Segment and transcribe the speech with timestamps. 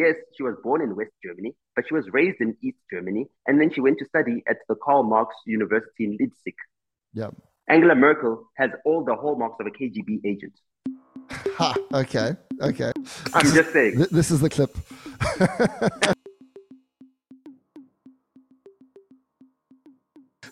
[0.00, 3.60] yes, she was born in West Germany, but she was raised in East Germany, and
[3.60, 6.54] then she went to study at the Karl Marx University in Leipzig.
[7.12, 7.30] Yeah.
[7.68, 10.54] Angela Merkel has all the hallmarks of a KGB agent.
[11.30, 12.92] Ha, okay, okay.
[13.34, 14.06] I'm just saying.
[14.10, 14.76] This is the clip.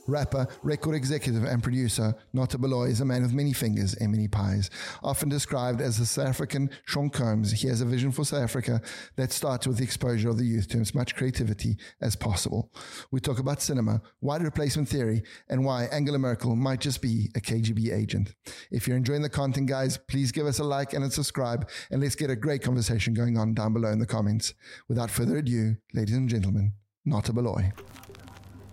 [0.06, 4.28] Rapper, record executive, and producer Nota Baloyi is a man with many fingers and many
[4.28, 4.70] pies.
[5.02, 8.80] Often described as the South African Sean Combs, he has a vision for South Africa
[9.16, 12.70] that starts with the exposure of the youth to as much creativity as possible.
[13.10, 17.40] We talk about cinema, white replacement theory, and why Angela Merkel might just be a
[17.40, 18.34] KGB agent.
[18.70, 22.00] If you're enjoying the content, guys, please give us a like and a subscribe, and
[22.00, 24.54] let's get a great conversation going on down below in the comments.
[24.88, 26.72] Without further ado, ladies and gentlemen,
[27.04, 27.72] Nota Baloyi.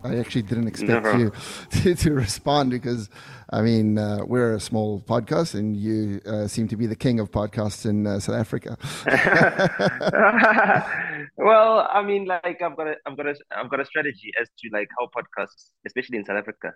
[0.03, 1.31] I actually didn't expect you
[1.71, 3.09] to, to, respond because,
[3.51, 7.19] I mean, uh, we're a small podcast, and you uh, seem to be the king
[7.19, 8.77] of podcasts in uh, South Africa.
[11.37, 14.49] well, I mean, like I've got a, I've got a, I've got a strategy as
[14.59, 16.73] to like how podcasts, especially in South Africa,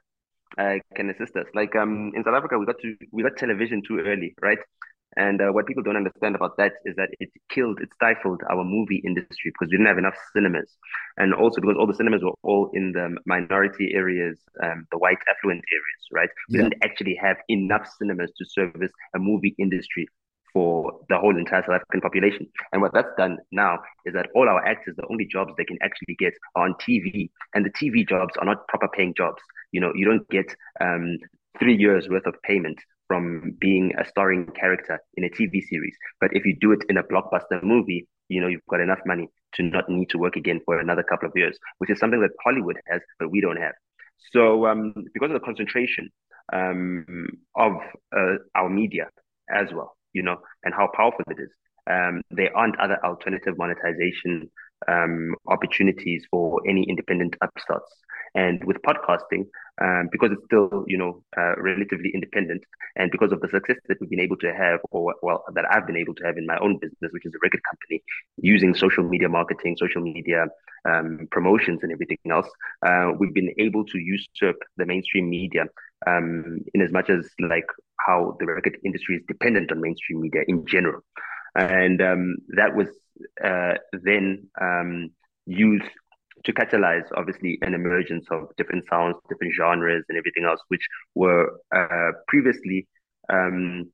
[0.57, 1.45] uh, can assist us.
[1.53, 4.59] Like um, in South Africa, we got to we got television too early, right?
[5.15, 8.63] And uh, what people don't understand about that is that it killed, it stifled our
[8.63, 10.77] movie industry because we didn't have enough cinemas.
[11.17, 15.17] And also because all the cinemas were all in the minority areas, um, the white
[15.27, 16.29] affluent areas, right?
[16.49, 16.65] We yeah.
[16.65, 20.07] didn't actually have enough cinemas to service a movie industry
[20.53, 22.47] for the whole entire South African population.
[22.71, 25.77] And what that's done now is that all our actors, the only jobs they can
[25.81, 27.29] actually get are on TV.
[27.55, 29.41] And the TV jobs are not proper paying jobs.
[29.71, 31.17] You know, you don't get um,
[31.59, 35.95] three years worth of payment from being a starring character in a TV series.
[36.19, 39.29] But if you do it in a blockbuster movie, you know, you've got enough money
[39.53, 42.31] to not need to work again for another couple of years, which is something that
[42.43, 43.73] Hollywood has, but we don't have.
[44.33, 46.09] So, um, because of the concentration
[46.51, 47.73] um, of
[48.15, 49.07] uh, our media
[49.49, 51.49] as well, you know, and how powerful it is,
[51.89, 54.49] um, there aren't other alternative monetization
[54.87, 57.91] um, opportunities for any independent upstarts.
[58.43, 59.43] And with podcasting,
[59.85, 62.61] um, because it's still, you know, uh, relatively independent,
[62.95, 65.87] and because of the success that we've been able to have, or well, that I've
[65.89, 67.97] been able to have in my own business, which is a record company,
[68.37, 70.41] using social media marketing, social media
[70.91, 72.49] um, promotions, and everything else,
[72.87, 75.63] uh, we've been able to usurp the mainstream media
[76.05, 77.67] um, in as much as like
[78.05, 81.01] how the record industry is dependent on mainstream media in general,
[81.55, 82.87] and um, that was
[83.43, 84.25] uh, then
[84.61, 85.09] um,
[85.45, 85.89] used
[86.45, 91.51] to catalyze obviously an emergence of different sounds, different genres, and everything else, which were
[91.75, 92.87] uh, previously
[93.29, 93.85] um,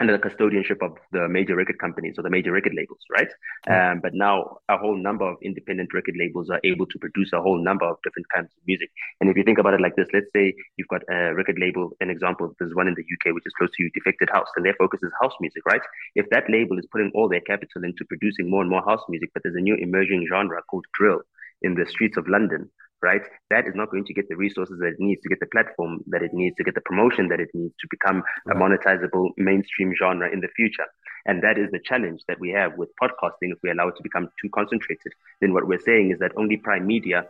[0.00, 3.28] under the custodianship of the major record companies or the major record labels, right?
[3.68, 7.40] Um, but now a whole number of independent record labels are able to produce a
[7.40, 8.90] whole number of different kinds of music.
[9.20, 11.92] And if you think about it like this, let's say you've got a record label,
[12.00, 14.66] an example, there's one in the UK which is close to you, Defected House, and
[14.66, 15.82] their focus is house music, right?
[16.16, 19.30] If that label is putting all their capital into producing more and more house music,
[19.32, 21.22] but there's a new emerging genre called drill
[21.62, 22.70] in the streets of London,
[23.02, 23.22] right?
[23.50, 26.00] That is not going to get the resources that it needs to get the platform
[26.08, 28.56] that it needs to get the promotion that it needs to become right.
[28.56, 30.86] a monetizable mainstream genre in the future.
[31.26, 33.52] And that is the challenge that we have with podcasting.
[33.52, 36.56] If we allow it to become too concentrated, then what we're saying is that only
[36.56, 37.24] Primedia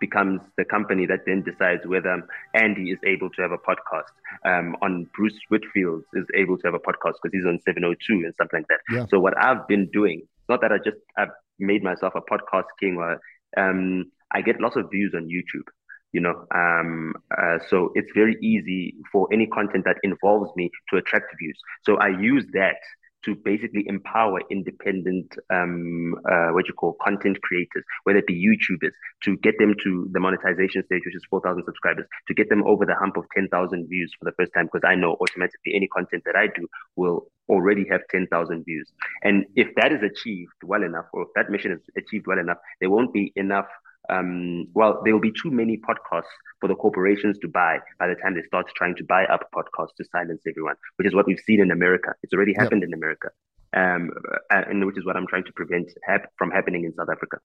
[0.00, 2.22] becomes the company that then decides whether
[2.54, 4.12] Andy is able to have a podcast,
[4.44, 8.34] um, on Bruce Whitfield is able to have a podcast because he's on 702 and
[8.36, 8.80] something like that.
[8.94, 9.06] Yeah.
[9.08, 12.96] So what I've been doing, not that I just I've made myself a podcast king
[12.96, 13.20] or
[13.56, 15.68] um, I get lots of views on YouTube,
[16.12, 16.46] you know.
[16.54, 21.58] Um, uh, so it's very easy for any content that involves me to attract views.
[21.84, 22.76] So I use that
[23.24, 28.92] to basically empower independent, um, uh, what you call content creators, whether it be YouTubers,
[29.24, 32.84] to get them to the monetization stage, which is 4,000 subscribers, to get them over
[32.84, 36.22] the hump of 10,000 views for the first time, because I know automatically any content
[36.26, 36.66] that I do
[36.96, 38.90] will already have 10,000 views.
[39.22, 42.58] And if that is achieved well enough, or if that mission is achieved well enough,
[42.80, 43.66] there won't be enough
[44.10, 46.24] um, well, there will be too many podcasts
[46.60, 49.94] for the corporations to buy by the time they start trying to buy up podcasts
[49.98, 52.14] to silence everyone, which is what we've seen in America.
[52.22, 52.88] It's already happened yep.
[52.88, 53.30] in America,
[53.74, 54.10] um,
[54.50, 57.38] uh, and which is what I'm trying to prevent hap- from happening in South Africa.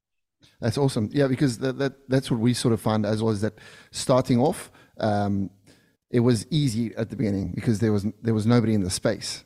[0.59, 1.09] That's awesome.
[1.11, 3.57] Yeah, because that, that that's what we sort of find as well is that
[3.91, 5.49] starting off, um,
[6.09, 9.43] it was easy at the beginning because there was there was nobody in the space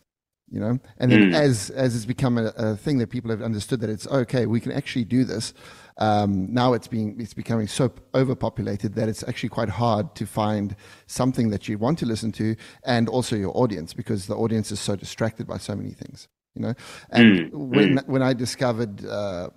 [0.52, 1.34] you know and then mm.
[1.34, 4.60] as as it's become a, a, thing that people have understood that it's okay we
[4.60, 5.54] can actually do this
[5.98, 10.76] um, now it's being it's becoming so overpopulated that it's actually quite hard to find
[11.08, 14.80] something that you want to listen to and also your audience because the audience is
[14.80, 16.74] so distracted by so many things you know
[17.12, 17.54] and mm.
[17.54, 18.08] when mm.
[18.08, 19.50] when i discovered uh,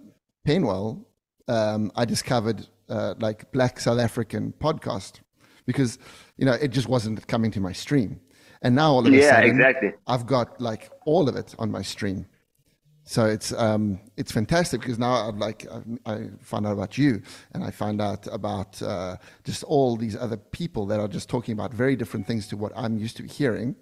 [0.45, 1.07] Penuel,
[1.49, 5.21] um, i discovered uh, like black south african podcast
[5.67, 5.99] because
[6.37, 8.21] you know it just wasn't coming to my stream
[8.65, 9.93] and now all of a yeah, sudden, exactly.
[10.07, 12.27] I've got like all of it on my stream.
[13.05, 15.67] So it's um, it's fantastic because now I'd like
[16.07, 17.23] I, I find out about you
[17.53, 21.53] and I find out about uh, just all these other people that are just talking
[21.53, 23.77] about very different things to what I'm used to hearing,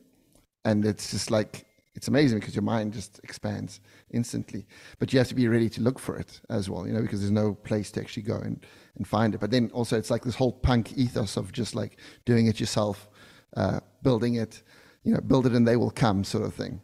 [0.65, 1.65] and it's just like
[1.95, 3.81] it's amazing because your mind just expands
[4.11, 4.67] instantly.
[4.99, 7.21] But you have to be ready to look for it as well, you know, because
[7.21, 8.65] there's no place to actually go and,
[8.97, 9.41] and find it.
[9.41, 13.09] But then also it's like this whole punk ethos of just like doing it yourself,
[13.57, 14.63] uh, building it,
[15.05, 16.81] you know, build it and they will come sort of thing.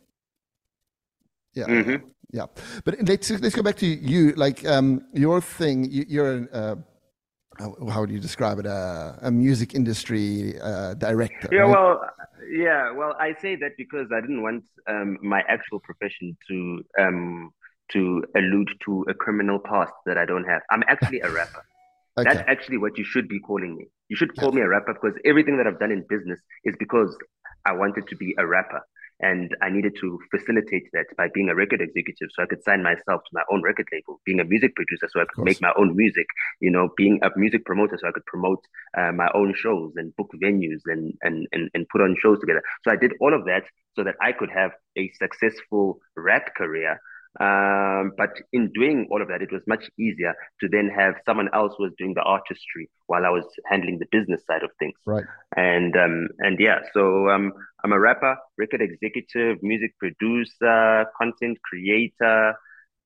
[1.55, 1.67] Yeah.
[1.67, 2.09] Mm-hmm.
[2.32, 2.47] Yeah.
[2.85, 4.32] But let's let's go back to you.
[4.32, 6.76] Like um, your thing, you, are an uh,
[7.59, 8.67] how would you describe it?
[8.67, 11.49] Uh, a music industry uh, director.
[11.50, 11.61] Yeah.
[11.61, 11.70] Right?
[11.70, 12.11] Well.
[12.50, 12.93] Yeah.
[12.93, 17.53] Well, I say that because I didn't want um, my actual profession to um,
[17.93, 20.62] to allude to a criminal past that I don't have.
[20.71, 21.64] I'm actually a rapper.
[22.19, 22.35] Okay.
[22.35, 23.87] That's actually what you should be calling me.
[24.09, 27.17] You should call me a rapper because everything that I've done in business is because
[27.65, 28.81] I wanted to be a rapper.
[29.20, 32.85] And I needed to facilitate that by being a record executive so I could sign
[32.85, 35.73] myself to my own record label, being a music producer so I could make my
[35.76, 36.26] own music,
[36.61, 38.61] you know, being a music promoter so I could promote
[38.97, 42.62] uh, my own shows and book venues and, and, and, and put on shows together.
[42.85, 43.64] So I did all of that
[43.97, 47.00] so that I could have a successful rap career
[47.40, 51.49] um, but in doing all of that, it was much easier to then have someone
[51.55, 54.94] else was doing the artistry while I was handling the business side of things.
[55.06, 55.25] Right.
[55.56, 57.52] And um, and yeah, so um,
[57.85, 62.55] I'm a rapper, record executive, music producer, content creator.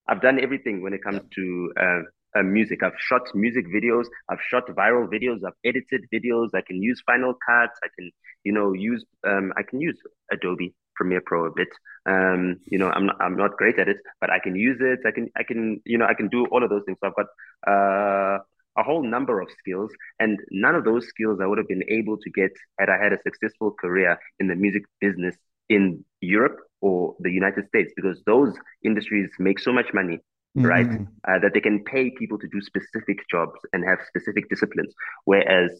[0.08, 2.00] I've done everything when it comes to uh,
[2.34, 2.82] uh, music.
[2.82, 4.06] I've shot music videos.
[4.30, 5.40] I've shot viral videos.
[5.46, 6.48] I've edited videos.
[6.54, 7.70] I can use Final Cut.
[7.84, 8.10] I can,
[8.44, 9.98] you know, use um, I can use
[10.32, 11.68] Adobe Premiere Pro a bit.
[12.06, 15.00] Um, you know, I'm not, I'm not great at it, but I can use it.
[15.06, 16.98] I can, I can, you know, I can do all of those things.
[17.00, 17.30] So I've got
[17.72, 18.38] uh,
[18.80, 22.16] a whole number of skills, and none of those skills I would have been able
[22.18, 25.36] to get had I had a successful career in the music business
[25.68, 28.52] in Europe or the United States, because those
[28.84, 30.20] industries make so much money
[30.58, 30.66] Mm-hmm.
[30.74, 30.90] right?
[31.28, 34.92] Uh, that they can pay people to do specific jobs and have specific disciplines.
[35.24, 35.70] Whereas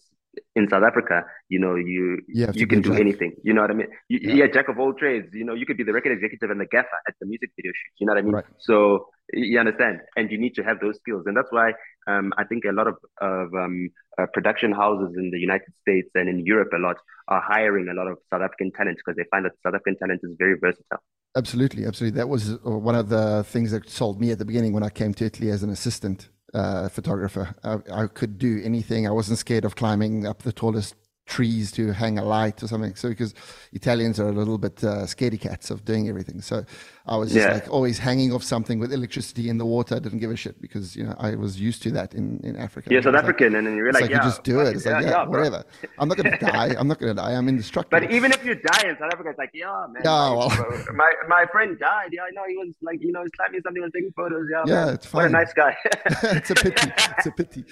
[0.56, 3.00] in South Africa, you know, you you, you can do jack.
[3.00, 3.34] anything.
[3.42, 3.88] You know what I mean?
[4.08, 4.34] You, yeah.
[4.34, 4.46] yeah.
[4.52, 5.28] jack of all trades.
[5.32, 7.72] You know, you could be the record executive and the gaffer at the music video
[7.72, 7.92] shoot.
[7.98, 8.34] You know what I mean?
[8.34, 8.44] Right.
[8.60, 11.72] So you understand, and you need to have those skills, and that's why
[12.06, 16.08] um, I think a lot of of um, uh, production houses in the United States
[16.14, 16.96] and in Europe a lot
[17.28, 20.20] are hiring a lot of South African talent because they find that South African talent
[20.22, 21.02] is very versatile.
[21.34, 22.18] Absolutely, absolutely.
[22.18, 24.90] That was uh, one of the things that sold me at the beginning when I
[24.90, 27.54] came to Italy as an assistant uh, photographer.
[27.64, 29.06] I, I, could do anything.
[29.06, 30.94] I wasn't scared of climbing up the tallest
[31.26, 32.94] trees to hang a light or something.
[32.94, 33.34] So because
[33.72, 36.40] Italians are a little bit uh, scaredy cats of doing everything.
[36.40, 36.64] So
[37.06, 37.54] I was just yeah.
[37.54, 39.96] like always hanging off something with electricity in the water.
[39.96, 42.56] I didn't give a shit because you know I was used to that in, in
[42.56, 42.88] Africa.
[42.92, 44.76] Yeah, South African, like, and then you're like, like yeah, you just do it.
[44.76, 45.64] It's like yeah, yeah whatever.
[45.98, 46.74] I'm not gonna die.
[46.78, 47.32] I'm not gonna die.
[47.32, 48.00] I'm indestructible.
[48.00, 50.02] But even if you die in South Africa, it's like yeah, man.
[50.04, 50.50] Yeah, well.
[50.94, 52.10] my my friend died.
[52.12, 54.48] Yeah, I know he was like you know he's climbing something and taking photos.
[54.50, 54.94] Yeah, yeah, man.
[54.94, 55.22] it's fine.
[55.22, 55.76] What a nice guy.
[55.94, 56.92] it's a pity.
[57.18, 57.64] It's a pity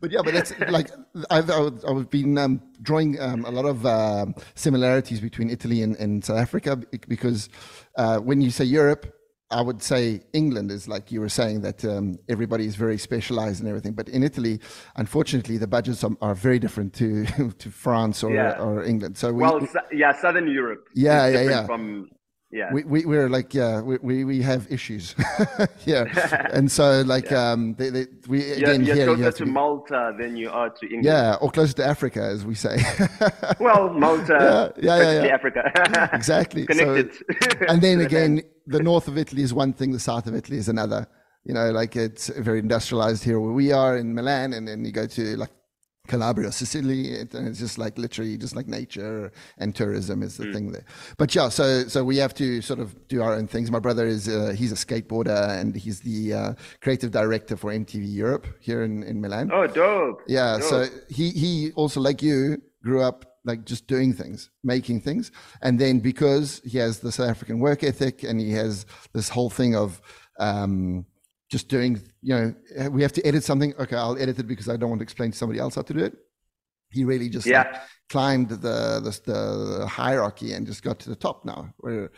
[0.00, 0.90] but yeah, but that's like
[1.30, 6.24] I've I've been um, drawing um, a lot of uh, similarities between Italy and, and
[6.24, 6.76] South Africa
[7.08, 7.48] because
[7.96, 9.12] uh, when you say Europe,
[9.50, 13.60] I would say England is like you were saying that um, everybody is very specialized
[13.60, 13.92] and everything.
[13.92, 14.60] But in Italy,
[14.96, 17.24] unfortunately, the budgets are, are very different to
[17.58, 18.58] to France or, yeah.
[18.58, 19.16] or England.
[19.16, 20.88] So we, well, yeah, Southern Europe.
[20.94, 21.66] Yeah, yeah, yeah.
[21.66, 22.10] From
[22.56, 22.72] yeah.
[22.72, 25.14] We, we we're like yeah we we, we have issues.
[25.84, 26.04] Yeah.
[26.56, 27.50] And so like yeah.
[27.50, 30.70] um they, they, we again you're, you're closer you to be, malta than you are
[30.70, 31.04] to england.
[31.04, 32.76] Yeah or closer to africa as we say.
[33.60, 35.34] Well malta yeah yeah, yeah, yeah.
[35.34, 35.62] africa.
[36.12, 36.66] Exactly.
[36.66, 37.14] Connected.
[37.14, 40.58] so, and then again the north of italy is one thing the south of italy
[40.58, 41.06] is another.
[41.44, 44.92] You know like it's very industrialized here where we are in milan and then you
[44.92, 45.52] go to like
[46.06, 50.52] Calabria, Sicily, and it's just like literally just like nature and tourism is the mm.
[50.54, 50.84] thing there.
[51.18, 53.70] But yeah, so so we have to sort of do our own things.
[53.70, 58.04] My brother is uh, he's a skateboarder and he's the uh, creative director for MTV
[58.12, 59.50] Europe here in, in Milan.
[59.52, 60.22] Oh, dope!
[60.26, 60.68] Yeah, dope.
[60.68, 65.30] so he he also like you grew up like just doing things, making things,
[65.62, 69.50] and then because he has the South African work ethic and he has this whole
[69.50, 70.00] thing of
[70.38, 71.06] um,
[71.50, 73.74] just doing, you know, we have to edit something.
[73.78, 75.92] Okay, I'll edit it because I don't want to explain to somebody else how to
[75.92, 76.14] do it.
[76.90, 77.58] He really just yeah.
[77.58, 77.74] like
[78.08, 81.72] climbed the, the, the hierarchy and just got to the top now.
[81.78, 82.10] Where,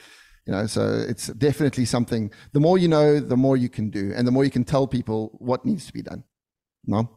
[0.46, 2.32] you know, so it's definitely something.
[2.52, 4.86] The more you know, the more you can do, and the more you can tell
[4.86, 6.24] people what needs to be done.
[6.86, 7.10] No.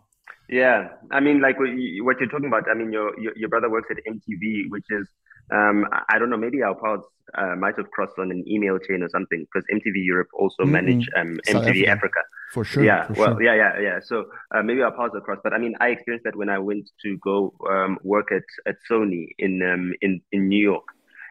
[0.49, 2.69] Yeah, I mean, like what you're talking about.
[2.69, 5.07] I mean, your your, your brother works at MTV, which is
[5.51, 7.07] um, I don't know, maybe our paths
[7.37, 10.71] uh, might have crossed on an email chain or something because MTV Europe also mm-hmm.
[10.71, 11.89] manage um, MTV Africa.
[11.89, 12.19] Africa.
[12.51, 12.83] For sure.
[12.83, 13.07] Yeah.
[13.07, 13.43] For well, sure.
[13.43, 13.99] yeah, yeah, yeah.
[14.03, 16.59] So uh, maybe our paths are crossed, but I mean, I experienced that when I
[16.59, 20.83] went to go um, work at, at Sony in um, in in New York,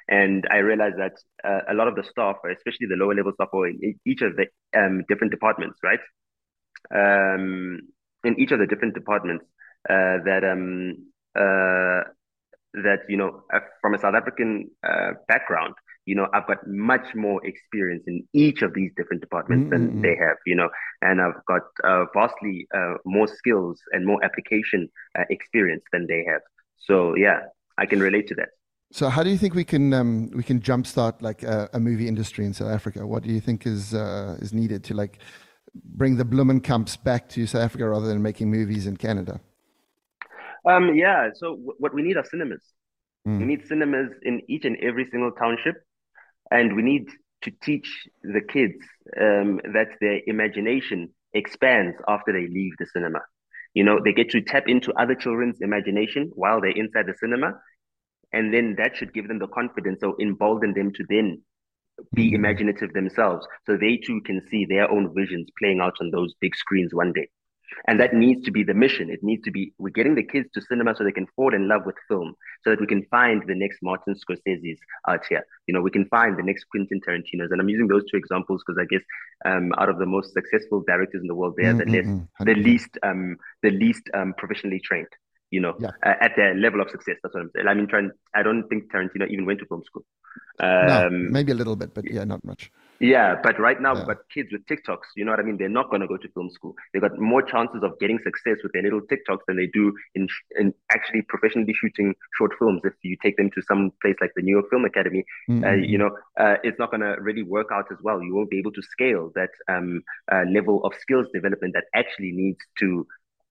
[0.09, 1.13] and I realized that
[1.45, 4.33] uh, a lot of the staff, especially the lower level staff, or in each of
[4.37, 4.47] the
[4.79, 6.01] um, different departments, right?
[6.93, 7.81] Um,
[8.25, 9.45] in each of the different departments,
[9.89, 11.07] uh, that um,
[11.39, 12.11] uh,
[12.75, 15.75] that you know, uh, from a South African uh, background,
[16.07, 19.87] you know, I've got much more experience in each of these different departments mm-hmm.
[19.87, 20.69] than they have, you know,
[21.03, 26.25] and I've got uh, vastly uh, more skills and more application uh, experience than they
[26.29, 26.41] have.
[26.79, 27.41] So yeah,
[27.79, 28.49] I can relate to that.
[28.93, 32.09] So, how do you think we can um, we can jumpstart like a, a, movie
[32.09, 33.07] industry in South Africa?
[33.07, 35.21] What do you think is uh, is needed to like
[35.75, 39.41] bring the Blomkamps back to South Africa rather than making movies in Canada?
[40.65, 41.31] Um, yeah.
[41.35, 42.63] So, w- what we need are cinemas.
[43.27, 43.39] Mm.
[43.39, 45.77] We need cinemas in each and every single township,
[46.51, 47.09] and we need
[47.43, 47.89] to teach
[48.23, 48.77] the kids
[49.21, 53.21] um, that their imagination expands after they leave the cinema.
[53.73, 57.55] You know, they get to tap into other children's imagination while they're inside the cinema
[58.33, 61.43] and then that should give them the confidence or embolden them to then
[62.15, 62.37] be mm-hmm.
[62.37, 66.55] imaginative themselves so they too can see their own visions playing out on those big
[66.57, 67.29] screens one day
[67.87, 69.11] and that needs to be the mission.
[69.11, 71.69] It needs to be we're getting the kids to cinema so they can fall in
[71.69, 75.45] love with film so that we can find the next martin scorsese's out here.
[75.67, 77.51] You know we can find the next quentin tarantino's.
[77.51, 79.03] And i'm using those two examples because i guess
[79.45, 81.91] um, out of the most successful directors in the world they're mm-hmm.
[81.91, 85.09] the, less, the least um, the least um, professionally trained
[85.51, 85.91] you know, yeah.
[86.05, 87.17] uh, at their level of success.
[87.23, 87.69] That's what I'm saying.
[87.69, 90.05] I mean, trying, I don't think Tarantino even went to film school.
[90.61, 92.71] Um, no, maybe a little bit, but yeah, not much.
[93.01, 94.05] Yeah, but right now, yeah.
[94.07, 95.57] but kids with TikToks, you know what I mean?
[95.57, 96.75] They're not going to go to film school.
[96.93, 100.29] They've got more chances of getting success with their little TikToks than they do in
[100.59, 102.83] in actually professionally shooting short films.
[102.85, 105.65] If you take them to some place like the New York Film Academy, mm-hmm.
[105.65, 108.23] uh, you know, uh, it's not going to really work out as well.
[108.23, 112.33] You won't be able to scale that um, uh, level of skills development that actually
[112.33, 113.07] needs to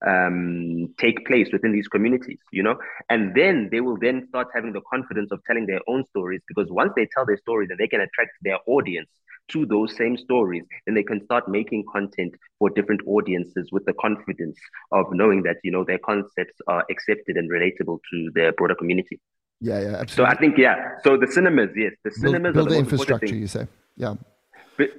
[0.06, 2.76] um, take place within these communities, you know,
[3.08, 6.70] and then they will then start having the confidence of telling their own stories because
[6.70, 9.08] once they tell their stories then they can attract their audience
[9.48, 13.92] to those same stories, then they can start making content for different audiences with the
[13.94, 14.58] confidence
[14.92, 19.20] of knowing that you know their concepts are accepted and relatable to their broader community.
[19.60, 20.14] Yeah, yeah, absolutely.
[20.14, 20.96] So I think yeah.
[21.04, 23.34] So the cinemas, yes, the cinemas build, build the, the infrastructure.
[23.34, 23.66] You say,
[23.96, 24.14] yeah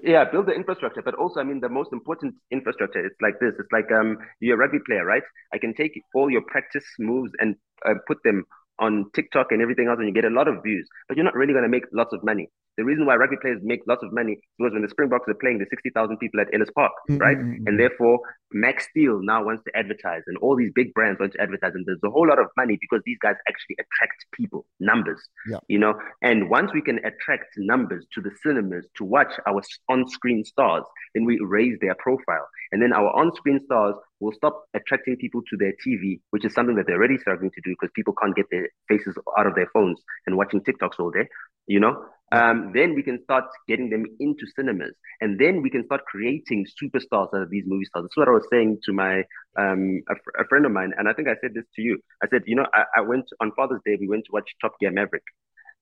[0.04, 3.06] yeah, build the infrastructure, but also, I mean, the most important infrastructure.
[3.06, 3.54] It's like this.
[3.60, 5.24] It's like um, you're a rugby player, right?
[5.54, 8.46] I can take all your practice moves and uh, put them
[8.82, 11.36] on TikTok and everything else, and you get a lot of views, but you're not
[11.36, 12.50] really going to make lots of money.
[12.78, 15.60] The reason why rugby players make lots of money was when the Springboks are playing
[15.60, 17.20] the 60,000 people at Ellis Park, mm-hmm.
[17.20, 17.38] right?
[17.38, 17.68] Mm-hmm.
[17.68, 18.20] And therefore,
[18.54, 21.86] Max Steel now wants to advertise, and all these big brands want to advertise, and
[21.86, 25.58] there's a whole lot of money because these guys actually attract people, numbers, yeah.
[25.68, 25.94] you know.
[26.22, 30.84] And once we can attract numbers to the cinemas to watch our on-screen stars,
[31.14, 35.58] then we raise their profile, and then our on-screen stars will stop attracting people to
[35.58, 38.46] their TV, which is something that they're already struggling to do because people can't get
[38.52, 41.28] their faces out of their phones and watching TikToks all day,
[41.68, 42.06] you know?
[42.34, 46.66] Um, then we can start getting them into cinemas, and then we can start creating
[46.82, 48.04] superstars out of these movie stars.
[48.06, 49.24] That's what I was saying to my
[49.60, 52.00] um, a, fr- a, friend of mine, and I think I said this to you.
[52.24, 53.98] I said, you know, I, I went on Father's Day.
[54.00, 55.26] We went to watch Top Gear Maverick,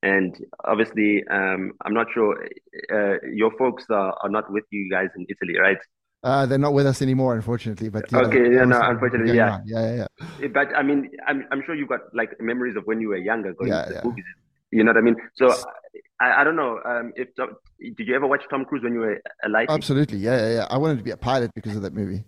[0.02, 2.44] and obviously, um, I'm not sure
[2.92, 5.78] uh, your folks are, are not with you guys in Italy, right?
[6.22, 7.90] Uh, they're not with us anymore, unfortunately.
[7.90, 9.60] But yeah, okay, yeah, no, unfortunately, yeah.
[9.66, 10.06] yeah, yeah,
[10.40, 10.48] yeah.
[10.50, 13.54] But I mean, I'm, I'm sure you've got like memories of when you were younger
[13.54, 14.26] going yeah, to the movies.
[14.72, 15.16] You know what I mean?
[15.36, 15.56] So
[16.20, 16.80] I, I don't know.
[16.84, 19.68] Um, if did you ever watch Tom Cruise when you were alive?
[19.70, 20.68] Absolutely, yeah, yeah, yeah.
[20.70, 22.26] I wanted to be a pilot because of that movie.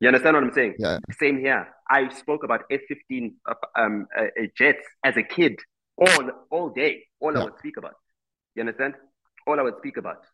[0.00, 0.74] You understand what I'm saying?
[0.78, 0.98] Yeah.
[1.18, 1.66] Same here.
[1.90, 5.58] I spoke about F-15 uh, um, uh, uh, jets as a kid
[5.96, 7.04] all all day.
[7.20, 7.36] All.
[7.36, 7.94] I would speak about.
[8.54, 8.94] You understand?
[9.46, 10.24] All I would speak about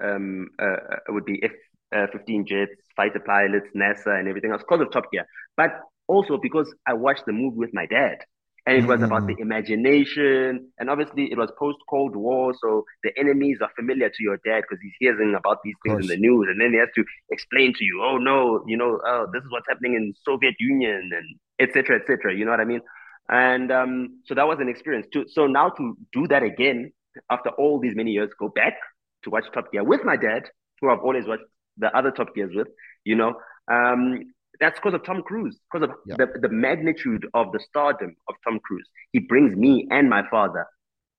[0.00, 1.50] um, uh, uh would be F
[1.94, 5.70] uh, 15 jets, fighter pilots, NASA, and everything else because of Top Gear, but
[6.08, 8.18] also because I watched the movie with my dad.
[8.66, 9.04] And it was mm-hmm.
[9.04, 10.70] about the imagination.
[10.78, 12.52] And obviously, it was post Cold War.
[12.60, 16.06] So the enemies are familiar to your dad because he's hearing about these things in
[16.08, 16.46] the news.
[16.50, 19.50] And then he has to explain to you, oh, no, you know, oh, this is
[19.50, 22.00] what's happening in Soviet Union and etc.
[22.00, 22.36] etc.
[22.36, 22.82] You know what I mean?
[23.30, 25.24] And um, so that was an experience too.
[25.28, 26.92] So now to do that again
[27.30, 28.74] after all these many years, go back
[29.24, 30.44] to watch Top Gear with my dad,
[30.80, 31.44] who I've always watched
[31.80, 32.68] the other Top Gears with,
[33.04, 33.34] you know,
[33.70, 34.20] um,
[34.60, 36.16] that's because of Tom Cruise, because of yeah.
[36.18, 38.86] the, the magnitude of the stardom of Tom Cruise.
[39.12, 40.66] He brings me and my father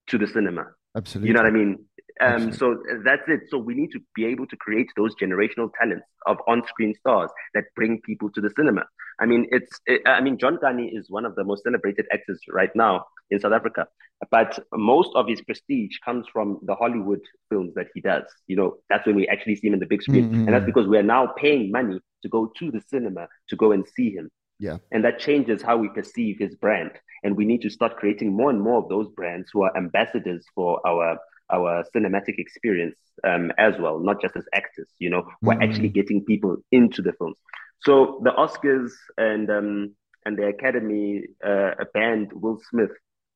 [0.08, 0.68] to the cinema.
[0.96, 1.30] Absolutely.
[1.30, 1.86] You know what I mean?
[2.20, 3.42] Um, so that's it.
[3.50, 7.66] So we need to be able to create those generational talents of on-screen stars that
[7.76, 8.86] bring people to the cinema.
[9.20, 9.80] I mean, it's.
[9.86, 13.40] It, I mean, John Kani is one of the most celebrated actors right now in
[13.40, 13.88] South Africa,
[14.30, 18.24] but most of his prestige comes from the Hollywood films that he does.
[18.48, 20.46] You know, that's when we actually see him in the big screen, mm-hmm.
[20.46, 23.72] and that's because we are now paying money to go to the cinema to go
[23.72, 24.30] and see him.
[24.60, 24.78] Yeah.
[24.92, 26.92] And that changes how we perceive his brand.
[27.24, 30.46] And we need to start creating more and more of those brands who are ambassadors
[30.54, 31.18] for our
[31.52, 34.88] our cinematic experience um, as well, not just as actors.
[35.00, 35.64] You know, we're mm-hmm.
[35.64, 37.38] actually getting people into the films.
[37.82, 42.92] So the Oscars and um, and the Academy uh, banned Will Smith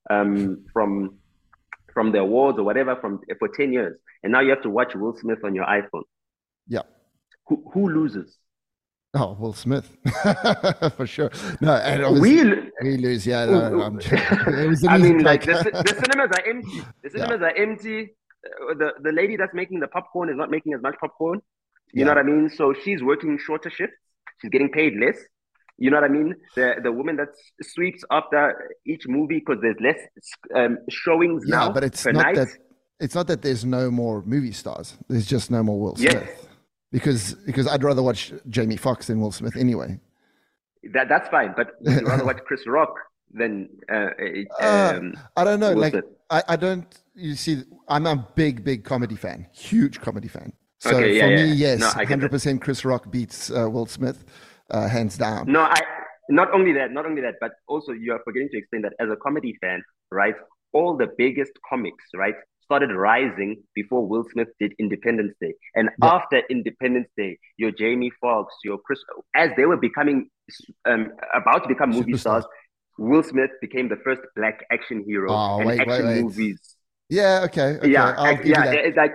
[0.09, 1.17] um, from
[1.93, 4.93] from the awards or whatever from for ten years, and now you have to watch
[4.95, 6.03] Will Smith on your iPhone.
[6.67, 6.83] Yeah.
[7.47, 8.37] Who who loses?
[9.17, 9.95] Oh, Will Smith,
[10.97, 11.31] for sure.
[11.61, 12.43] No, and we,
[12.83, 13.25] we lose.
[13.25, 13.89] Yeah, no,
[14.67, 16.83] was I mean, like the, the, cinemas are empty.
[17.01, 17.47] The cinemas yeah.
[17.47, 18.13] are empty.
[18.45, 21.39] Uh, the the lady that's making the popcorn is not making as much popcorn.
[21.93, 22.05] You yeah.
[22.05, 22.49] know what I mean?
[22.49, 23.95] So she's working shorter shifts.
[24.41, 25.17] She's getting paid less.
[25.77, 26.35] You know what I mean?
[26.55, 27.29] The the woman that
[27.61, 28.51] sweeps up the
[28.85, 29.99] each movie because there's less
[30.53, 31.71] um, showings yeah, now.
[31.71, 32.35] but it's not night.
[32.35, 32.49] that
[32.99, 34.97] it's not that there's no more movie stars.
[35.07, 36.13] There's just no more Will Smith.
[36.13, 36.47] Yes.
[36.95, 39.99] Because because I'd rather watch Jamie Foxx than Will Smith anyway.
[40.93, 42.95] That that's fine, but would you rather watch Chris Rock
[43.33, 44.11] than uh,
[44.61, 45.73] uh um, I don't know.
[45.73, 45.95] Will like
[46.29, 46.87] I, I don't.
[47.13, 50.53] You see, I'm a big big comedy fan, huge comedy fan.
[50.79, 54.23] So okay, yeah, for me, yes, no, 100% Chris Rock beats uh, Will Smith
[54.71, 55.51] uh, hands down.
[55.51, 55.81] No, I
[56.29, 59.09] not only that, not only that, but also you are forgetting to explain that as
[59.09, 60.35] a comedy fan, right?
[60.71, 66.13] All the biggest comics, right, started rising before Will Smith did Independence Day, and yeah.
[66.13, 68.99] after Independence Day, your Jamie Foxx, your Chris,
[69.35, 70.29] as they were becoming
[70.85, 72.19] um, about to become movie Superstar.
[72.19, 72.45] stars,
[72.97, 76.23] Will Smith became the first black action hero oh, and wait, action wait, wait.
[76.23, 76.75] movies.
[77.09, 77.89] Yeah, okay, okay.
[77.89, 79.13] yeah, yeah, like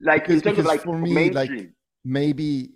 [0.00, 1.58] like because, in terms of like for me, mainstream.
[1.58, 1.70] like
[2.04, 2.70] maybe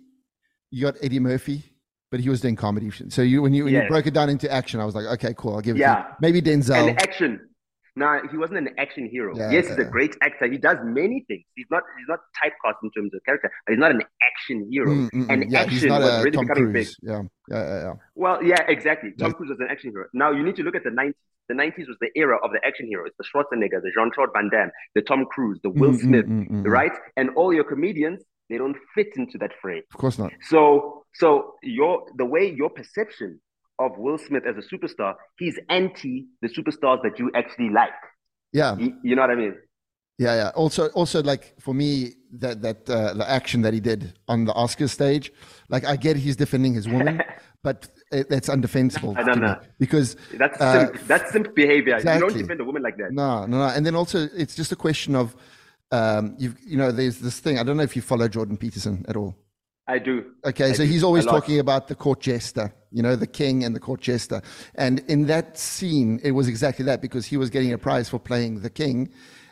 [0.71, 1.63] you got Eddie Murphy
[2.09, 2.91] but he was doing comedy.
[3.09, 3.83] So you when you when yes.
[3.83, 5.79] you broke it down into action, I was like, okay, cool, I'll give it.
[5.79, 6.89] Yeah, maybe Denzel.
[6.89, 7.41] And action.
[7.97, 9.35] No, he wasn't an action hero.
[9.35, 10.45] Yeah, yes, he's a great actor.
[10.47, 11.43] He does many things.
[11.55, 14.91] He's not he's not typecast in terms of character, but he's not an action hero.
[14.91, 15.33] Mm, mm, mm.
[15.33, 16.95] and yeah, action was really Tom becoming Cruise.
[17.01, 17.09] big.
[17.09, 17.21] Yeah.
[17.49, 17.93] yeah, yeah, yeah.
[18.13, 19.13] Well, yeah, exactly.
[19.17, 20.05] Tom Cruise was an action hero.
[20.13, 21.13] Now you need to look at the 90s.
[21.49, 24.69] The 90s was the era of the action heroes, the Schwarzenegger, the Jean-Claude Van Damme,
[24.95, 26.91] the Tom Cruise, the Will mm, mm Smith, mm, right?
[27.15, 29.83] And all your comedians they don't fit into that frame.
[29.93, 30.31] Of course not.
[30.49, 33.39] So so your the way your perception
[33.79, 37.89] of Will Smith as a superstar, he's anti the superstars that you actually like.
[38.53, 38.77] Yeah.
[38.77, 39.55] You, you know what I mean?
[40.19, 40.51] Yeah, yeah.
[40.55, 44.53] Also, also, like for me, that that uh, the action that he did on the
[44.53, 45.31] Oscar stage,
[45.69, 47.21] like I get he's defending his woman,
[47.63, 49.15] but it, that's undefensible.
[49.15, 51.97] I don't know because that's uh, simp, that's simp behavior.
[51.97, 52.25] Exactly.
[52.25, 53.11] You don't defend a woman like that.
[53.11, 53.65] No, no, no.
[53.65, 55.35] And then also, it's just a question of
[55.91, 57.59] um, you've you know there's this thing.
[57.59, 59.37] I don't know if you follow Jordan Peterson at all.
[59.87, 60.25] I do.
[60.43, 60.89] Okay, I so do.
[60.89, 64.41] he's always talking about the court jester, you know, the king and the court jester.
[64.75, 68.19] And in that scene, it was exactly that because he was getting a prize for
[68.19, 69.09] playing the king,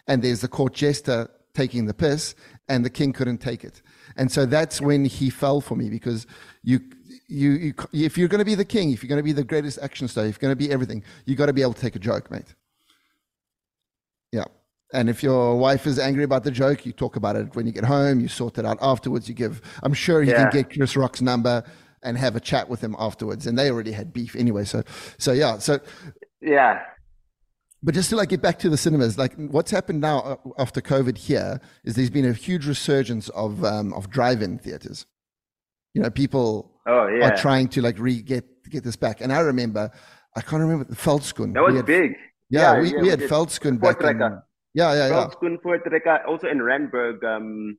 [0.07, 2.35] and there's the court jester taking the piss,
[2.67, 3.81] and the king couldn't take it.
[4.17, 6.27] And so that's when he fell for me because
[6.63, 6.81] you,
[7.27, 9.43] you, you if you're going to be the king, if you're going to be the
[9.43, 11.81] greatest action star, if you're going to be everything, you got to be able to
[11.81, 12.55] take a joke, mate.
[14.93, 17.71] And if your wife is angry about the joke, you talk about it when you
[17.71, 18.19] get home.
[18.19, 19.27] You sort it out afterwards.
[19.27, 19.61] You give.
[19.83, 20.49] I'm sure you yeah.
[20.49, 21.63] can get Chris Rock's number
[22.03, 23.47] and have a chat with him afterwards.
[23.47, 24.63] And they already had beef anyway.
[24.63, 24.83] So,
[25.17, 25.57] so yeah.
[25.57, 25.79] So
[26.41, 26.83] yeah.
[27.81, 30.81] But just to like get back to the cinemas, like what's happened now uh, after
[30.81, 35.05] COVID here is there's been a huge resurgence of um, of drive-in theaters.
[35.93, 37.29] You know, people oh, yeah.
[37.29, 39.21] are trying to like re get get this back.
[39.21, 39.91] And I remember,
[40.35, 41.53] I can't remember the Veldskoen.
[41.53, 42.15] That was had, big.
[42.49, 44.41] Yeah, yeah we, yeah, we, we had Veldskoen back in,
[44.75, 45.27] yeah, yeah, yeah.
[45.27, 47.77] Veldskoen also in Randburg, um,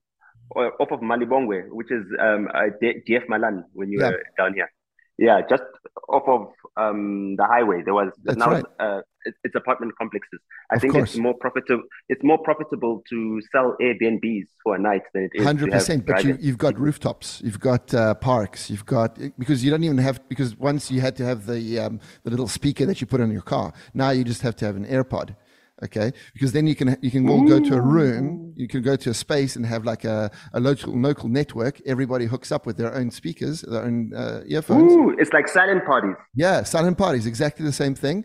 [0.55, 4.11] off of Malibongwe, which is um, uh, DF Malan when you yeah.
[4.11, 4.71] were down here.
[5.19, 5.63] Yeah, just
[6.11, 7.83] off of um, the highway.
[7.83, 8.65] There was That's now right.
[8.79, 10.41] uh, it's apartment complexes.
[10.71, 11.11] I of think course.
[11.11, 11.85] it's more profitable.
[12.09, 15.45] It's more profitable to sell Airbnbs for a night than it is.
[15.45, 16.07] Hundred percent.
[16.07, 17.41] But you, have got rooftops.
[17.43, 18.71] You've got uh, parks.
[18.71, 22.01] You've got because you don't even have because once you had to have the um,
[22.25, 23.73] the little speaker that you put on your car.
[23.95, 25.35] Now you just have to have an AirPod
[25.85, 26.13] okay?
[26.33, 29.11] Because then you can you can all go to a room you can go to
[29.11, 31.81] a space and have like a, a local local network.
[31.87, 34.93] Everybody hooks up with their own speakers their own uh, earphones.
[34.93, 36.17] Ooh, it's like silent parties.
[36.35, 38.25] Yeah silent parties exactly the same thing.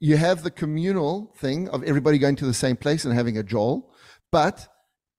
[0.00, 3.42] You have the communal thing of everybody going to the same place and having a
[3.42, 3.92] joel
[4.30, 4.68] but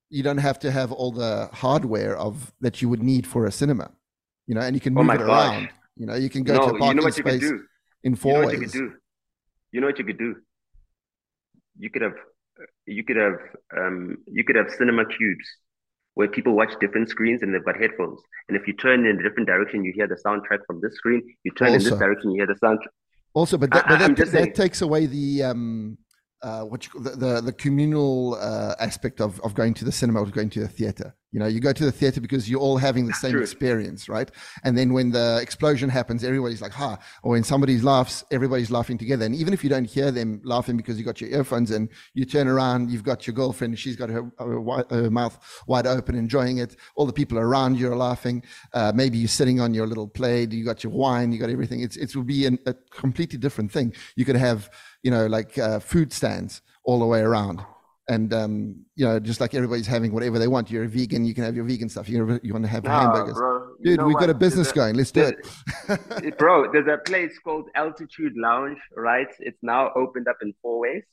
[0.09, 3.51] you don't have to have all the hardware of that you would need for a
[3.51, 3.91] cinema
[4.47, 5.53] you know and you can oh move oh it gosh.
[5.53, 5.69] around.
[5.95, 7.57] You know you can go no, to a parking you know what space you could
[7.57, 7.63] do?
[8.03, 8.93] in four you know ways you could do?
[9.71, 10.35] You know what you could do
[11.79, 12.17] you could have
[12.85, 13.39] you could have
[13.77, 15.47] um, you could have cinema cubes
[16.15, 18.19] where people watch different screens and they've got headphones.
[18.49, 21.21] And if you turn in a different direction, you hear the soundtrack from this screen.
[21.43, 22.91] You turn also, in this direction, you hear the soundtrack.
[23.33, 25.97] Also, but that, but that, that takes away the um,
[26.41, 30.21] uh, what you, the, the, the communal uh, aspect of, of going to the cinema
[30.21, 31.15] or going to the theater.
[31.31, 33.41] You know, you go to the theater because you're all having the same True.
[33.41, 34.31] experience, right?
[34.63, 36.97] And then when the explosion happens, everybody's like, ha.
[37.21, 39.25] Or when somebody laughs, everybody's laughing together.
[39.25, 42.25] And even if you don't hear them laughing because you got your earphones and you
[42.25, 46.57] turn around, you've got your girlfriend, she's got her, her, her mouth wide open, enjoying
[46.57, 46.75] it.
[46.95, 48.43] All the people around you are laughing.
[48.73, 51.81] Uh, maybe you're sitting on your little plate, you got your wine, you got everything.
[51.81, 53.93] It's, it would be an, a completely different thing.
[54.15, 54.71] You could have,
[55.03, 57.63] you know, like uh, food stands all the way around
[58.09, 60.69] and um, you know, just like everybody's having whatever they want.
[60.69, 62.09] You're a vegan, you can have your vegan stuff.
[62.09, 63.67] You you want to have No, hamburgers, bro.
[63.79, 63.99] You dude.
[63.99, 64.95] know We've got a business There's going.
[64.95, 66.37] Let's do it.
[66.37, 69.27] bro, there's a place called Altitude Lounge, right?
[69.39, 71.03] It's now opened up in Fourways.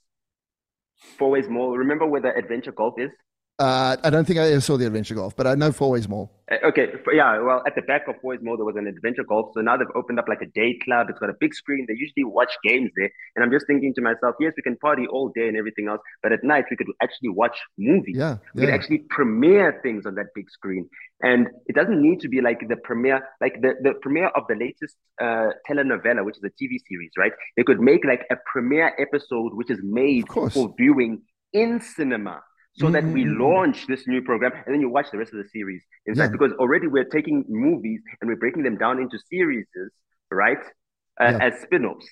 [1.18, 1.76] Four Ways Mall.
[1.76, 3.10] Remember where the Adventure Golf is?
[3.58, 6.30] Uh, I don't think I ever saw the Adventure Golf, but I know Fourways Mall.
[6.50, 9.52] Uh, Okay, yeah, well, at the back of Fourways Mall, there was an adventure golf.
[9.54, 11.08] So now they've opened up like a day club.
[11.08, 11.86] It's got a big screen.
[11.88, 13.10] They usually watch games there.
[13.34, 16.00] And I'm just thinking to myself, yes, we can party all day and everything else,
[16.22, 18.16] but at night we could actually watch movies.
[18.18, 20.88] Yeah, We could actually premiere things on that big screen.
[21.22, 24.54] And it doesn't need to be like the premiere, like the, the premiere of the
[24.54, 27.32] latest uh, telenovela, which is a TV series, right?
[27.56, 31.22] They could make like a premiere episode, which is made for viewing
[31.54, 32.42] in cinema.
[32.78, 33.38] So that we Mm.
[33.40, 35.82] launch this new program and then you watch the rest of the series.
[36.06, 36.36] In fact, Yeah.
[36.36, 39.66] because already we're taking movies and we're breaking them down into series,
[40.30, 40.58] right?
[41.20, 41.38] Uh, Yeah.
[41.46, 42.06] As spin offs.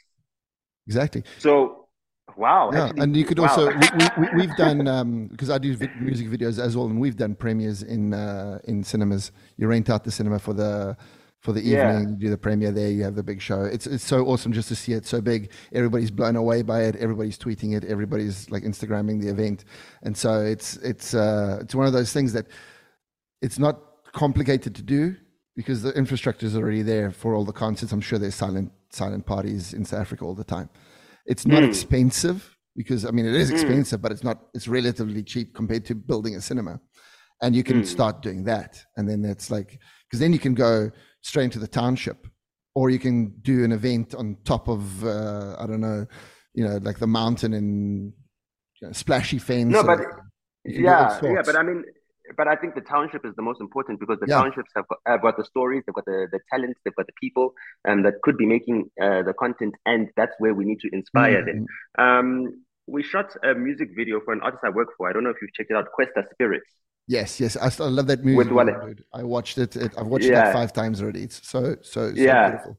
[0.87, 1.23] Exactly.
[1.39, 1.89] So,
[2.37, 2.71] wow.
[2.73, 3.49] Yeah, actually- and you could wow.
[3.49, 6.99] also we, we, we- we've done because I do vi- music videos as well, and
[7.01, 9.33] we've done premieres in uh, in cinemas.
[9.59, 10.97] You rent out the cinema for the
[11.45, 12.09] for the evening.
[12.09, 12.91] You do the premiere there.
[12.91, 13.63] You have the big show.
[13.65, 15.53] It's it's so awesome just to see it so big.
[15.73, 16.97] Everybody's blown away by it.
[16.97, 17.85] Everybody's tweeting it.
[17.85, 19.65] Everybody's like Instagramming the event,
[20.03, 22.47] and so it's it's uh, it's one of those things that
[23.43, 23.77] it's not
[24.13, 25.15] complicated to do
[25.55, 27.93] because the infrastructure is already there for all the concerts.
[27.93, 30.71] I'm sure there's silent silent parties in South Africa all the time.
[31.27, 31.69] It's not Mm.
[31.69, 33.53] expensive because I mean it is Mm.
[33.53, 34.39] expensive, but it's not.
[34.55, 36.81] It's relatively cheap compared to building a cinema,
[37.43, 37.87] and you can Mm.
[37.87, 39.79] start doing that, and then it's like
[40.15, 42.29] because then you can go straight into the township,
[42.77, 46.07] or you can do an event on top of uh, I don't know,
[46.55, 48.13] you know, like the mountain and
[48.81, 49.71] you know, Splashy Fen.
[49.71, 49.99] No, but
[50.65, 51.83] you can do all yeah, yeah, but I mean,
[52.37, 54.39] but I think the township is the most important because the Yeah.
[54.39, 57.19] townships have got, have got the stories, they've got the, the talents, they've got the
[57.21, 57.55] people
[57.89, 61.45] um, that could be making uh, the content, and that's where we need to inspire
[61.45, 61.67] them.
[61.99, 65.11] Mm, Um, we shot a music video for an artist I work for.
[65.11, 66.71] I don't know if you've checked it out, Kwesta Spirits.
[67.07, 68.37] Yes, yes, I, still love that movie.
[68.37, 69.77] With I watched it.
[69.77, 70.53] it I've watched it Yeah.
[70.53, 71.25] five times already.
[71.25, 72.51] It's so so, so Yeah.
[72.51, 72.79] beautiful.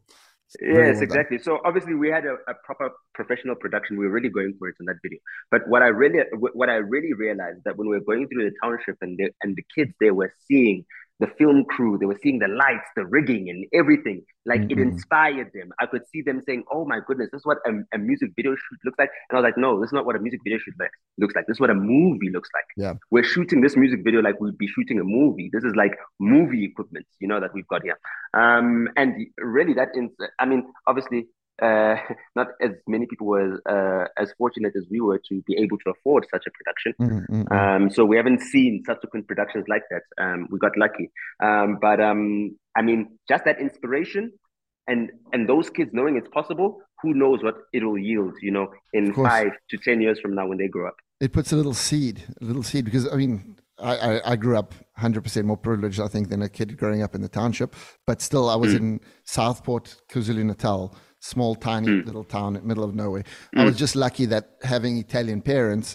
[0.61, 1.03] Yes, well done.
[1.03, 1.37] exactly.
[1.39, 3.97] So obviously we had a, a proper professional production.
[3.97, 5.19] We were really going for it in that video.
[5.51, 8.55] But what I really what I really realized that when we were going through the
[8.63, 10.85] township and the and the kids they were seeing
[11.19, 14.21] the film crew, they were seeing the lights, the rigging, and everything.
[14.45, 14.81] Like it Mhm.
[14.91, 15.71] inspired them.
[15.79, 18.51] I could see them saying, "Oh my goodness, this is what a, a music video
[18.55, 20.59] shoot looks like." And I was like, "No, this is not what a music video
[20.59, 21.47] shoot like, looks like.
[21.47, 22.93] This is what a movie looks like." Yeah.
[23.11, 25.49] we're shooting this music video like we'd be shooting a movie.
[25.53, 27.97] This is like movie equipment, you know, that we've got here.
[28.33, 31.27] Um, and really, that in, I mean, obviously,
[31.61, 31.95] uh,
[32.35, 35.91] not as many people were uh, as fortunate as we were to be able to
[35.91, 36.93] afford such a production.
[37.01, 37.75] Mm, mm, mm.
[37.75, 40.03] Um, so we haven't seen subsequent productions like that.
[40.23, 41.11] Um, we got lucky.
[41.43, 44.31] Um, but um, I mean, just that inspiration
[44.87, 49.13] and and those kids knowing it's possible, who knows what it'll yield, you know, in
[49.13, 50.95] five to ten years from now when they grow up.
[51.21, 54.57] It puts a little seed, a little seed, because I mean, I, I, I grew
[54.57, 57.73] up 100% more privileged, I think, than a kid growing up in the township.
[58.05, 58.77] But still, I was Mm.
[58.77, 60.95] in Southport, KwaZulu Natal,
[61.31, 62.05] small, tiny Mm.
[62.09, 63.23] little town in the middle of nowhere.
[63.61, 65.87] I was just lucky that having Italian parents,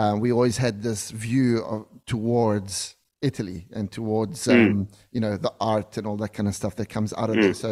[0.00, 2.96] um, we always had this view of, towards
[3.30, 4.54] Italy and towards Mm.
[4.54, 7.36] um, you know the art and all that kind of stuff that comes out of
[7.42, 7.54] there.
[7.64, 7.70] So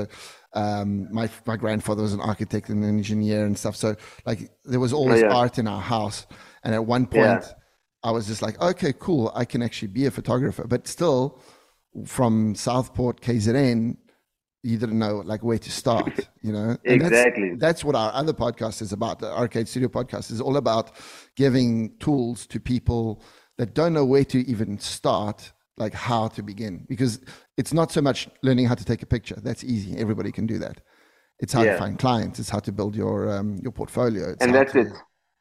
[0.62, 3.76] um, my my grandfather was an architect and an engineer and stuff.
[3.84, 3.88] So
[4.28, 4.40] like
[4.72, 5.40] there was always yeah.
[5.42, 6.18] art in our house.
[6.64, 7.18] And at one Yeah.
[7.18, 7.44] point,
[8.08, 10.64] I was just like, okay, cool, I can actually be a photographer.
[10.74, 11.22] But still,
[12.16, 13.96] from Southport, KZN,
[14.62, 16.76] you didn't know like where to start, you know?
[16.84, 17.54] And Exactly.
[17.56, 19.18] That's, what our other podcast is about.
[19.18, 20.92] The Arcade Studio podcast is all about
[21.36, 23.22] giving tools to people
[23.58, 26.84] that don't know where to even start, like how to begin.
[26.88, 27.20] Because
[27.56, 29.38] it's not so much learning how to take a picture.
[29.42, 29.96] That's easy.
[29.96, 30.80] Everybody can do that.
[31.38, 32.38] It's how to find clients.
[32.38, 34.30] It's how to build your um, your portfolio.
[34.32, 34.92] It's And that's to- it.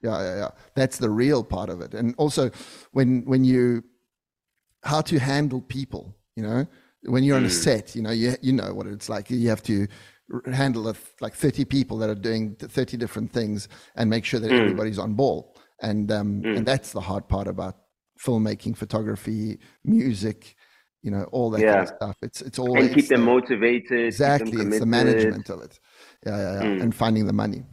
[0.01, 0.49] yeah, yeah, yeah.
[0.73, 1.93] That's the real part of it.
[1.93, 2.51] And also
[2.93, 3.83] when when you
[4.83, 6.65] how to handle people, you know,
[7.03, 7.51] when you're on a mm.
[7.51, 9.29] set, you know, you you know what it's like.
[9.29, 9.87] You have to
[10.51, 14.59] handle like 30 people that are doing 30 different things and make sure that mm.
[14.59, 15.55] everybody's on ball.
[15.81, 16.57] And um mm.
[16.57, 17.77] and that's the hard part about
[18.23, 20.55] filmmaking, photography, music,
[21.01, 22.17] you know, all that kind of stuff.
[22.21, 23.81] It's it's all And it's keep them the- motivated.
[23.81, 25.79] keep them Exactly, it's the management of it.
[26.25, 26.83] Yeah, yeah, yeah.
[26.83, 27.63] And finding the money.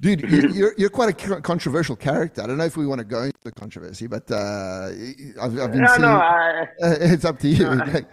[0.00, 0.20] Dude,
[0.54, 2.42] you're, you're quite a controversial character.
[2.42, 4.88] I don't know if we want to go into the controversy, but uh,
[5.40, 6.02] I've, I've been no, seeing.
[6.02, 7.64] No, I, it's up to you.
[7.64, 8.04] No, I,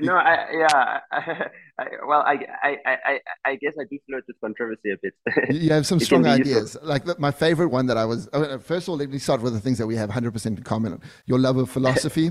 [0.00, 1.48] no, I yeah.
[1.78, 5.14] I, well, I, I, I, I guess I do flirt with controversy a bit.
[5.54, 6.76] you have some strong ideas.
[6.82, 8.28] Like the, my favorite one that I was.
[8.60, 11.00] First of all, let me start with the things that we have 100% in common.
[11.26, 12.30] Your love of philosophy.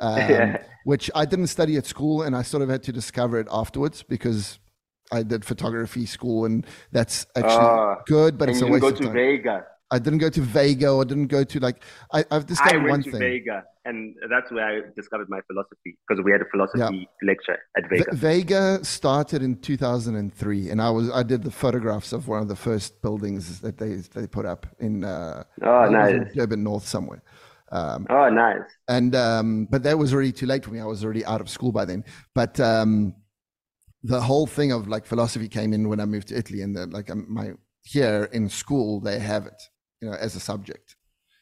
[0.00, 0.62] Um, yeah.
[0.84, 4.02] which I didn't study at school, and I sort of had to discover it afterwards
[4.02, 4.58] because
[5.12, 8.96] I did photography school, and that's actually uh, good, but it's a waste go of
[8.98, 9.12] to time.
[9.12, 9.66] Vega.
[9.92, 12.90] I didn't go to Vega I didn't go to like I, have discovered I went
[12.90, 13.20] one to thing.
[13.20, 17.28] Vega, and that's where I discovered my philosophy because we had a philosophy yeah.
[17.28, 18.04] lecture at Vega.
[18.12, 22.48] V- Vega started in 2003, and I was I did the photographs of one of
[22.48, 27.22] the first buildings that they they put up in uh, oh nice Durban North somewhere.
[27.70, 28.62] Um, oh nice.
[28.88, 30.80] And um, but that was already too late for me.
[30.80, 32.04] I was already out of school by then.
[32.34, 33.14] But um,
[34.02, 36.86] the whole thing of like philosophy came in when I moved to Italy, and the,
[36.86, 37.52] like um, my
[37.84, 39.62] here in school they have it,
[40.00, 40.96] you know, as a subject.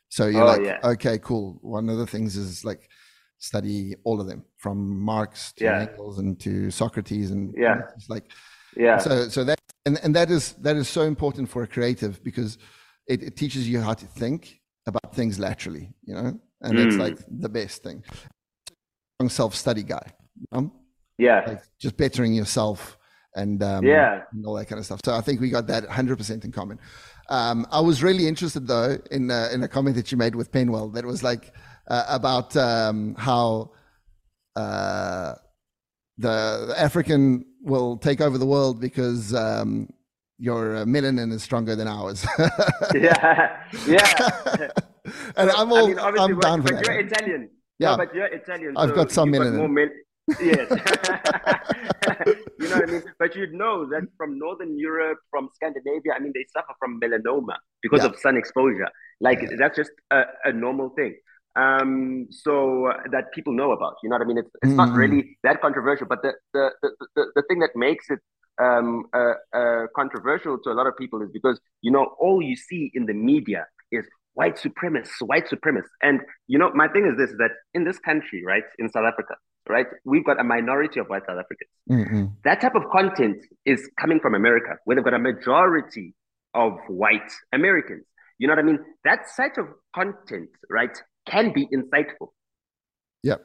[0.09, 0.79] So you're oh, like, yeah.
[0.83, 1.59] okay, cool.
[1.62, 2.88] One of the things is like
[3.38, 5.87] study all of them from Marx to yeah.
[5.88, 8.31] Engels and to Socrates, and yeah, it's like
[8.77, 8.99] yeah.
[8.99, 12.59] So so that and and that is that is so important for a creative because
[13.07, 16.87] it, it teaches you how to think about things laterally, you know, and mm.
[16.87, 18.05] it's like the best thing.
[19.29, 20.12] Self study guy.
[20.37, 20.73] You know?
[21.20, 21.44] Yeah.
[21.46, 22.96] Like just bettering yourself
[23.35, 25.00] and um, yeah, and all that kind of stuff.
[25.04, 26.78] So I think we got that 100% in common.
[27.28, 30.50] Um, I was really interested though in uh, in a comment that you made with
[30.50, 31.54] Penuel that was like
[31.88, 33.70] uh, about um, how
[34.56, 35.35] uh,
[36.18, 39.88] the, African will take over the world because um,
[40.38, 42.26] your uh, melanin is stronger than ours.
[42.94, 44.70] yeah, yeah.
[45.37, 46.87] and I'm all I mean, I'm down for but that.
[46.87, 47.50] You're Italian.
[47.78, 48.76] Yeah, no, but you're Italian.
[48.76, 49.88] I've so got some melanin.
[50.40, 50.70] Yes.
[52.58, 53.02] you know what I mean?
[53.18, 57.56] But you'd know that from Northern Europe, from Scandinavia, I mean, they suffer from melanoma
[57.82, 58.10] because yeah.
[58.10, 58.88] of sun exposure.
[59.20, 59.56] Like, yeah.
[59.58, 61.16] that's just a, a, normal thing.
[61.56, 64.38] Um, so uh, that people know about, you know what I mean?
[64.38, 64.76] It's, it's mm.
[64.76, 68.20] not really that controversial, but the, the, the, the, the thing that makes it
[68.62, 72.56] um, uh, uh, controversial to a lot of people is because, you know, all you
[72.56, 75.96] see in the media is white supremacists, white supremacists.
[76.02, 79.34] And, you know, my thing is this, that in this country, right, in South Africa,
[79.70, 79.87] right?
[80.04, 81.70] We've got a minority of white South Africans.
[81.90, 82.24] Mm-hmm.
[82.44, 86.14] That type of content is coming from America, where they've got a majority
[86.54, 88.04] of white Americans.
[88.38, 88.78] You know what I mean?
[89.04, 90.96] That type of content, right,
[91.28, 92.28] can be insightful.
[93.22, 93.40] Yep.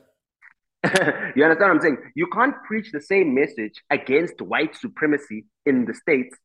[1.36, 1.98] you understand what I'm saying?
[2.16, 6.36] You can't preach the same message against white supremacy in the States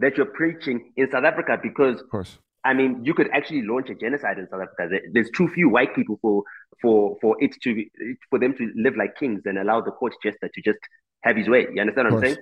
[0.00, 2.38] that you're preaching in South Africa because of course.
[2.66, 4.98] I mean, you could actually launch a genocide in South Africa.
[5.12, 6.42] There's too few white people for
[6.82, 7.84] for for it to
[8.28, 10.78] for them to live like kings and allow the court jester to just
[11.22, 11.66] have his way.
[11.72, 12.36] You understand what I'm saying?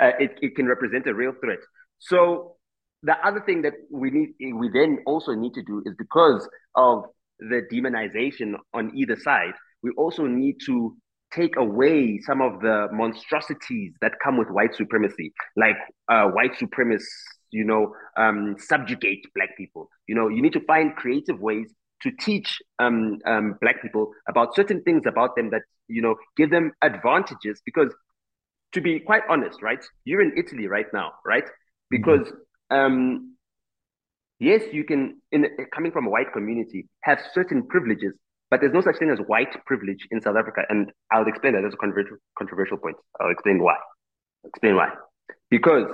[0.00, 1.58] Uh, it it can represent a real threat.
[1.98, 2.56] So
[3.02, 7.04] the other thing that we need we then also need to do is because of
[7.40, 10.96] the demonization on either side, we also need to
[11.32, 15.76] take away some of the monstrosities that come with white supremacy, like
[16.08, 17.04] uh, white supremacists
[17.50, 19.88] you know, um, subjugate black people.
[20.06, 24.54] You know, you need to find creative ways to teach um, um, black people about
[24.54, 27.60] certain things about them that, you know, give them advantages.
[27.64, 27.92] Because
[28.72, 31.44] to be quite honest, right, you're in Italy right now, right?
[31.90, 32.30] Because,
[32.70, 33.36] um,
[34.38, 38.12] yes, you can, in coming from a white community, have certain privileges,
[38.50, 40.62] but there's no such thing as white privilege in South Africa.
[40.68, 41.62] And I'll explain that.
[41.62, 42.96] That's a controversial, controversial point.
[43.20, 43.74] I'll explain why.
[44.44, 44.90] I'll explain why.
[45.50, 45.84] Because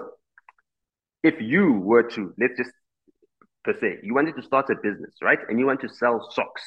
[1.25, 2.71] if you were to let's just
[3.65, 5.41] per se you wanted to start a business right?
[5.49, 6.63] And you want to sell socks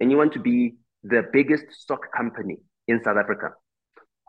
[0.00, 2.56] and you want to be the biggest sock company
[2.88, 3.50] in south africa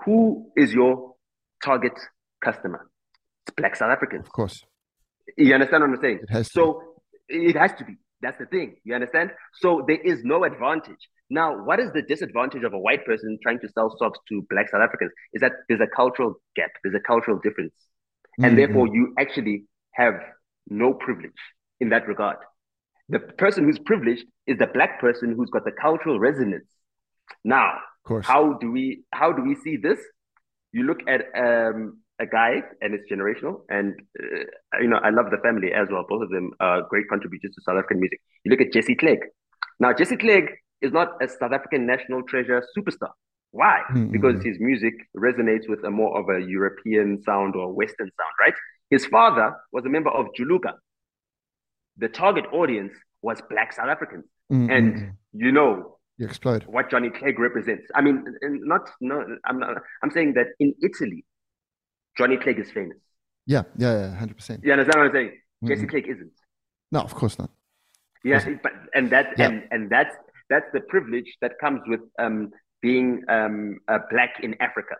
[0.05, 1.15] who is your
[1.63, 1.93] target
[2.43, 2.89] customer?
[3.45, 4.25] It's black south africans.
[4.25, 4.63] Of course.
[5.37, 6.19] You understand what i'm saying?
[6.23, 6.81] It has so
[7.27, 7.95] it has to be.
[8.21, 8.77] That's the thing.
[8.83, 9.31] You understand?
[9.61, 11.09] So there is no advantage.
[11.29, 14.69] Now what is the disadvantage of a white person trying to sell socks to black
[14.69, 17.73] south africans is that there's a cultural gap there's a cultural difference
[18.37, 18.55] and mm-hmm.
[18.55, 20.15] therefore you actually have
[20.69, 21.31] no privilege
[21.79, 22.37] in that regard.
[23.09, 26.67] The person who's privileged is the black person who's got the cultural resonance.
[27.43, 27.73] Now,
[28.23, 29.99] how do we how do we see this?
[30.71, 33.61] You look at um, a guy, and it's generational.
[33.69, 36.05] And uh, you know, I love the family as well.
[36.07, 38.19] Both of them are great contributors to South African music.
[38.43, 39.19] You look at Jesse Clegg.
[39.79, 40.49] Now, Jesse Clegg
[40.81, 43.11] is not a South African national treasure superstar.
[43.51, 43.81] Why?
[43.89, 44.11] Mm-hmm.
[44.11, 48.53] Because his music resonates with a more of a European sound or Western sound, right?
[48.89, 50.73] His father was a member of Juluka.
[51.97, 54.25] The target audience was Black South Africans.
[54.51, 54.69] Mm-hmm.
[54.69, 57.85] And you know you explode what Johnny Clegg represents.
[57.93, 59.77] I mean, not no, I'm not.
[60.03, 61.25] I'm saying that in Italy,
[62.17, 62.97] Johnny Clegg is famous.
[63.45, 64.63] Yeah, yeah, yeah, hundred percent.
[64.63, 65.29] You understand what I'm saying?
[65.29, 65.67] Mm-hmm.
[65.67, 66.31] Jesse Clegg isn't.
[66.91, 67.51] No, of course not.
[68.23, 69.47] Yeah, but and that yeah.
[69.47, 70.15] and and that's
[70.49, 74.95] that's the privilege that comes with um, being um, black in Africa,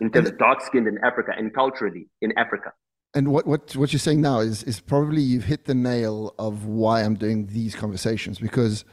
[0.00, 2.72] in terms of dark skinned in Africa and culturally in Africa.
[3.14, 6.66] And what, what, what you're saying now is, is probably you've hit the nail of
[6.66, 8.84] why I'm doing these conversations because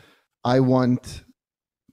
[0.45, 1.25] I want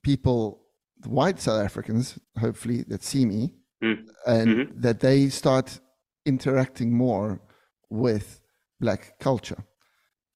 [0.04, 0.62] people,
[1.06, 3.50] white South Africans, hopefully, that see me
[3.82, 3.98] mm.
[4.26, 4.80] and mm-hmm.
[4.80, 5.80] that they start
[6.24, 7.40] interacting more
[7.88, 8.40] with
[8.80, 9.64] black culture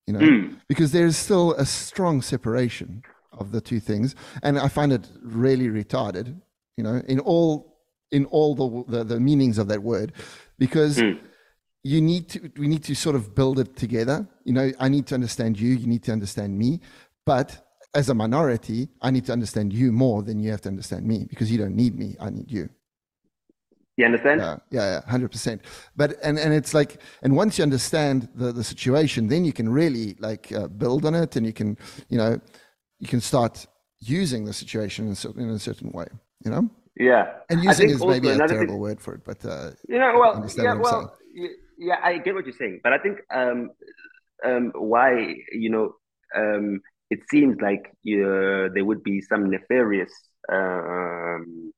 [0.06, 0.56] you know mm.
[0.68, 3.02] because there's still a strong separation
[3.38, 6.34] of the two things and i find it really retarded
[6.76, 7.78] you know in all
[8.10, 10.12] in all the the, the meanings of that word
[10.58, 11.18] because mm.
[11.82, 15.06] you need to we need to sort of build it together you know i need
[15.06, 16.80] to understand you you need to understand me
[17.24, 21.06] but as a minority i need to understand you more than you have to understand
[21.06, 22.68] me because you don't need me i need you
[23.96, 24.40] you understand?
[24.40, 25.62] Yeah, yeah, hundred percent.
[25.94, 29.68] But and and it's like, and once you understand the the situation, then you can
[29.68, 32.40] really like uh, build on it, and you can, you know,
[32.98, 33.66] you can start
[33.98, 36.06] using the situation in, in a certain way.
[36.44, 36.70] You know?
[36.96, 37.32] Yeah.
[37.50, 40.46] And using is maybe a terrible thing, word for it, but uh, you know, well,
[40.56, 41.16] yeah, well,
[41.76, 43.70] yeah, I get what you're saying, but I think um,
[44.44, 45.96] um, why you know
[46.36, 46.80] um,
[47.10, 50.12] it seems like uh, there would be some nefarious
[50.52, 51.72] um,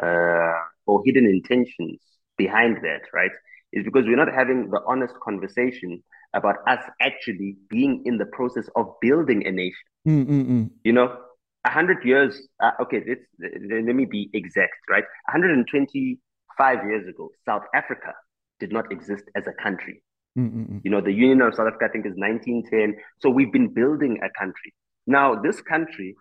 [0.00, 0.52] uh,
[0.86, 2.00] or hidden intentions
[2.36, 3.32] behind that, right?
[3.72, 6.02] Is because we're not having the honest conversation
[6.34, 9.86] about us actually being in the process of building a nation.
[10.06, 10.70] Mm-mm-mm.
[10.84, 11.16] You know,
[11.64, 12.48] a hundred years.
[12.62, 15.04] Uh, okay, let's let me be exact, right?
[15.32, 18.14] 125 years ago, South Africa
[18.58, 20.02] did not exist as a country.
[20.38, 20.80] Mm-mm-mm.
[20.84, 23.02] You know, the Union of South Africa, I think, is 1910.
[23.18, 24.72] So we've been building a country.
[25.06, 26.14] Now, this country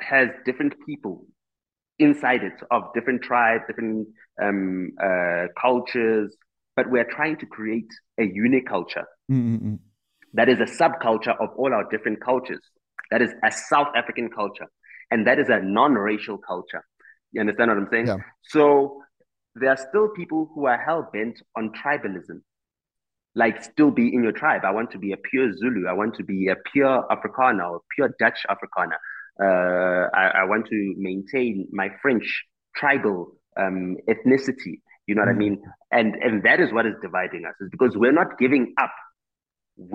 [0.00, 1.26] has different people
[1.98, 4.08] inside it of different tribes, different
[4.42, 6.34] um, uh, cultures,
[6.80, 9.74] but we're trying to create a unique culture mm-hmm.
[10.32, 12.62] that is a subculture of all our different cultures.
[13.10, 14.64] That is a South African culture,
[15.10, 16.82] and that is a non-racial culture.
[17.32, 18.06] You understand what I'm saying?
[18.06, 18.16] Yeah.
[18.44, 19.02] So
[19.56, 22.38] there are still people who are hell bent on tribalism.
[23.34, 24.62] Like still be in your tribe.
[24.64, 25.86] I want to be a pure Zulu.
[25.86, 28.96] I want to be a pure Afrikaner or pure Dutch Afrikaner
[29.42, 32.44] uh, I, I, want to maintain my French
[32.76, 34.80] tribal um, ethnicity.
[35.10, 35.42] You know what mm.
[35.42, 35.62] I mean?
[35.90, 38.94] And and that is what is dividing us, is because we're not giving up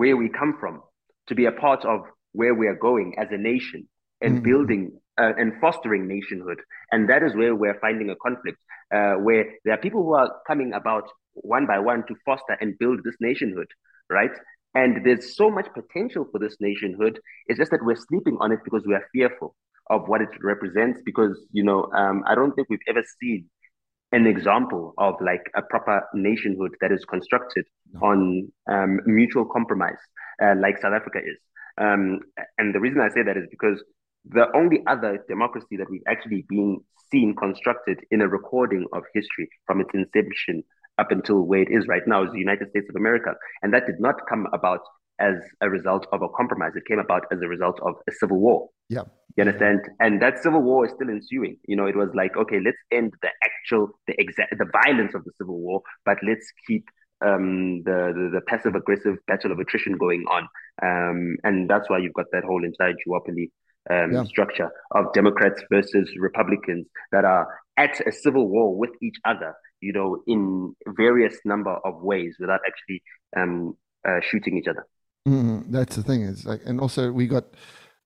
[0.00, 0.82] where we come from
[1.28, 2.00] to be a part of
[2.32, 3.88] where we are going as a nation
[4.20, 4.44] and mm.
[4.44, 4.82] building
[5.16, 6.60] uh, and fostering nationhood.
[6.92, 8.58] And that is where we're finding a conflict,
[8.94, 12.78] uh, where there are people who are coming about one by one to foster and
[12.78, 13.68] build this nationhood,
[14.10, 14.34] right?
[14.74, 17.14] And there's so much potential for this nationhood.
[17.46, 19.56] It's just that we're sleeping on it because we are fearful
[19.88, 21.00] of what it represents.
[21.08, 23.48] Because, you know, um, I don't think we've ever seen
[24.16, 28.00] an example of like a proper nationhood that is constructed no.
[28.00, 30.00] on um, mutual compromise,
[30.42, 31.38] uh, like South Africa is.
[31.78, 32.20] Um,
[32.56, 33.84] and the reason I say that is because
[34.24, 36.80] the only other democracy that we've actually been
[37.12, 40.64] seen constructed in a recording of history from its inception
[40.98, 43.34] up until where it is right now is the United States of America.
[43.62, 44.80] And that did not come about
[45.20, 46.72] as a result of a compromise.
[46.74, 48.68] It came about as a result of a civil war.
[48.88, 49.02] Yeah.
[49.36, 49.80] You understand?
[50.00, 51.58] And that civil war is still ensuing.
[51.66, 55.24] You know, it was like, okay, let's end the actual, the exact, the violence of
[55.24, 56.84] the civil war, but let's keep
[57.24, 60.48] um, the, the, the passive aggressive battle of attrition going on.
[60.82, 63.50] Um, and that's why you've got that whole entire duopoly
[63.90, 64.24] um, yeah.
[64.24, 67.46] structure of Democrats versus Republicans that are
[67.76, 72.60] at a civil war with each other you know, in various number of ways without
[72.66, 73.02] actually
[73.36, 74.86] um, uh, shooting each other.
[75.28, 76.22] Mm, that's the thing.
[76.22, 77.44] Is like, and also we got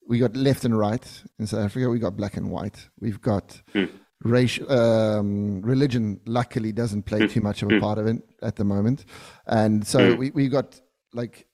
[0.08, 1.88] we got left and right in South Africa.
[1.88, 2.88] We got black and white.
[2.98, 3.88] We've got mm.
[4.22, 6.20] racial um, religion.
[6.26, 7.80] Luckily, doesn't play too much of a hmm.
[7.80, 9.04] part of it at the moment,
[9.46, 10.18] and so hmm.
[10.18, 10.80] we we got
[11.12, 11.46] like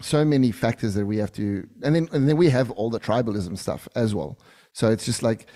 [0.00, 3.00] so many factors that we have to, and then and then we have all the
[3.00, 4.38] tribalism stuff as well.
[4.72, 5.46] So it's just like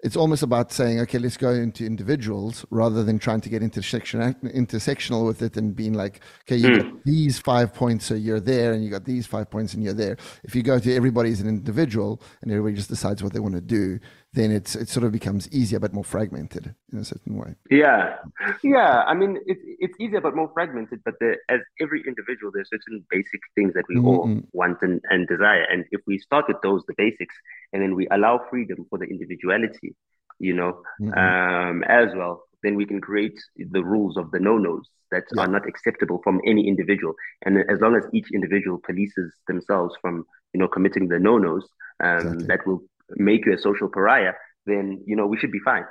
[0.00, 4.20] it's almost about saying, okay, let's go into individuals rather than trying to get intersection,
[4.44, 6.82] intersectional with it and being like, okay, you mm.
[6.82, 9.92] got these five points, so you're there, and you got these five points, and you're
[9.92, 10.16] there.
[10.44, 13.56] If you go to everybody as an individual and everybody just decides what they want
[13.56, 13.98] to do,
[14.34, 17.54] then it's it sort of becomes easier but more fragmented in a certain way.
[17.70, 18.16] Yeah,
[18.62, 19.02] yeah.
[19.06, 21.00] I mean, it's it's easier but more fragmented.
[21.04, 24.06] But the, as every individual, there's certain basic things that we mm-hmm.
[24.06, 25.62] all want and, and desire.
[25.62, 27.34] And if we start with those, the basics,
[27.72, 29.96] and then we allow freedom for the individuality,
[30.38, 31.18] you know, mm-hmm.
[31.18, 35.42] um, as well, then we can create the rules of the no-nos that yeah.
[35.42, 37.14] are not acceptable from any individual.
[37.46, 41.66] And as long as each individual polices themselves from, you know, committing the no-nos,
[42.02, 42.46] um, exactly.
[42.48, 42.82] that will
[43.16, 44.32] make you a social pariah,
[44.66, 45.84] then you know we should be fine.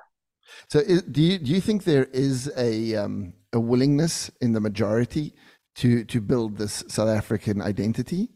[0.69, 4.61] So, is, do you do you think there is a um, a willingness in the
[4.61, 5.33] majority
[5.75, 8.29] to to build this South African identity,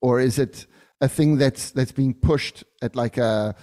[0.00, 0.66] or is it
[1.00, 3.54] a thing that's that's being pushed at like a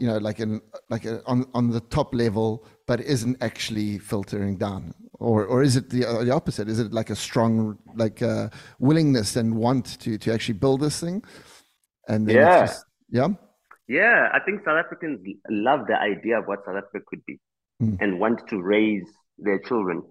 [0.00, 0.60] you know like an
[0.90, 5.76] like a, on on the top level, but isn't actually filtering down, or or is
[5.76, 6.68] it the the opposite?
[6.68, 8.48] Is it like a strong like uh,
[8.78, 11.22] willingness and want to to actually build this thing?
[12.08, 13.28] And yeah, just, yeah.
[13.88, 17.38] Yeah, I think South Africans love the idea of what South Africa could be
[17.80, 17.96] mm.
[18.00, 19.06] and want to raise
[19.38, 20.02] their children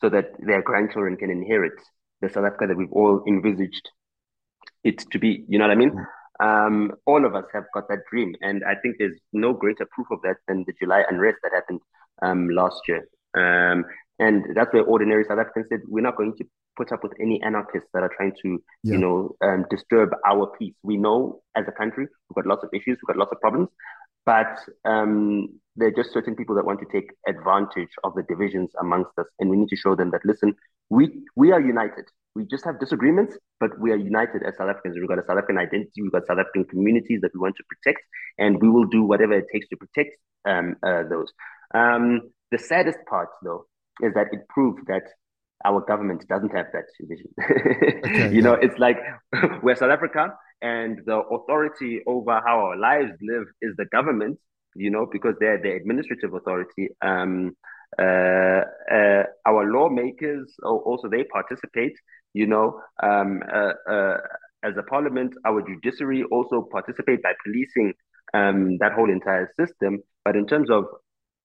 [0.00, 1.74] so that their grandchildren can inherit
[2.20, 3.88] the South Africa that we've all envisaged
[4.82, 5.44] it to be.
[5.48, 5.92] You know what I mean?
[5.92, 6.06] Mm.
[6.40, 8.34] Um, all of us have got that dream.
[8.40, 11.80] And I think there's no greater proof of that than the July unrest that happened
[12.22, 13.06] um, last year.
[13.34, 13.84] Um,
[14.18, 16.44] and that's where ordinary South Africans said, we're not going to
[16.76, 18.92] put up with any anarchists that are trying to, yeah.
[18.92, 20.74] you know, um, disturb our peace.
[20.82, 23.68] We know as a country, we've got lots of issues, we've got lots of problems,
[24.24, 28.70] but um, there are just certain people that want to take advantage of the divisions
[28.80, 29.26] amongst us.
[29.38, 30.54] And we need to show them that, listen,
[30.90, 32.04] we, we are united.
[32.34, 34.96] We just have disagreements, but we are united as South Africans.
[34.98, 37.64] We've got a South African identity, we've got South African communities that we want to
[37.68, 38.02] protect,
[38.38, 40.16] and we will do whatever it takes to protect
[40.46, 41.32] um, uh, those.
[41.74, 43.66] Um, the saddest part, though,
[44.02, 45.02] is that it proved that
[45.64, 47.28] our government doesn't have that vision.
[47.40, 48.40] okay, you yeah.
[48.40, 48.98] know, it's like
[49.62, 54.38] we're South Africa and the authority over how our lives live is the government,
[54.74, 56.88] you know, because they're the administrative authority.
[57.02, 57.56] Um,
[57.98, 61.92] uh, uh, our lawmakers also they participate,
[62.32, 64.16] you know, um, uh, uh,
[64.62, 67.92] as a parliament, our judiciary also participate by policing
[68.32, 69.98] um, that whole entire system.
[70.24, 70.84] But in terms of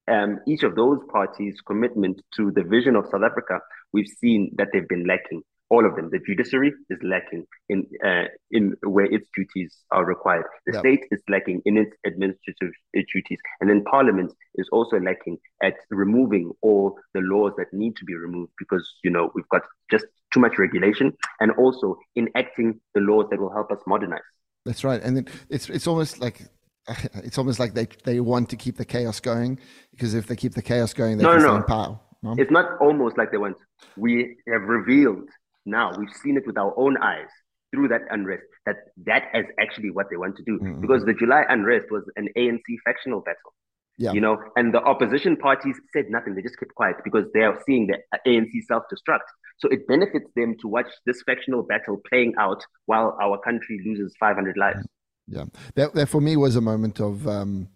[0.08, 3.60] um, each of those parties' commitment to the vision of South Africa,
[3.94, 5.42] we've seen that they've been lacking.
[5.70, 6.10] All of them.
[6.10, 10.46] The judiciary is lacking in uh, in where its duties are required.
[10.66, 15.74] The state is lacking in its administrative duties, and then Parliament is also lacking at
[15.90, 20.06] removing all the laws that need to be removed because you know we've got just
[20.34, 24.22] too much regulation, and also enacting the laws that will help us modernize.
[24.64, 26.48] That's right, and then it's it's almost like
[27.16, 29.60] it's almost like they they want to keep the chaos going
[29.92, 31.48] because if they keep the chaos going, they no, can no.
[31.48, 32.00] stay in power.
[32.24, 32.36] No?
[32.38, 33.58] It's not almost like they want.
[33.96, 35.30] We have revealed
[35.66, 35.94] now.
[35.98, 37.30] We've seen it with our own eyes
[37.72, 40.82] through that unrest that that is actually what they want to do mm-hmm.
[40.82, 43.54] because the July unrest was an ANC factional battle.
[44.00, 44.12] Yeah.
[44.12, 46.36] You know, and the opposition parties said nothing.
[46.36, 49.26] They just kept quiet because they are seeing the ANC self destruct.
[49.58, 54.14] So it benefits them to watch this factional battle playing out while our country loses
[54.20, 54.86] 500 lives
[55.28, 55.46] yeah.
[55.76, 57.70] That, that for me was a moment of um,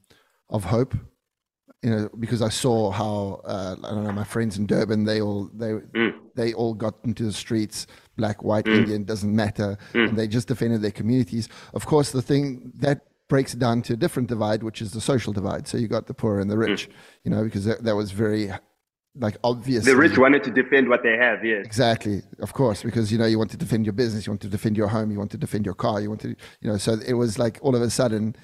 [0.49, 0.95] of hope,
[1.81, 5.21] you know, because I saw how uh, I don't know my friends in Durban they
[5.21, 6.13] all they mm.
[6.35, 7.87] they all got into the streets,
[8.17, 8.77] black, white, mm.
[8.77, 10.09] Indian doesn't matter, mm.
[10.09, 11.49] and they just defended their communities.
[11.73, 15.31] Of course, the thing that breaks down to a different divide, which is the social
[15.31, 15.65] divide.
[15.65, 16.93] So you got the poor and the rich, mm.
[17.23, 18.51] you know, because that, that was very
[19.15, 21.65] like obviously the rich wanted to defend what they have yes.
[21.65, 24.47] Exactly of course because you know you want to defend your business you want to
[24.47, 26.95] defend your home you want to defend your car you want to you know so
[27.05, 28.35] it was like all of a sudden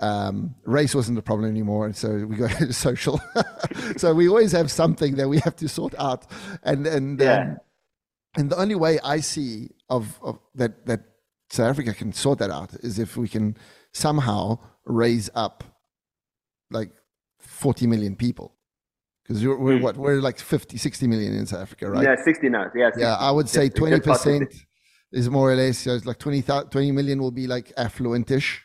[0.00, 3.20] um, race wasn't a problem anymore and so we got social.
[3.96, 6.26] So we always have something that we have to sort out
[6.62, 7.40] and and yeah.
[7.40, 7.60] um,
[8.36, 11.00] and the only way i see of, of that that
[11.50, 13.56] south africa can sort that out is if we can
[13.92, 15.64] somehow raise up
[16.70, 16.90] like
[17.38, 18.54] 40 million people
[19.22, 19.82] because we're, we're mm.
[19.82, 23.00] what we're like 50 60 million in south africa right yeah 60 now yeah 60.
[23.00, 24.52] yeah i would say 20 percent
[25.12, 28.58] is more or less you know, like 20, 20 million will be like affluentish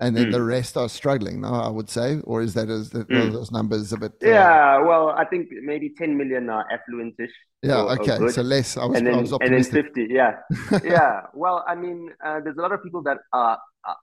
[0.00, 0.32] and then mm.
[0.32, 3.32] the rest are struggling now i would say or is that as mm.
[3.32, 7.30] those numbers a bit uh, yeah well i think maybe 10 million are affluentish
[7.62, 10.08] yeah or, okay or so less i was, and then, I was and then 50
[10.10, 10.36] yeah
[10.84, 13.58] yeah well i mean uh, there's a lot of people that are,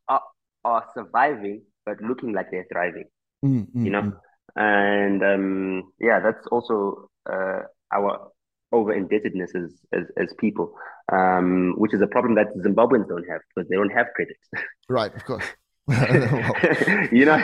[0.07, 0.21] are
[0.65, 3.05] are surviving but looking like they're thriving
[3.45, 4.13] mm, you know mm
[4.55, 7.61] and um, yeah, that's also uh,
[7.93, 8.31] our
[8.73, 10.73] over indebtedness as, as, as people,
[11.11, 14.37] um, which is a problem that Zimbabweans don't have because they don't have credit.
[14.89, 15.45] Right, of course.
[17.11, 17.41] you know,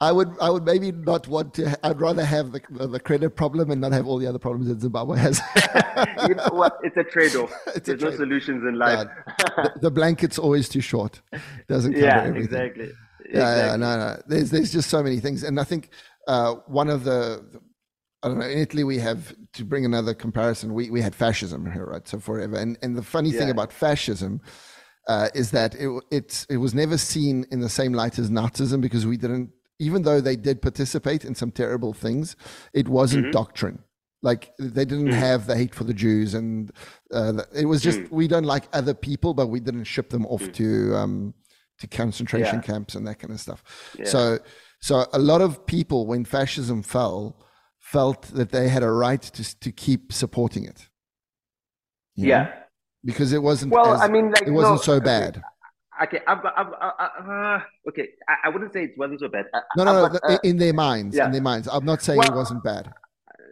[0.00, 1.76] I would I would maybe not want to.
[1.84, 4.80] I'd rather have the the credit problem and not have all the other problems that
[4.80, 5.40] Zimbabwe has.
[6.28, 6.78] you know what?
[6.82, 7.52] It's a trade off.
[7.64, 8.10] There's trade-off.
[8.12, 9.08] no solutions in life.
[9.38, 11.20] the, the, blanket's always too short.
[11.68, 12.42] Doesn't cover yeah, everything.
[12.42, 13.03] exactly yeah,
[13.42, 13.70] exactly.
[13.70, 14.22] yeah, no, no.
[14.26, 15.90] There's there's just so many things, and I think
[16.26, 17.44] uh, one of the
[18.24, 18.46] I don't know.
[18.46, 20.72] In Italy, we have to bring another comparison.
[20.72, 22.06] We we had fascism here, right?
[22.08, 23.40] So forever, and and the funny yeah.
[23.40, 24.40] thing about fascism
[25.08, 28.80] uh, is that it it it was never seen in the same light as Nazism
[28.80, 29.50] because we didn't.
[29.78, 32.36] Even though they did participate in some terrible things,
[32.72, 33.32] it wasn't mm-hmm.
[33.32, 33.80] doctrine.
[34.22, 35.12] Like they didn't mm.
[35.12, 36.72] have the hate for the Jews, and
[37.12, 38.10] uh, it was just mm.
[38.10, 40.54] we don't like other people, but we didn't ship them off mm.
[40.54, 41.34] to um,
[41.80, 42.62] to concentration yeah.
[42.62, 43.62] camps and that kind of stuff.
[43.98, 44.06] Yeah.
[44.06, 44.38] So,
[44.80, 47.36] so a lot of people, when fascism fell,
[47.78, 50.88] felt that they had a right to to keep supporting it.
[52.16, 52.44] Yeah.
[52.44, 52.52] Know?
[53.04, 53.72] Because it wasn't.
[53.72, 55.42] Well, as, I mean, like it wasn't no, so bad.
[56.02, 58.08] Okay, I've got, I've, uh, okay.
[58.28, 59.46] I, I, wouldn't say it wasn't so bad.
[59.54, 60.34] I, no, no, got, no.
[60.34, 61.26] Uh, in their minds, yeah.
[61.26, 61.68] in their minds.
[61.70, 62.90] I'm not saying well, it wasn't bad.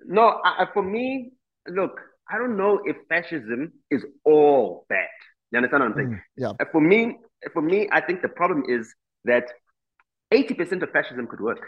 [0.07, 1.33] No, I, for me,
[1.68, 5.07] look, I don't know if fascism is all bad.
[5.53, 6.09] You understand what I'm saying?
[6.09, 6.66] Mm, yeah.
[6.73, 7.18] For me,
[7.53, 9.45] for me, I think the problem is that
[10.32, 11.61] 80% of fascism could work.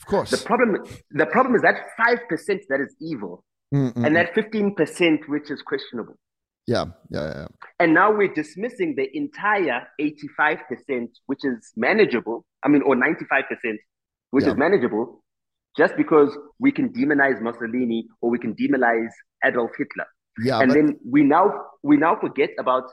[0.00, 0.30] Of course.
[0.30, 4.04] The problem, the problem is that 5% that is evil Mm-mm.
[4.04, 6.16] and that 15% which is questionable.
[6.66, 7.46] Yeah, yeah, yeah.
[7.80, 12.44] And now we're dismissing the entire 85%, which is manageable.
[12.64, 13.76] I mean, or 95%,
[14.30, 14.50] which yeah.
[14.50, 15.22] is manageable,
[15.76, 19.10] just because we can demonize Mussolini or we can demonize
[19.44, 20.06] Adolf Hitler.
[20.44, 20.74] Yeah, and but...
[20.74, 21.52] then we now
[21.82, 22.84] we now forget about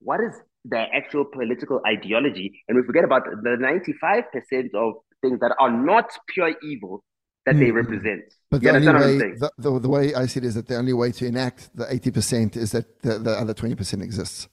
[0.00, 0.34] what is
[0.64, 6.10] their actual political ideology, and we forget about the 95% of things that are not
[6.28, 7.04] pure evil
[7.46, 7.64] that mm-hmm.
[7.64, 8.22] they represent.
[8.50, 10.92] But the only way, the, the, the, way I see it is that the only
[10.92, 14.48] way to enact the 80% is that the, the other 20% exists.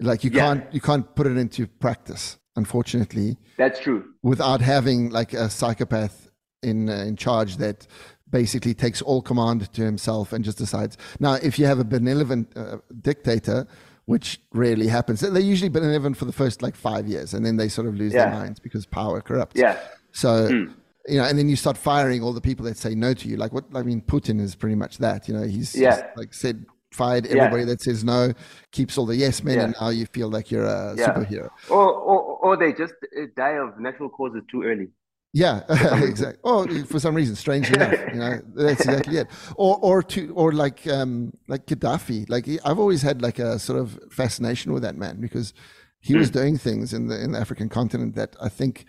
[0.00, 0.40] Like you yeah.
[0.40, 3.38] can't you can't put it into practice, unfortunately.
[3.56, 4.04] That's true.
[4.22, 6.28] Without having like a psychopath
[6.62, 7.86] in uh, in charge that
[8.30, 10.98] basically takes all command to himself and just decides.
[11.18, 13.66] Now, if you have a benevolent uh, dictator,
[14.06, 17.68] which rarely happens, they're usually benevolent for the first like five years, and then they
[17.68, 18.30] sort of lose yeah.
[18.30, 19.60] their minds because power corrupts.
[19.60, 19.78] Yeah.
[20.12, 20.48] So.
[20.48, 20.74] Mm
[21.08, 23.36] you know, and then you start firing all the people that say no to you.
[23.36, 25.28] Like what I mean, Putin is pretty much that.
[25.28, 26.08] You know, he's yeah.
[26.16, 27.66] like said fired everybody yeah.
[27.66, 28.32] that says no,
[28.72, 29.64] keeps all the yes men, yeah.
[29.64, 31.08] and now you feel like you're a yeah.
[31.08, 31.50] superhero.
[31.70, 34.88] Or, or or they just uh, die of natural causes too early.
[35.36, 35.64] Yeah,
[36.02, 36.40] exactly.
[36.44, 39.28] Or oh, for some reason, strangely enough, you know, that's exactly it.
[39.56, 42.30] Or or to or like um like Gaddafi.
[42.30, 45.52] Like I've always had like a sort of fascination with that man because
[46.00, 46.38] he was hmm.
[46.38, 48.86] doing things in the in the African continent that I think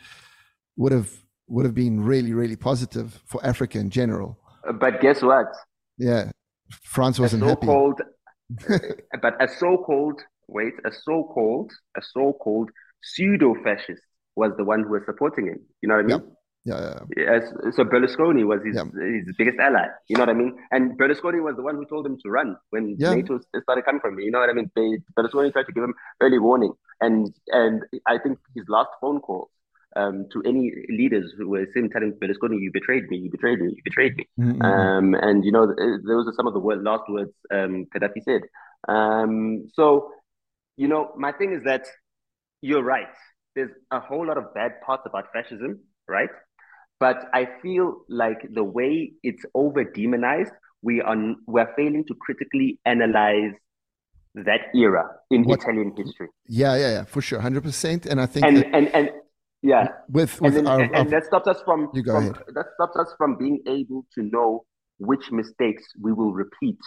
[0.77, 1.11] would have
[1.49, 4.39] would have been really, really positive for Africa in general.
[4.65, 5.47] Uh, but guess what?
[5.97, 6.31] Yeah,
[6.69, 8.01] France wasn't a so-called,
[8.57, 8.93] happy.
[9.13, 12.69] Uh, but a so-called wait, a so-called a so-called
[13.03, 14.01] pseudo-fascist
[14.37, 15.59] was the one who was supporting him.
[15.81, 16.36] You know what I mean?
[16.67, 16.79] Yeah.
[16.79, 17.39] Yeah, yeah.
[17.39, 18.83] Yes, so Berlusconi was his, yeah.
[19.25, 19.87] his biggest ally.
[20.07, 20.57] You know what I mean?
[20.71, 23.13] And Berlusconi was the one who told him to run when yeah.
[23.13, 24.23] NATO started coming from me.
[24.25, 24.69] You know what I mean?
[24.75, 29.19] They, Berlusconi tried to give him early warning, and and I think his last phone
[29.21, 29.49] call
[29.95, 33.69] um, to any leaders who were saying, telling Berlusconi, "You betrayed me, you betrayed me,
[33.69, 34.61] you betrayed me." Mm-hmm.
[34.61, 38.41] Um, and you know, those are some of the word, last words um, Gaddafi said.
[38.87, 40.11] Um, so,
[40.75, 41.85] you know, my thing is that
[42.61, 43.07] you're right.
[43.55, 46.29] There's a whole lot of bad parts about fascism, right?
[46.99, 52.79] But I feel like the way it's over demonized, we are we're failing to critically
[52.85, 53.53] analyze
[54.33, 56.27] that era in what, Italian history.
[56.47, 58.05] Yeah, yeah, yeah, for sure, hundred percent.
[58.05, 59.11] And I think and that, and and
[59.61, 62.23] yeah with, with and, then, our, and, and that stops us from, you go from
[62.29, 62.43] ahead.
[62.53, 64.65] that stops us from being able to know
[64.99, 66.77] which mistakes we will repeat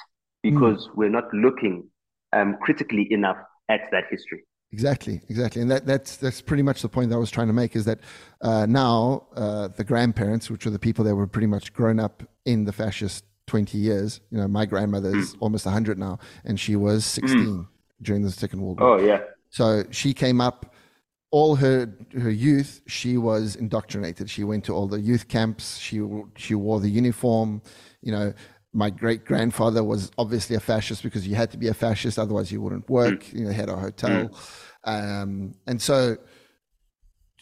[0.42, 0.96] because mm.
[0.96, 1.88] we're not looking
[2.32, 3.36] um, critically enough
[3.68, 7.18] at that history Exactly, exactly, and that, that's that's pretty much the point that I
[7.18, 7.74] was trying to make.
[7.74, 7.98] Is that
[8.40, 12.22] uh, now uh, the grandparents, which are the people that were pretty much grown up
[12.44, 14.20] in the fascist twenty years.
[14.30, 15.38] You know, my grandmother is mm.
[15.40, 17.68] almost hundred now, and she was sixteen mm.
[18.00, 19.00] during the Second World War.
[19.00, 19.22] Oh yeah.
[19.48, 20.72] So she came up
[21.32, 26.04] all her her youth she was indoctrinated she went to all the youth camps she
[26.36, 27.62] she wore the uniform
[28.02, 28.34] you know
[28.72, 32.52] my great grandfather was obviously a fascist because you had to be a fascist otherwise
[32.52, 33.38] you wouldn't work mm.
[33.38, 35.22] you know had a hotel mm.
[35.22, 36.16] um, and so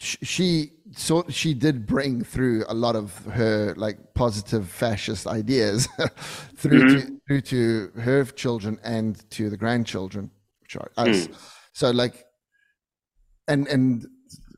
[0.01, 5.87] she so she did bring through a lot of her like positive fascist ideas
[6.55, 7.09] through mm-hmm.
[7.09, 11.35] to through to her children and to the grandchildren which are us mm.
[11.73, 12.25] so like
[13.49, 14.07] and and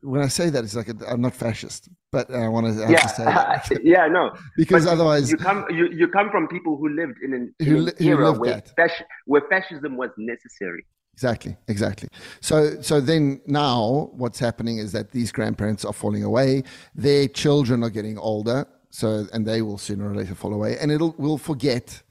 [0.02, 3.00] when I say that, it's like i am not fascist, but I want to, yeah.
[3.00, 3.80] to say that.
[3.84, 7.34] yeah, no, because but otherwise you come you, you come from people who lived in
[7.34, 10.86] an, in an era where, fasc- where fascism was necessary.
[11.14, 12.10] Exactly, exactly.
[12.40, 16.64] So, so then now what's happening is that these grandparents are falling away.
[16.96, 20.92] Their children are getting older, so and they will sooner or later fall away, and
[20.92, 22.02] it'll will forget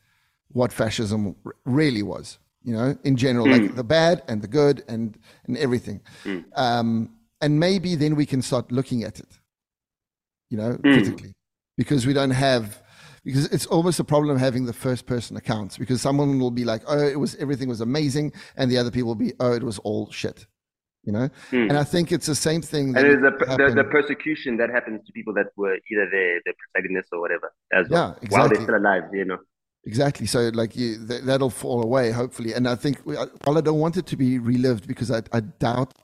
[0.53, 3.53] what fascism really was you know, in general, mm.
[3.53, 6.01] like the bad and the good and and everything.
[6.25, 6.45] Mm.
[6.57, 7.11] Um,
[7.41, 9.39] and maybe then we can start looking at it,
[10.51, 10.81] you know, mm.
[10.81, 11.33] critically,
[11.77, 12.83] because we don't have
[13.25, 16.83] because it's almost a problem having the first person accounts because someone will be like,
[16.87, 19.79] oh, it was everything was amazing, and the other people will be, oh, it was
[19.81, 20.47] all shit.
[21.05, 21.69] You know, mm.
[21.71, 22.95] and I think it's the same thing.
[22.95, 27.09] and the, the, the, persecution that happens to people that were either the the protagonists
[27.11, 28.39] or whatever as well, yeah, exactly.
[28.39, 29.05] while they're still alive.
[29.15, 29.39] You know,
[29.85, 30.27] Exactly.
[30.27, 32.53] So, like, you, th- that'll fall away, hopefully.
[32.53, 35.95] And I think, while I don't want it to be relived because I, I doubt,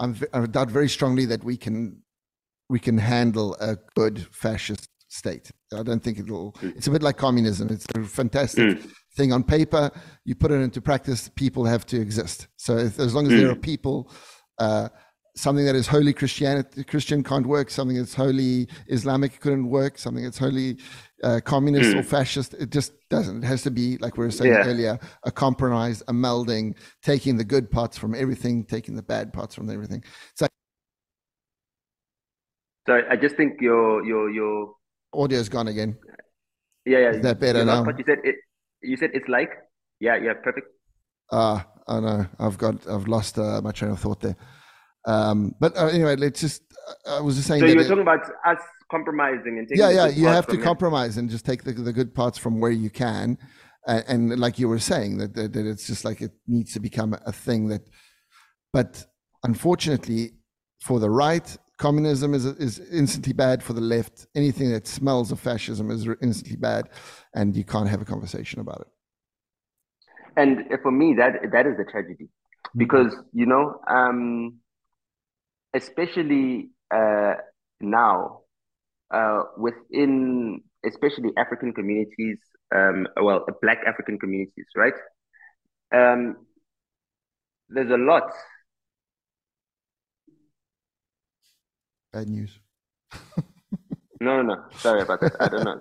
[0.00, 2.02] I'm, I doubt very strongly that we can,
[2.68, 5.50] we can handle a good fascist state.
[5.72, 6.56] I don't think it'll.
[6.62, 7.68] It's a bit like communism.
[7.70, 8.90] It's a fantastic mm.
[9.14, 9.90] thing on paper,
[10.24, 12.48] you put it into practice, people have to exist.
[12.56, 13.40] So if, as long as mm.
[13.40, 14.10] there are people,
[14.58, 14.88] uh,
[15.36, 17.70] something that is holy Christianity, Christian can't work.
[17.70, 19.98] Something that's holy Islamic couldn't work.
[19.98, 20.78] Something that's wholly
[21.22, 22.00] uh, communist mm.
[22.00, 23.44] or fascist, it just doesn't.
[23.44, 24.66] It has to be like we were saying yeah.
[24.66, 29.54] earlier, a compromise, a melding, taking the good parts from everything, taking the bad parts
[29.54, 30.02] from everything.
[30.34, 30.46] So,
[32.86, 34.74] so I just think your your your
[35.12, 35.98] audio's gone again.
[36.86, 37.10] Yeah, yeah.
[37.10, 37.84] Is that better now?
[37.84, 38.18] But you said?
[38.24, 38.36] It,
[38.82, 39.50] you said it's like.
[40.00, 40.66] Yeah, yeah, perfect.
[41.30, 42.26] Ah, uh, I know.
[42.38, 42.88] I've got.
[42.88, 44.36] I've lost uh, my train of thought there.
[45.06, 46.62] Um, but uh, anyway, let's just.
[47.06, 47.60] Uh, I was just saying.
[47.60, 50.08] So you were talking about us compromising and yeah, yeah.
[50.08, 53.38] You have to compromise and just take the, the good parts from where you can,
[53.86, 56.80] and, and like you were saying that, that, that it's just like it needs to
[56.80, 57.82] become a thing that.
[58.72, 59.04] But
[59.42, 60.30] unfortunately,
[60.80, 63.62] for the right, communism is is instantly bad.
[63.62, 66.90] For the left, anything that smells of fascism is instantly bad,
[67.34, 68.88] and you can't have a conversation about it.
[70.36, 72.78] And for me, that that is the tragedy, mm-hmm.
[72.78, 73.80] because you know.
[73.88, 74.60] Um,
[75.74, 77.34] especially uh,
[77.80, 78.40] now
[79.10, 82.38] uh, within especially African communities,
[82.74, 84.94] um, well, Black African communities, right?
[85.94, 86.36] Um,
[87.68, 88.30] there's a lot.
[92.12, 92.58] Bad news.
[94.20, 94.64] no, no, no.
[94.78, 95.36] Sorry about that.
[95.40, 95.80] I don't know.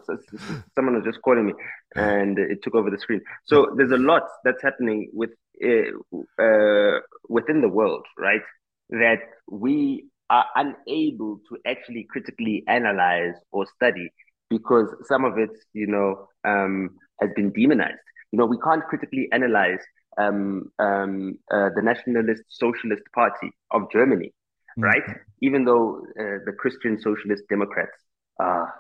[0.76, 1.54] Someone was just calling me,
[1.96, 3.22] and it took over the screen.
[3.46, 5.32] So there's a lot that's happening with
[5.64, 8.42] uh, uh within the world, right?
[8.90, 9.20] that
[9.50, 14.10] we are unable to actually critically analyze or study
[14.50, 17.98] because some of it, you know, um, has been demonized.
[18.32, 19.80] You know, we can't critically analyze
[20.18, 24.34] um, um, uh, the Nationalist Socialist Party of Germany,
[24.78, 24.84] mm-hmm.
[24.84, 25.18] right?
[25.42, 27.98] Even though uh, the Christian Socialist Democrats
[28.40, 28.74] are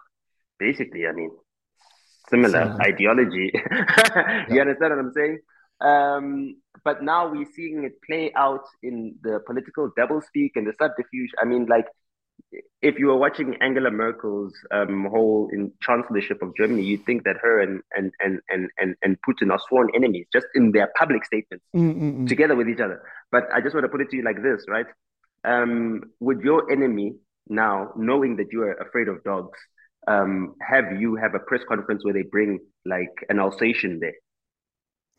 [0.59, 1.31] basically, I mean,
[2.29, 3.51] similar ideology.
[3.55, 3.61] you
[4.55, 4.61] yeah.
[4.61, 5.39] understand what I'm saying?
[5.81, 11.31] Um, but now we're seeing it play out in the political doublespeak and the subterfuge.
[11.41, 11.85] I mean, like,
[12.81, 17.35] if you were watching Angela Merkel's um, whole in chancellorship of Germany, you'd think that
[17.41, 21.25] her and and and and and, and Putin are sworn enemies just in their public
[21.25, 22.27] statements Mm-mm-mm.
[22.27, 23.01] together with each other.
[23.31, 24.85] But I just want to put it to you like this, right?
[25.43, 27.15] Um, would your enemy
[27.47, 29.59] now, knowing that you are afraid of dogs,
[30.07, 34.13] um, have you have a press conference where they bring like an Alsatian there?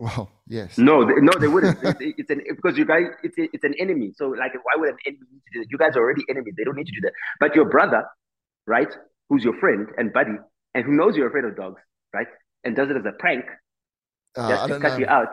[0.01, 0.78] Well, yes.
[0.78, 1.78] No, they, no, they wouldn't.
[1.82, 4.14] it's, it's, an because you guys, it's it's an enemy.
[4.16, 5.66] So like, why would an enemy need to do that?
[5.70, 6.55] You guys are already enemies.
[6.57, 7.12] They don't need to do that.
[7.38, 8.07] But your brother,
[8.66, 8.88] right,
[9.28, 10.32] who's your friend and buddy,
[10.74, 11.82] and who knows you're afraid of dogs,
[12.14, 12.28] right,
[12.64, 13.44] and does it as a prank,
[14.38, 14.98] uh, just to cut know.
[15.01, 15.28] you out.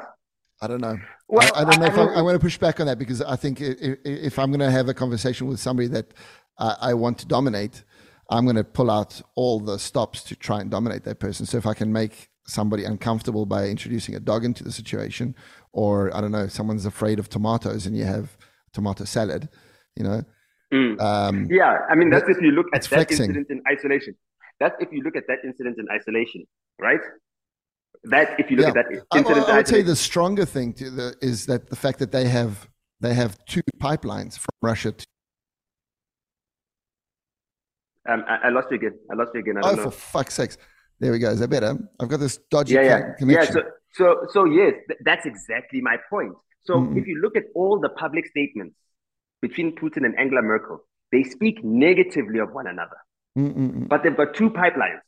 [0.61, 0.99] I don't know.
[1.29, 2.99] Well, I, I don't know I, if I, am going to push back on that
[2.99, 6.13] because I think if, if I'm going to have a conversation with somebody that
[6.57, 7.85] I want to dominate,
[8.29, 11.45] I'm going to pull out all the stops to try and dominate that person.
[11.45, 15.35] So if I can make somebody uncomfortable by introducing a dog into the situation,
[15.73, 18.37] or I don't know, someone's afraid of tomatoes and you have
[18.73, 19.49] tomato salad,
[19.95, 20.23] you know.
[20.73, 20.99] Mm.
[20.99, 23.25] Um, yeah, I mean that's if you look at that flexing.
[23.25, 24.15] incident in isolation.
[24.59, 26.45] That's if you look at that incident in isolation,
[26.79, 26.99] right?
[28.05, 28.81] That if you look yeah.
[28.81, 31.75] at that incident, I, I would say the stronger thing to the, is that the
[31.75, 32.67] fact that they have
[32.99, 35.05] they have two pipelines from Russia to
[38.09, 38.93] um, I, I, lost you again.
[39.11, 39.55] I lost you again.
[39.61, 39.83] oh, know.
[39.83, 40.57] for fuck's sakes.
[40.99, 41.29] There we go.
[41.29, 41.77] Is that better?
[41.99, 43.13] I've got this dodgy yeah, yeah.
[43.17, 43.55] connection.
[43.57, 43.61] Yeah, so,
[43.93, 46.33] so, so yes, th- that's exactly my point.
[46.63, 48.75] So mm if you look at all the public statements
[49.41, 50.79] between Putin and Angela Merkel,
[51.11, 52.97] they speak negatively of one another.
[53.37, 53.87] Mm-mm-mm.
[53.87, 54.99] But they've got two pipelines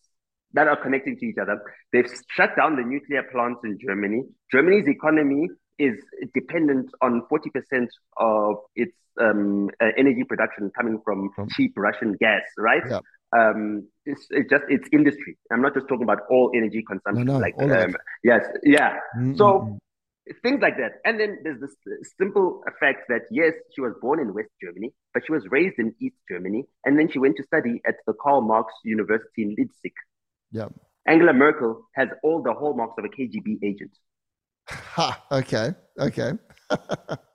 [0.53, 1.59] that are connecting to each other.
[1.91, 4.23] They've shut down the nuclear plants in Germany.
[4.51, 5.97] Germany's economy is
[6.33, 7.87] dependent on 40%
[8.17, 12.83] of its um, uh, energy production coming from, from cheap Russian gas, right?
[12.89, 12.99] Yeah
[13.37, 15.37] um, it's, it's just it's industry.
[15.51, 17.25] I'm not just talking about all energy consumption.
[17.25, 18.97] No, no, like um, yes, yeah.
[19.15, 19.35] Mm-hmm.
[19.35, 19.77] So
[20.43, 20.93] things like that.
[21.05, 21.75] And then there's this
[22.17, 25.93] simple fact that yes, she was born in West Germany, but she was raised in
[25.99, 29.93] East Germany, and then she went to study at the Karl Marx University in Leipzig.
[30.51, 30.67] Yeah.
[31.05, 33.91] Angela Merkel has all the hallmarks of a KGB agent.
[34.69, 35.23] Ha.
[35.31, 35.73] Okay.
[35.99, 36.31] Okay.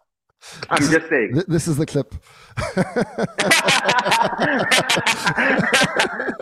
[0.71, 1.43] I'm just saying.
[1.49, 2.15] This is the clip.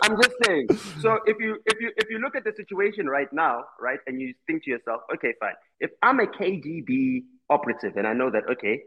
[0.03, 0.67] I'm just saying.
[0.99, 4.19] So if you if you if you look at the situation right now, right, and
[4.19, 5.53] you think to yourself, okay, fine.
[5.79, 8.81] If I'm a KGB operative and I know that okay,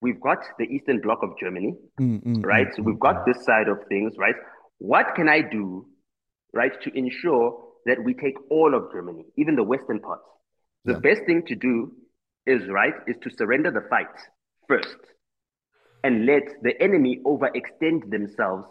[0.00, 2.68] we've got the Eastern Bloc of Germany, mm, mm, right?
[2.68, 4.34] Mm, so we've got this side of things, right?
[4.78, 5.86] What can I do,
[6.52, 10.24] right, to ensure that we take all of Germany, even the western parts?
[10.84, 10.98] The yeah.
[11.00, 11.92] best thing to do
[12.46, 14.06] is right is to surrender the fight
[14.68, 14.96] first
[16.04, 18.66] and let the enemy overextend themselves.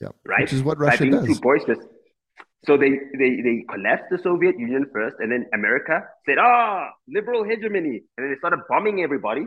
[0.00, 0.08] Yeah.
[0.26, 0.42] Right.
[0.42, 1.26] Which is what Russia does.
[1.26, 1.78] Too boisterous.
[2.64, 7.42] So they, they they collapsed the Soviet Union first, and then America said, "Ah, liberal
[7.42, 9.42] hegemony," and then they started bombing everybody.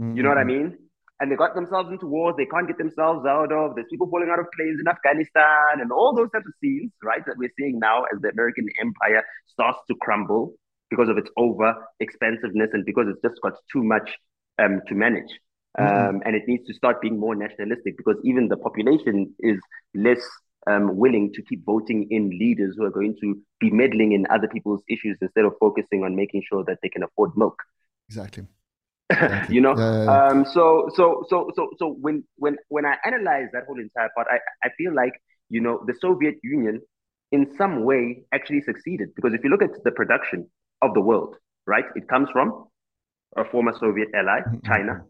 [0.00, 0.16] Mm-hmm.
[0.16, 0.72] You know what I mm-hmm.
[0.72, 0.78] mean?
[1.20, 3.74] And they got themselves into wars they can't get themselves out of.
[3.74, 7.24] There's people falling out of planes in Afghanistan, and all those types of scenes, right,
[7.26, 10.54] that we're seeing now as the American empire starts to crumble
[10.88, 14.16] because of its over expensiveness and because it's just got too much
[14.58, 15.30] um, to manage.
[15.78, 16.16] Mm-hmm.
[16.16, 19.58] Um, and it needs to start being more nationalistic because even the population is
[19.94, 20.20] less
[20.66, 24.48] um, willing to keep voting in leaders who are going to be meddling in other
[24.48, 27.60] people's issues instead of focusing on making sure that they can afford milk.
[28.08, 28.46] Exactly.
[29.10, 29.54] exactly.
[29.54, 33.48] you know, yeah, yeah, Um, so so so so so when when when I analyze
[33.52, 35.12] that whole entire part, I I feel like
[35.50, 36.80] you know the Soviet Union
[37.32, 40.48] in some way actually succeeded because if you look at the production
[40.80, 41.36] of the world,
[41.66, 42.66] right, it comes from
[43.36, 44.66] a former Soviet ally, mm-hmm.
[44.66, 45.04] China.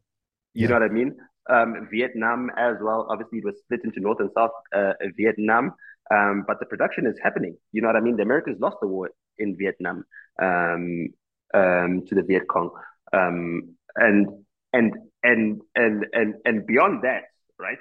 [0.55, 0.69] You yeah.
[0.69, 1.17] know what I mean?
[1.51, 3.07] um, Vietnam as well.
[3.11, 5.73] Obviously, it was split into North and South uh, Vietnam,
[6.11, 7.57] um, but the production is happening.
[7.73, 8.17] You know what I mean?
[8.17, 10.05] The Americans lost the war in Vietnam
[10.41, 11.09] um,
[11.53, 12.71] um to the Viet Cong,
[13.13, 14.29] um, and
[14.73, 17.25] and and and and and beyond that,
[17.59, 17.79] right?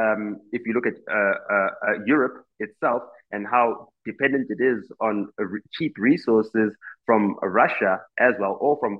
[0.00, 4.90] Um, if you look at uh, uh, uh, Europe itself and how dependent it is
[5.00, 5.28] on
[5.74, 6.74] cheap resources
[7.06, 8.98] from Russia as well, or from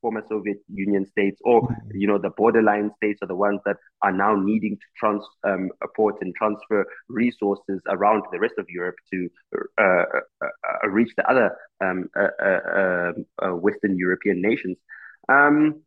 [0.00, 4.12] former Soviet Union states, or you know the borderline states are the ones that are
[4.12, 9.82] now needing to transport um, and transfer resources around the rest of Europe to uh,
[9.82, 10.02] uh,
[10.42, 12.08] uh, reach the other um,
[13.60, 14.76] Western European nations.
[15.28, 15.82] Um,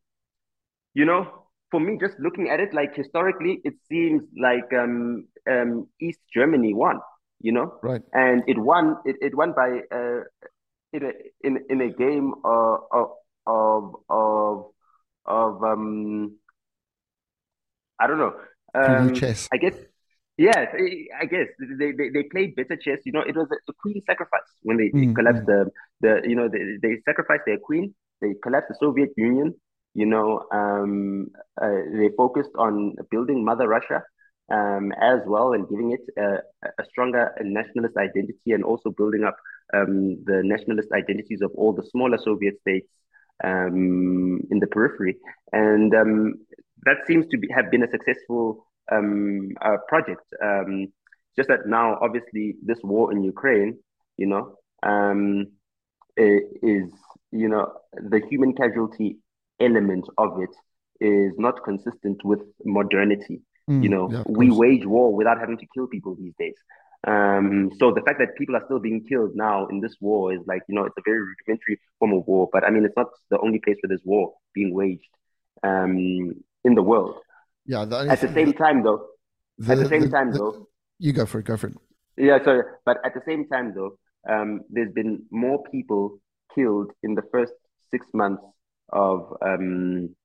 [0.93, 1.44] you know,
[1.75, 6.73] for me, just looking at it, like historically, it seems like um, um, East Germany
[6.73, 7.01] won,
[7.41, 8.01] you know, right?
[8.13, 8.95] And it won.
[9.03, 10.21] It, it won by uh,
[10.93, 11.11] in a
[11.43, 13.09] in in a game of
[13.59, 14.65] of of
[15.25, 16.37] of um,
[17.99, 18.33] I don't know.
[18.73, 19.49] Um, chess.
[19.51, 19.75] I guess.
[20.37, 20.67] Yes,
[21.21, 21.47] I guess
[21.79, 22.99] they, they, they played better chess.
[23.05, 25.71] You know, it was a, queen sacrifice when they, mm, collapsed the
[26.01, 27.95] the you know they, they sacrificed their queen.
[28.21, 29.55] They collapsed the Soviet Union
[29.95, 31.27] you know, um,
[31.59, 34.03] uh, they focused on building Mother Russia
[34.51, 36.39] um, as well and giving it a,
[36.79, 39.37] a, stronger nationalist identity and also building up
[39.73, 42.89] um, the nationalist identities of all the smaller Soviet states
[43.43, 45.15] um, in the periphery.
[45.53, 46.33] And um,
[46.83, 50.21] that seems to be, have been a successful um, uh, project.
[51.37, 53.79] just that now, obviously, this war in Ukraine,
[54.17, 54.57] you know,
[56.17, 56.91] is,
[57.31, 59.19] you know, the human casualty
[59.59, 60.49] element of it
[61.01, 63.41] is not consistent with modernity.
[63.69, 66.55] Mm, you know, yeah, we wage war without having to kill people these days.
[67.07, 70.39] Um, so the fact that people are still being killed now in this war is
[70.47, 72.49] like, you know, it's a very rudimentary form of war.
[72.51, 75.07] But I mean, it's not the only place where there's war being waged
[75.63, 75.97] um,
[76.63, 77.17] in the world.
[77.65, 77.85] Yeah.
[77.85, 79.05] The at the same time, though,
[79.57, 81.45] the, at the same the, time, though, you go for it.
[81.45, 81.75] Go for it.
[82.17, 82.43] Yeah.
[82.43, 83.97] Sorry, but at the same time, though,
[84.27, 86.19] um, there's been more people
[86.55, 87.53] killed in the first
[87.91, 88.43] six months
[88.89, 90.15] of um,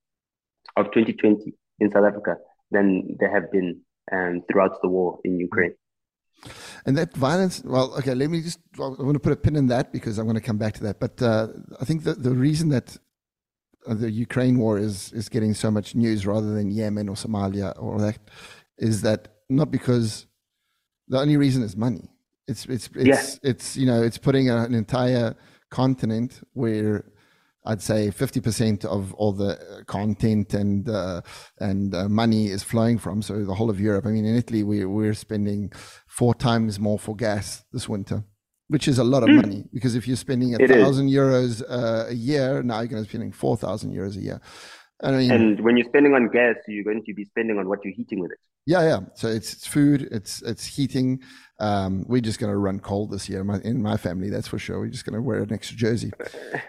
[0.76, 2.36] of 2020 in South Africa
[2.70, 3.80] than there have been
[4.12, 5.74] um, throughout the war in Ukraine.
[6.86, 9.66] And that violence, well, okay, let me just, I want to put a pin in
[9.66, 10.98] that because I'm going to come back to that.
[10.98, 11.48] But uh,
[11.80, 12.96] I think that the reason that
[13.86, 17.74] uh, the Ukraine war is, is getting so much news rather than Yemen or Somalia
[17.78, 18.18] or that
[18.78, 20.26] is that not because
[21.08, 22.08] the only reason is money.
[22.48, 23.50] It's, it's, it's, yeah.
[23.50, 25.36] it's you know, it's putting an entire
[25.70, 27.04] continent where
[27.64, 31.20] I'd say 50% of all the content and uh,
[31.58, 33.20] and uh, money is flowing from.
[33.20, 34.06] So the whole of Europe.
[34.06, 35.70] I mean, in Italy, we we're spending
[36.06, 38.24] four times more for gas this winter,
[38.68, 39.42] which is a lot of mm.
[39.42, 39.64] money.
[39.72, 43.10] Because if you're spending a thousand euros uh, a year, now you're going to be
[43.10, 44.40] spending four thousand euros a year.
[45.02, 47.84] I mean, and when you're spending on gas, you're going to be spending on what
[47.84, 48.38] you're heating with it.
[48.66, 49.00] Yeah, yeah.
[49.14, 51.20] So it's, it's food, it's it's heating.
[51.60, 54.48] Um, we're just going to run cold this year in my, in my, family, that's
[54.48, 54.80] for sure.
[54.80, 56.10] We're just going to wear an extra jersey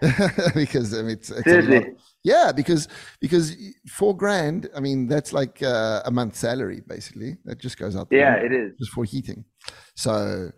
[0.54, 2.90] because I mean, it's, it's yeah, because
[3.22, 3.56] because
[3.88, 7.38] four grand, I mean, that's like uh, a month's salary basically.
[7.46, 8.10] That just goes out.
[8.12, 9.46] Yeah, it is just for heating.
[9.96, 10.52] So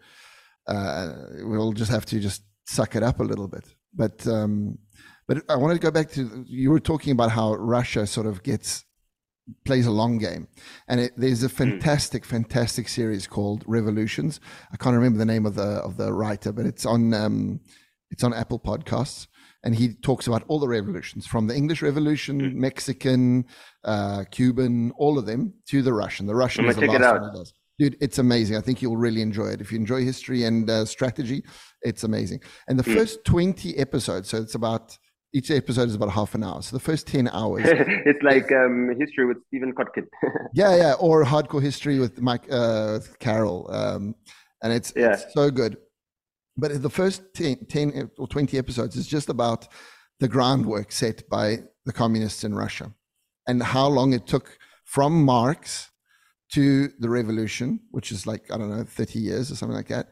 [0.68, 1.14] uh,
[1.44, 3.66] we'll just have to just suck it up a little bit.
[3.94, 4.80] But um,
[5.28, 8.44] but I wanted to go back to you were talking about how Russia sort of
[8.44, 8.84] gets
[9.66, 10.48] plays a long game,
[10.88, 11.56] and it, there's a hmm.
[11.56, 14.40] fantastic, fantastic series called Revolutions.
[14.72, 17.60] I can't remember the name of the of the writer, but it's on um,
[18.10, 19.28] it's on Apple Podcasts,
[19.64, 22.54] and he talks about all the revolutions from the English Revolution, mm.
[22.54, 23.46] Mexican,
[23.84, 26.26] uh, Cuban, all of them to the Russian.
[26.26, 27.54] The Russian is the last one he does.
[27.80, 28.56] Dude, it's amazing.
[28.56, 29.60] I think you'll really enjoy it.
[29.60, 31.44] If you enjoy history and uh, strategy,
[31.82, 32.42] it's amazing.
[32.68, 32.94] And the mm.
[32.94, 34.98] first 20 episodes, so it's about
[35.34, 36.62] each episode is about half an hour.
[36.62, 37.64] So the first 10 hours.
[37.66, 40.06] it's like um, history with Stephen Kotkin.
[40.54, 40.94] yeah, yeah.
[41.00, 43.70] Or hardcore history with Mike uh, with Carroll.
[43.72, 44.16] Um,
[44.62, 45.14] and it's, yeah.
[45.14, 45.78] it's so good.
[46.56, 49.68] But the first 10, 10 or 20 episodes is just about
[50.20, 52.94] the groundwork set by the communists in Russia
[53.48, 55.90] and how long it took from Marx
[56.54, 60.10] to the revolution, which is like, I don't know, 30 years or something like that,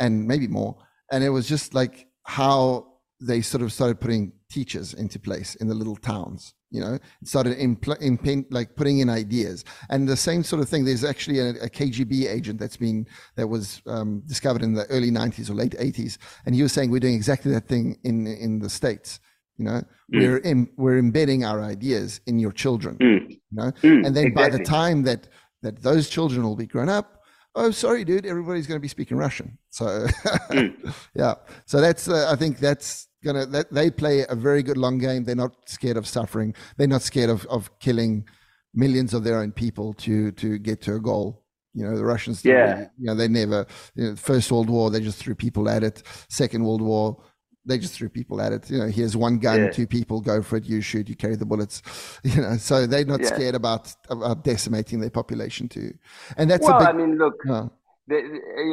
[0.00, 0.78] and maybe more.
[1.12, 5.68] And it was just like how they sort of started putting teachers into place in
[5.68, 10.42] the little towns you know started impl- in, like putting in ideas and the same
[10.42, 13.06] sort of thing there's actually a, a kgb agent that's been
[13.36, 16.90] that was um, discovered in the early 90s or late 80s and he was saying
[16.90, 19.20] we're doing exactly that thing in in the states
[19.56, 20.20] you know mm.
[20.20, 23.30] we're in, we're embedding our ideas in your children mm.
[23.30, 24.30] you know mm, and then exactly.
[24.30, 25.28] by the time that
[25.62, 27.13] that those children will be grown up
[27.54, 28.26] oh sorry dude.
[28.26, 29.58] Everybody's going to be speaking russian.
[29.70, 30.06] So
[30.50, 30.94] mm.
[31.14, 31.34] yeah.
[31.66, 35.24] So that's uh, i think that's gonna that, they play a very good long game.
[35.24, 36.54] They're not scared of suffering.
[36.76, 38.26] They're not scared of, of killing
[38.74, 41.42] millions of their own people to to get to a goal.
[41.76, 42.86] You know the russians yeah.
[42.96, 46.02] you know they never you know, first world war they just threw people at it.
[46.28, 47.20] Second world war
[47.66, 48.70] they just threw people at it.
[48.70, 49.70] You know, here's one gun, yeah.
[49.70, 50.64] two people, go for it.
[50.64, 51.82] You shoot, you carry the bullets.
[52.24, 53.34] You know, so they're not yeah.
[53.34, 55.94] scared about about decimating their population too.
[56.36, 57.68] And that's well, big, I mean, look, uh,
[58.06, 58.16] the,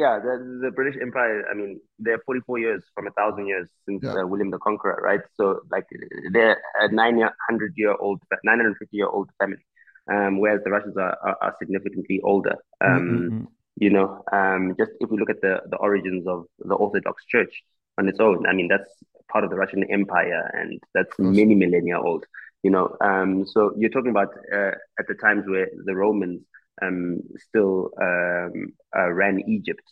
[0.00, 1.44] yeah, the, the British Empire.
[1.50, 4.22] I mean, they're 44 years from a thousand years since yeah.
[4.22, 5.20] uh, William the Conqueror, right?
[5.36, 5.86] So, like,
[6.32, 9.64] they're a 900 year old, 950 year old family,
[10.10, 12.56] um, whereas the Russians are, are, are significantly older.
[12.80, 13.44] Um, mm-hmm.
[13.76, 17.62] You know, um, just if we look at the the origins of the Orthodox Church
[17.98, 18.46] on its own.
[18.46, 18.90] I mean, that's
[19.30, 22.24] part of the Russian Empire, and that's many millennia old.
[22.62, 26.42] You know, um, so you're talking about uh, at the times where the Romans
[26.80, 29.82] um, still um, uh, ran Egypt.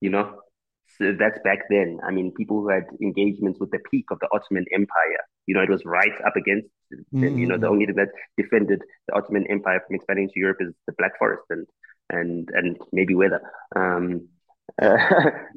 [0.00, 0.40] You know,
[0.96, 2.00] so that's back then.
[2.06, 5.22] I mean, people who had engagements with the peak of the Ottoman Empire.
[5.46, 6.68] You know, it was right up against.
[7.14, 7.38] Mm.
[7.38, 7.70] You know, the mm.
[7.70, 11.44] only thing that defended the Ottoman Empire from expanding to Europe is the Black Forest
[11.50, 11.66] and
[12.10, 13.40] and and maybe weather.
[13.76, 14.28] Um,
[14.82, 14.96] uh,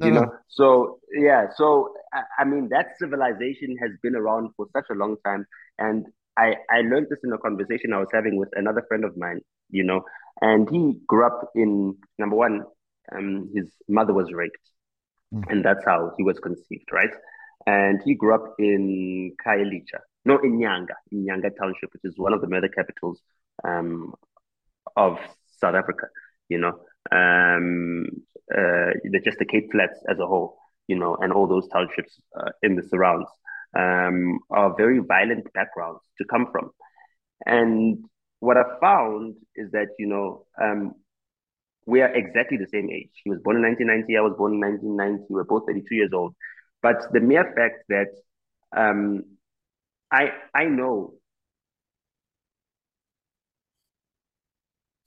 [0.00, 0.32] you know, no.
[0.48, 5.16] so yeah, so I, I, mean that civilization has been around for such a long
[5.24, 5.46] time,
[5.78, 6.06] and
[6.36, 9.40] I I learned this in a conversation I was having with another friend of mine,
[9.70, 10.02] you know,
[10.40, 12.62] and he grew up in number one,
[13.14, 14.56] um, his mother was raped,
[15.32, 15.44] mm.
[15.48, 17.12] and that's how he was conceived, right?
[17.66, 22.32] And he grew up in Khayelitsha, no, in Nyanga, in Nyanga Township, which is one
[22.32, 23.20] of the murder capitals
[23.62, 24.14] um,
[24.96, 25.18] of
[25.60, 26.06] South Africa,
[26.48, 28.06] you know um,
[28.56, 28.90] uh,
[29.24, 30.56] just the Cape Flats as a whole,
[30.88, 33.28] you know, and all those townships uh, in the surrounds
[33.78, 36.70] um, are very violent backgrounds to come from.
[37.46, 38.04] And
[38.40, 40.94] what I found is that, you know, um,
[41.86, 43.10] we are exactly the same age.
[43.24, 45.26] He was born in 1990, I was born in 1990.
[45.30, 46.34] We're both 32 years old.
[46.82, 48.08] But the mere fact that
[48.76, 49.24] um,
[50.12, 51.14] I I know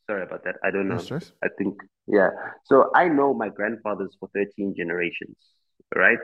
[0.08, 0.56] Sorry about that.
[0.64, 0.96] I don't know.
[0.96, 1.76] No I think
[2.08, 2.30] yeah.
[2.66, 5.38] So I know my grandfathers for thirteen generations,
[5.96, 6.20] right?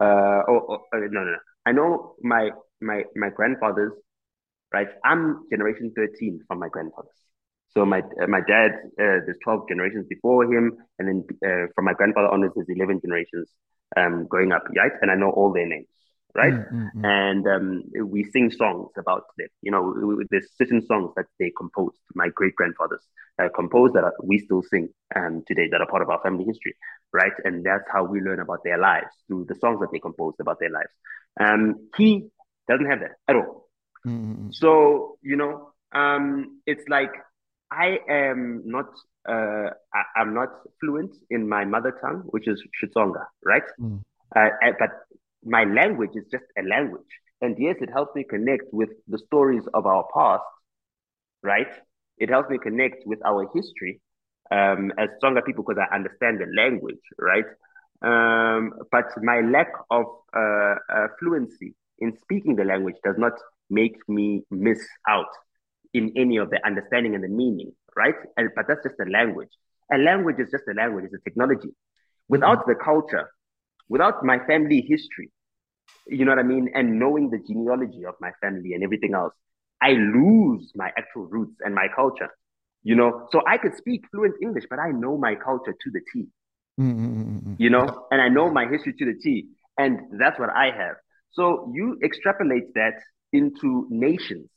[0.00, 1.38] Uh oh, oh uh, no, no no.
[1.64, 2.50] I know my
[2.80, 3.92] my my grandfathers,
[4.72, 4.88] right?
[5.04, 7.16] I'm generation thirteen from my grandfathers.
[7.68, 11.86] So my uh, my dad, uh, there's twelve generations before him, and then uh, from
[11.86, 13.48] my grandfather onwards, there's eleven generations
[13.96, 14.92] um growing up, right?
[15.00, 15.88] And I know all their names
[16.36, 16.52] right?
[16.52, 17.04] Mm-hmm.
[17.04, 19.48] And um, we sing songs about them.
[19.62, 21.96] You know, there's certain songs that they composed.
[22.14, 23.02] My great grandfathers
[23.42, 26.74] uh, composed that we still sing um, today that are part of our family history,
[27.12, 27.32] right?
[27.44, 30.58] And that's how we learn about their lives through the songs that they composed about
[30.60, 30.90] their lives.
[31.38, 32.28] Um, he
[32.68, 33.68] doesn't have that at all.
[34.06, 34.48] Mm-hmm.
[34.52, 37.12] So you know, um, it's like
[37.70, 38.86] I am not.
[39.28, 43.64] Uh, I, am not fluent in my mother tongue, which is Xitsonga, right?
[43.80, 44.02] Mm.
[44.34, 44.90] Uh, but
[45.46, 47.02] my language is just a language.
[47.40, 50.44] And yes, it helps me connect with the stories of our past,
[51.42, 51.72] right?
[52.18, 54.00] It helps me connect with our history
[54.50, 57.44] um, as stronger people because I understand the language, right?
[58.02, 63.32] Um, but my lack of uh, uh, fluency in speaking the language does not
[63.70, 65.30] make me miss out
[65.94, 68.14] in any of the understanding and the meaning, right?
[68.36, 69.48] And, but that's just a language.
[69.92, 71.70] A language is just a language, it's a technology.
[72.28, 72.70] Without mm-hmm.
[72.70, 73.30] the culture,
[73.88, 75.30] without my family history,
[76.06, 76.70] you know what I mean?
[76.74, 79.34] And knowing the genealogy of my family and everything else,
[79.82, 82.30] I lose my actual roots and my culture.
[82.82, 86.00] You know, so I could speak fluent English, but I know my culture to the
[86.12, 86.28] T.
[86.80, 87.54] Mm-hmm.
[87.58, 90.96] You know, and I know my history to the T, and that's what I have.
[91.32, 92.94] So you extrapolate that
[93.32, 94.48] into nations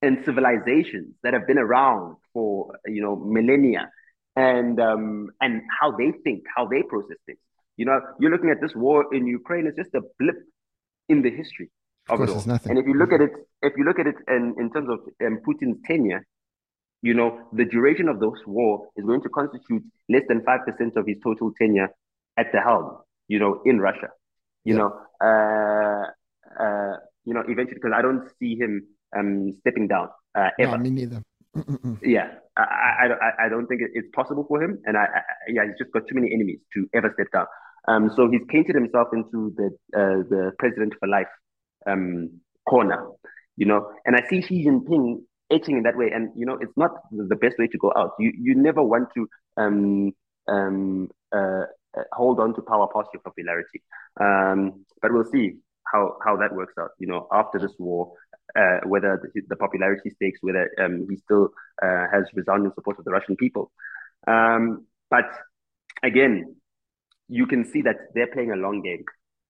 [0.00, 3.90] and civilizations that have been around for you know millennia,
[4.36, 7.38] and um, and how they think, how they process things.
[7.78, 10.36] You know, you're looking at this war in Ukraine, it's just a blip
[11.08, 11.70] in the history
[12.10, 12.44] of, of it all.
[12.46, 12.70] Nothing.
[12.70, 13.30] And if you look at it,
[13.62, 16.22] if you look at it in, in terms of um, Putin's tenure,
[17.02, 21.06] you know, the duration of this war is going to constitute less than 5% of
[21.06, 21.88] his total tenure
[22.36, 22.98] at the helm.
[23.28, 24.08] you know, in Russia.
[24.64, 24.78] You yeah.
[24.80, 24.90] know,
[25.28, 30.76] uh, uh, you know, eventually, because I don't see him um, stepping down uh, ever.
[30.76, 31.22] No, me neither.
[32.02, 35.78] Yeah, I, I, I don't think it's possible for him, and I, I, yeah, he's
[35.78, 37.46] just got too many enemies to ever step down.
[37.88, 39.66] Um, so he's painted himself into the
[39.98, 41.28] uh, the president for life
[41.86, 43.08] um corner,
[43.56, 46.76] you know, and I see Xi Jinping etching in that way, and you know, it's
[46.76, 48.12] not the best way to go out.
[48.18, 50.12] You you never want to um
[50.48, 51.64] um uh,
[51.96, 53.82] uh hold on to power past your popularity.
[54.20, 55.54] Um, but we'll see
[55.92, 56.90] how how that works out.
[56.98, 58.12] You know, after this war,
[58.56, 61.50] uh, whether the, the, popularity stakes, whether um, he still
[61.82, 63.70] uh, has resounding support of the Russian people.
[64.26, 65.26] Um, but
[66.02, 66.56] again,
[67.28, 69.04] you can see that they're playing a long game.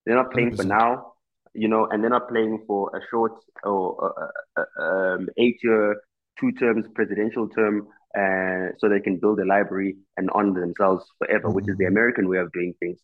[0.04, 0.56] They're not playing 100%.
[0.56, 1.12] for now,
[1.54, 3.32] you know, and they're not playing for a short
[3.64, 4.14] or
[4.56, 6.00] uh, uh, um, eight-year,
[6.38, 11.48] two terms presidential term, uh, so they can build a library and honor themselves forever,
[11.48, 11.54] mm-hmm.
[11.54, 11.92] which is the mm-hmm.
[11.92, 12.98] American way of doing things.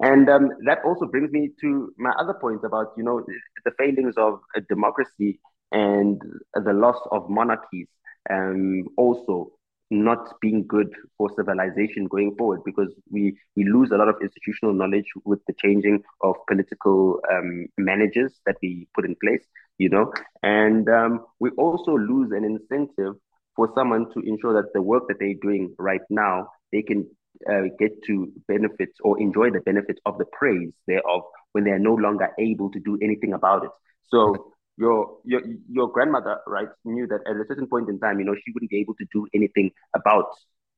[0.00, 3.24] And um, that also brings me to my other point about, you know,
[3.64, 5.40] the failings of a democracy
[5.72, 6.20] and
[6.54, 7.88] the loss of monarchies.
[8.28, 9.52] Um, also,
[9.90, 14.74] not being good for civilization going forward because we we lose a lot of institutional
[14.74, 19.42] knowledge with the changing of political um, managers that we put in place
[19.78, 20.12] you know?
[20.42, 23.14] And um, we also lose an incentive
[23.54, 27.08] for someone to ensure that the work that they're doing right now they can
[27.48, 31.22] uh, get to benefit or enjoy the benefits of the praise thereof
[31.52, 33.70] when they are no longer able to do anything about it.
[34.08, 38.24] So your your your grandmother, right, knew that at a certain point in time, you
[38.24, 40.26] know, she wouldn't be able to do anything about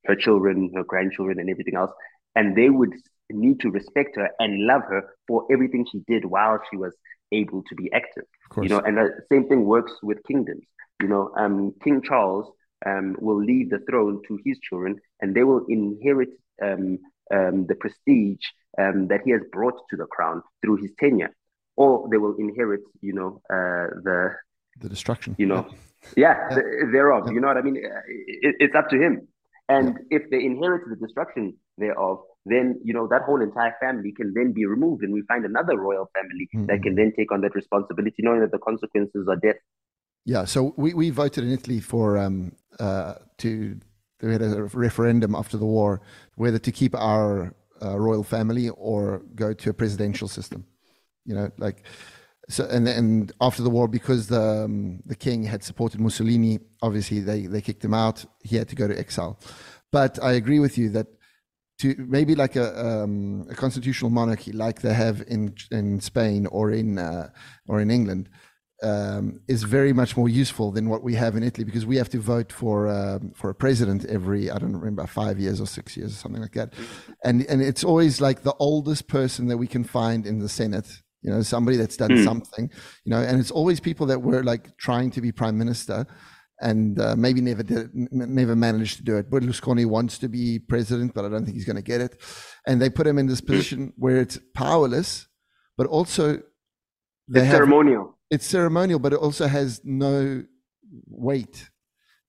[0.07, 1.91] her children, her grandchildren, and everything else,
[2.37, 2.93] and they would
[3.31, 6.95] need to respect her and love her for everything she did while she was
[7.33, 8.25] able to be active.
[8.61, 10.65] You know, and the same thing works with kingdoms.
[11.03, 12.51] You know, um, King Charles
[12.87, 16.31] um, will leave the throne to his children, and they will inherit
[16.63, 16.99] um,
[17.33, 18.45] um, the prestige
[18.79, 21.35] um, that he has brought to the crown through his tenure
[21.79, 24.19] or they will inherit, you know, uh, the
[24.83, 25.37] the destruction.
[25.39, 25.63] You know,
[26.17, 26.55] yeah, yeah.
[26.57, 26.63] The,
[26.93, 27.23] thereof.
[27.27, 27.35] Yeah.
[27.35, 27.77] You know what I mean?
[27.77, 29.29] It, it's up to him.
[29.69, 30.19] And yeah.
[30.19, 34.53] if they inherit the destruction thereof, then you know that whole entire family can then
[34.53, 36.67] be removed, and we find another royal family mm-hmm.
[36.67, 39.61] that can then take on that responsibility, knowing that the consequences are death.
[40.25, 40.45] Yeah.
[40.45, 43.79] So we, we voted in Italy for um uh to
[44.23, 46.01] we had a referendum after the war
[46.35, 47.55] whether to keep our
[47.85, 50.61] uh, royal family or go to a presidential system
[51.29, 51.85] you know, like
[52.49, 52.65] so.
[52.65, 57.47] And and after the war, because the um, the king had supported Mussolini, obviously they
[57.47, 58.25] they kicked him out.
[58.43, 59.39] He had to go to exile.
[59.93, 61.07] But I agree with you that
[61.79, 66.71] to maybe like a, um, a constitutional monarchy, like they have in in Spain or
[66.71, 67.29] in uh,
[67.69, 68.29] or in England,
[68.83, 72.09] um, is very much more useful than what we have in Italy because we have
[72.11, 75.97] to vote for um, for a president every I don't remember five years or six
[75.97, 76.75] years or something like that,
[77.25, 81.03] and and it's always like the oldest person that we can find in the Senate
[81.23, 82.25] you know somebody that's done mm.
[82.25, 82.71] something
[83.05, 86.07] you know and it's always people that were like trying to be prime minister
[86.61, 91.15] and uh, maybe never did never managed to do it berlusconi wants to be president
[91.15, 92.21] but i don't think he's going to get it
[92.67, 93.47] and they put him in this hmm.
[93.47, 95.27] position where it's powerless
[95.77, 96.41] but also
[97.29, 100.43] it's have, ceremonial it's ceremonial but it also has no
[101.07, 101.69] weight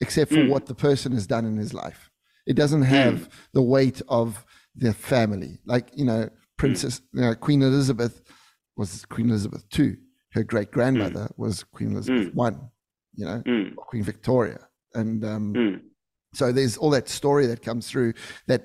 [0.02, 0.50] except for mm.
[0.50, 2.10] what the person has done in his life
[2.46, 2.90] it doesn't hmm.
[2.90, 3.32] have mm.
[3.54, 8.22] the weight of the family like you know princess you know, queen elizabeth
[8.80, 9.98] was Queen Elizabeth II.
[10.32, 11.38] Her great grandmother mm.
[11.38, 12.52] was Queen Elizabeth mm.
[12.52, 12.56] I,
[13.16, 13.76] you know, mm.
[13.76, 14.60] Queen Victoria.
[14.94, 15.82] And um, mm.
[16.34, 18.14] so there's all that story that comes through
[18.48, 18.64] that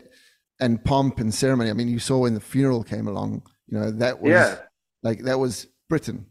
[0.60, 1.70] and pomp and ceremony.
[1.70, 4.56] I mean, you saw when the funeral came along, you know, that was yeah.
[5.02, 6.26] like that was Britain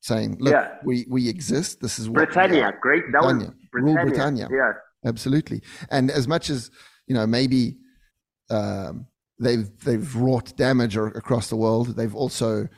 [0.00, 0.74] saying, look, yeah.
[0.84, 1.80] we, we exist.
[1.80, 3.04] This is what Britannia, great.
[3.12, 3.94] That Britannia, was Britannia.
[3.94, 4.48] Rule Britannia.
[4.50, 4.72] Yeah.
[5.04, 5.62] Absolutely.
[5.90, 6.70] And as much as,
[7.06, 7.76] you know, maybe
[8.50, 9.06] um,
[9.38, 12.68] they've, they've wrought damage across the world, they've also,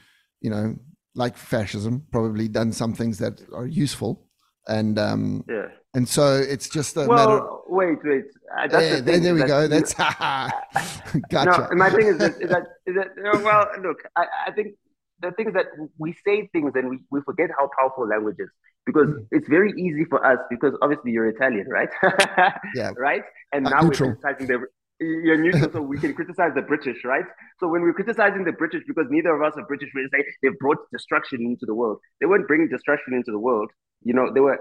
[0.41, 0.77] you know,
[1.15, 4.27] like fascism, probably done some things that are useful.
[4.69, 5.67] And um, yeah.
[5.95, 7.47] And so it's just a well, matter.
[7.67, 8.25] Wait, wait.
[8.57, 9.67] Uh, yeah, the there, there we go.
[9.67, 9.93] That's
[11.31, 11.69] gotcha.
[11.71, 14.75] No, my thing is that, is that, is that well, look, I, I think
[15.21, 15.67] the thing is that
[15.99, 18.49] we say things and we, we forget how powerful language is
[18.87, 19.27] because mm.
[19.33, 21.91] it's very easy for us because obviously you're Italian, right?
[22.75, 22.93] yeah.
[22.97, 23.23] Right?
[23.53, 24.11] And uh, now neutral.
[24.11, 24.67] we're criticizing the
[25.01, 27.25] you're neutral, so we can criticize the British, right?
[27.59, 30.59] So when we're criticizing the British, because neither of us are British, we say they've
[30.59, 31.99] brought destruction into the world.
[32.21, 33.71] They weren't bringing destruction into the world.
[34.03, 34.59] You know, they were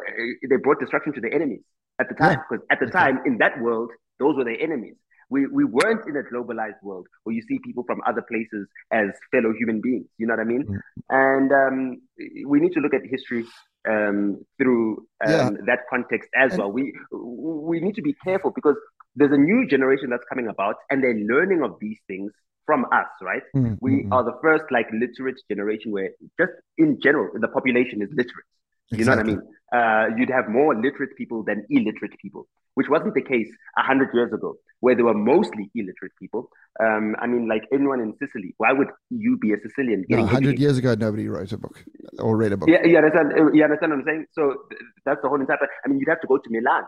[0.49, 1.63] they brought destruction to the enemies
[1.99, 2.73] at the time, because yeah.
[2.73, 4.95] at the time in that world, those were their enemies.
[5.29, 9.09] We we weren't in a globalized world where you see people from other places as
[9.31, 10.07] fellow human beings.
[10.17, 10.65] You know what I mean?
[10.65, 10.79] Mm.
[11.09, 12.01] And um,
[12.45, 13.45] we need to look at history
[13.87, 15.49] um, through um, yeah.
[15.67, 16.71] that context as and, well.
[16.71, 18.75] We we need to be careful because
[19.19, 22.31] there's a new generation that's coming about and they're learning of these things
[22.65, 23.41] from us, right?
[23.55, 24.11] Mm, we mm, mm.
[24.13, 28.45] are the first like literate generation where just in general the population is literate.
[28.91, 29.41] You know what I mean?
[29.71, 33.47] Uh, you'd have more literate people than illiterate people, which wasn't the case
[33.77, 36.49] a hundred years ago, where there were mostly illiterate people.
[36.79, 40.05] Um, I mean, like anyone in Sicily, why would you be a Sicilian?
[40.09, 40.59] No, 100 educated?
[40.59, 41.83] years ago, nobody wrote a book
[42.17, 42.69] or read a book.
[42.69, 43.31] Yeah, you understand?
[43.53, 44.25] You understand what I'm saying?
[44.31, 45.57] So th- that's the whole entire.
[45.85, 46.83] I mean, you'd have to go to Milan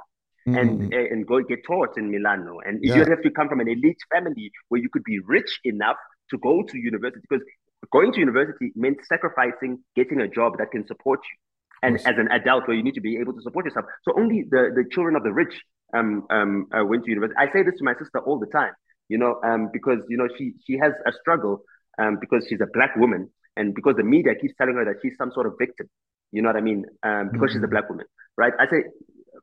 [0.54, 0.94] and mm, mm.
[0.94, 2.94] uh, and go get taught in Milano, and Yeah.
[2.94, 5.98] you'd have to come from an elite family where you could be rich enough
[6.32, 7.46] to go to university because
[7.92, 11.38] going to university meant sacrificing getting a job that can support you.
[11.84, 14.44] And as an adult, where you need to be able to support yourself, so only
[14.50, 15.54] the, the children of the rich
[15.96, 17.38] um um uh, went to university.
[17.40, 18.74] I say this to my sister all the time,
[19.10, 21.64] you know, um because you know she she has a struggle
[22.00, 25.14] um because she's a black woman and because the media keeps telling her that she's
[25.18, 25.88] some sort of victim.
[26.32, 26.86] You know what I mean?
[27.04, 27.72] Um, because she's a Mhm.
[27.72, 28.06] black woman,
[28.38, 28.54] right?
[28.58, 28.84] I say,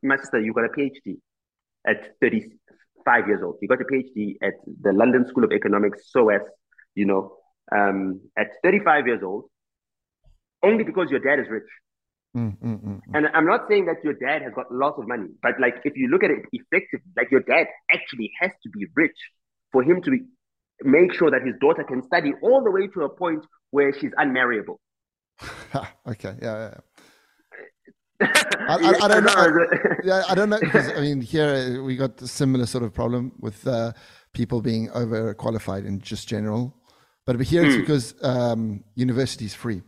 [0.03, 1.17] my sister, you got a PhD
[1.87, 3.57] at 35 years old.
[3.61, 6.41] You got a PhD at the London School of Economics, SOAS,
[6.95, 7.37] you know,
[7.71, 9.45] um, at 35 years old,
[10.63, 11.63] only because your dad is rich.
[12.35, 13.01] Mm, mm, mm, mm.
[13.13, 15.93] And I'm not saying that your dad has got lots of money, but like if
[15.95, 19.17] you look at it effectively, like your dad actually has to be rich
[19.71, 20.19] for him to be,
[20.83, 24.11] make sure that his daughter can study all the way to a point where she's
[24.17, 24.79] unmarriable.
[26.07, 26.73] Okay, yeah, yeah.
[28.21, 28.25] I,
[28.69, 29.65] I- I don't know.
[30.03, 32.93] Yeah, I don't know because I mean here uh, we got a similar sort of
[32.93, 33.93] problem with uh,
[34.33, 36.75] people being overqualified in just general,
[37.25, 37.81] but here it's Hmm.
[37.81, 39.81] because um, university is free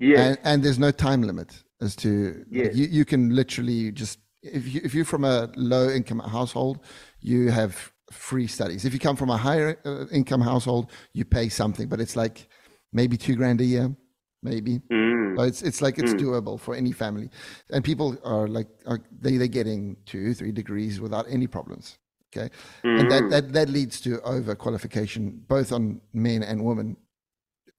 [0.00, 2.74] yeah, and, and there's no time limit as to Yes.
[2.76, 6.78] you you can literally just if you if you're from a low income household
[7.20, 8.84] you have free studies.
[8.86, 12.48] If you come from a higher uh, income household you pay something, but it's like
[12.92, 13.94] maybe two grand a year,
[14.42, 14.80] maybe.
[14.90, 15.36] Mm.
[15.36, 16.20] So it's it's like it's Mm.
[16.20, 17.30] doable for any family,
[17.70, 21.98] and people are like are, they they're getting two three degrees without any problems.
[22.30, 22.50] Okay,
[22.84, 23.30] and that, Mm.
[23.30, 26.96] that that leads to overqualification both on men and women,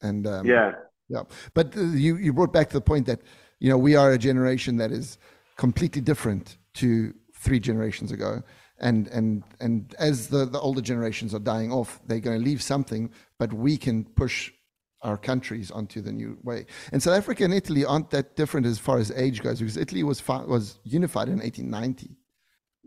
[0.02, 0.74] and um, yeah,
[1.08, 1.24] yeah.
[1.54, 3.22] But you you brought back to the point that
[3.60, 5.18] you know we are a generation that is
[5.58, 8.42] completely different to three generations ago.
[8.82, 12.62] And and and as the, the older generations are dying off, they're going to leave
[12.62, 14.54] something, but we can push
[15.02, 16.66] our countries onto the new way.
[16.92, 20.04] And South Africa and Italy aren't that different as far as age goes, because Italy
[20.04, 22.16] was fi- was unified in 1890.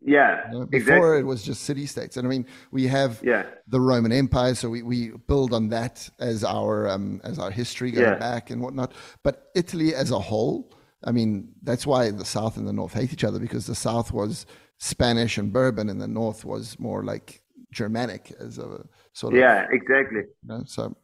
[0.05, 1.21] yeah, you know, Before exactly.
[1.21, 4.69] it was just city states, and I mean we have Yeah, the Roman Empire, so
[4.69, 8.19] we, we build on that as our um, as our history going Yeah.
[8.19, 8.93] back and whatnot.
[9.23, 10.73] But Italy as a whole,
[11.05, 14.13] I mean, that's why the South and the North hate each other because the South
[14.13, 14.45] was
[14.79, 17.41] Spanish and Bourbon, and the North was more like
[17.73, 18.85] Germanic as a
[19.15, 20.23] sort of yeah, exactly.
[20.43, 20.95] you know, so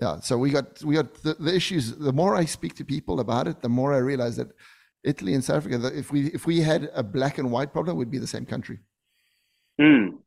[0.00, 1.96] yeah, so we got we got the, the issues.
[1.96, 4.48] The more I speak to people about it, the more I realize that
[5.04, 8.10] Italy and South Africa, if we if we had a black and white problem, we'd
[8.10, 8.78] be the same country.
[9.80, 10.18] Mm.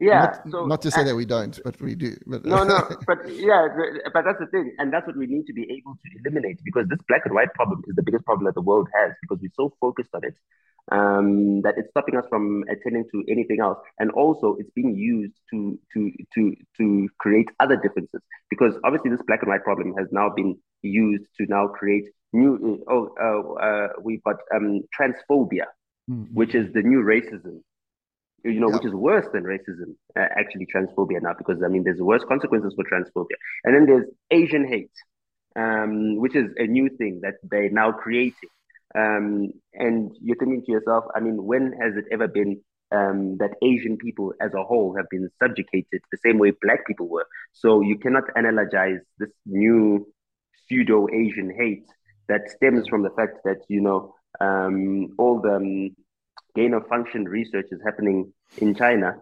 [0.00, 2.16] Yeah, not, so not to say uh, that we don't, but we do.
[2.26, 3.68] But no, no, but yeah,
[4.12, 6.86] but that's the thing, and that's what we need to be able to eliminate because
[6.88, 9.50] this black and white problem is the biggest problem that the world has because we're
[9.54, 10.34] so focused on it
[10.90, 15.34] um, that it's stopping us from attending to anything else, and also it's being used
[15.50, 18.20] to to to to create other differences
[18.50, 22.84] because obviously this black and white problem has now been used to now create new.
[22.88, 25.66] Oh, uh, uh, we've got um, transphobia,
[26.10, 27.62] Mm, which is the new racism
[28.44, 28.74] you know, Yeah.
[28.74, 32.74] which is worse than racism, uh, actually transphobia now, because I mean, there's worse consequences
[32.74, 33.36] for transphobia.
[33.64, 34.90] And then there's Asian hate,
[35.56, 38.50] um, which is a new thing that they're now creating.
[38.94, 43.52] Um, and you're thinking to yourself, I mean, when has it ever been um, that
[43.62, 47.26] Asian people as a whole have been subjugated the same way Black people were?
[47.52, 50.06] So you cannot analogize this new
[50.66, 51.86] pseudo Asian hate
[52.28, 55.96] that stems from the fact that, you know, um, all the um,
[56.54, 59.16] gain of function research is happening in China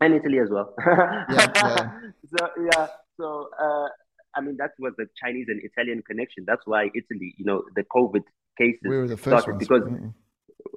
[0.00, 0.74] and Italy as well.
[0.86, 1.90] yeah.
[2.36, 2.86] So yeah,
[3.18, 3.88] so uh,
[4.34, 6.44] I mean that was the Chinese and Italian connection.
[6.44, 8.24] That's why Italy, you know, the COVID
[8.58, 10.12] cases we were the first started ones.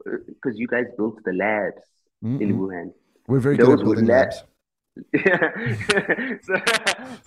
[0.06, 1.82] because because you guys built the labs
[2.24, 2.60] mm, in.
[2.60, 2.94] Wuhan.
[3.28, 4.44] We're very Those good at building la- labs.
[6.46, 6.56] so,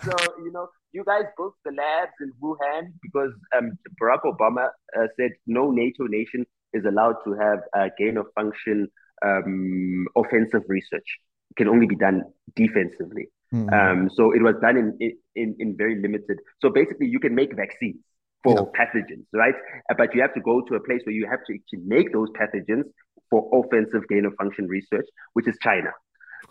[0.03, 4.67] so you know, you guys built the labs in Wuhan because um, Barack Obama
[4.97, 8.87] uh, said no NATO nation is allowed to have a gain of function
[9.25, 11.09] um, offensive research.
[11.51, 12.23] It can only be done
[12.55, 13.27] defensively.
[13.53, 14.87] Mm, Um, so it was done in,
[15.35, 16.37] in in very limited.
[16.61, 17.99] So basically, you can make vaccines
[18.43, 18.71] for Yeah.
[18.77, 19.55] pathogens, right?
[19.89, 22.11] Uh, But you have to go to a place where you have to actually make
[22.11, 22.85] those pathogens
[23.29, 25.91] for offensive gain of function research, which is China.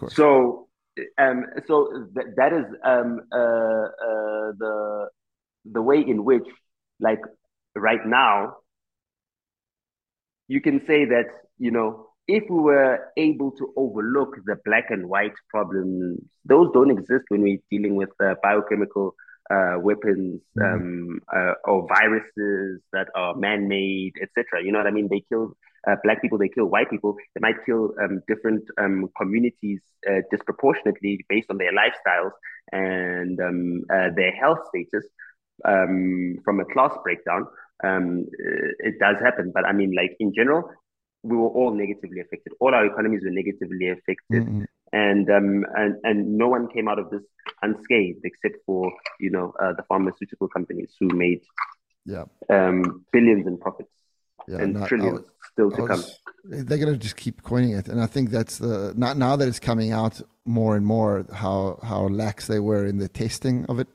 [0.09, 0.69] So,
[1.19, 1.75] um, so
[2.15, 5.09] th- that is um, uh, uh, the
[5.77, 6.49] the way in which,
[7.01, 7.21] like
[7.77, 8.57] right now,
[10.53, 11.91] you can say that you know
[12.29, 17.43] if we were able to overlook the black and white problems, those don't exist when
[17.43, 19.15] we're dealing with uh, biochemical
[19.51, 20.65] uh, weapons mm.
[20.65, 24.63] um, uh, or viruses that are man-made, etc.
[24.65, 25.09] You know what I mean?
[25.11, 25.57] They kill
[25.89, 27.17] uh, black people, they kill white people.
[27.35, 32.31] They might kill um, different um, communities uh, disproportionately based on their lifestyles
[32.71, 35.07] and um, uh, their health status
[35.65, 37.47] um, from a class breakdown.
[37.85, 38.27] Um,
[38.79, 40.71] it does happen, but I mean, like in general,
[41.23, 42.53] we were all negatively affected.
[42.61, 44.65] All our economies were negatively affected, mm-hmm.
[44.93, 47.23] and um, and and no one came out of this
[47.63, 51.41] unscathed except for you know uh, the pharmaceutical companies who made
[52.05, 53.91] yeah um, billions in profits
[54.49, 56.05] yeah, and not, trillions was, still to was, come.
[56.45, 59.47] They're going to just keep coining it, and I think that's the not now that
[59.47, 63.79] it's coming out more and more how how lax they were in the testing of
[63.79, 63.89] it.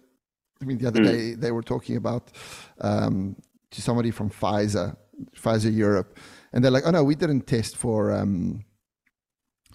[0.62, 1.06] I mean, the other mm.
[1.06, 2.32] day they were talking about
[2.80, 3.36] um,
[3.72, 4.96] to somebody from Pfizer,
[5.36, 6.18] Pfizer Europe
[6.54, 8.64] and they're like, "Oh no, we didn't test for um,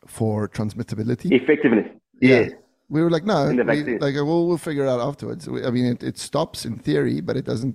[0.06, 1.86] for transmittability, effectiveness."
[2.20, 2.48] Yeah.
[2.89, 5.48] We were like, no, we, like, well, we'll figure it out afterwards.
[5.48, 7.74] I mean, it, it stops in theory, but it doesn't,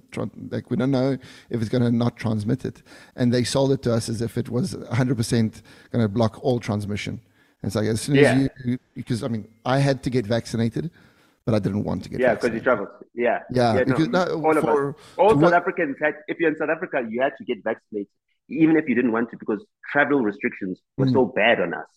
[0.52, 1.18] like, we don't know
[1.50, 2.84] if it's going to not transmit it.
[3.16, 5.62] And they sold it to us as if it was 100%
[5.92, 7.20] going to block all transmission.
[7.64, 8.32] And it's like, as soon yeah.
[8.32, 10.92] as you, because I mean, I had to get vaccinated,
[11.48, 12.90] but I didn't want to get yeah, because you traveled.
[13.16, 13.40] Yeah.
[13.50, 13.78] Yeah.
[13.78, 15.02] yeah because, no, all for, of us.
[15.18, 18.10] All South what, Africans had, if you're in South Africa, you had to get vaccinated
[18.50, 21.14] even if you didn't want to, because travel restrictions were mm.
[21.14, 21.88] so bad on us.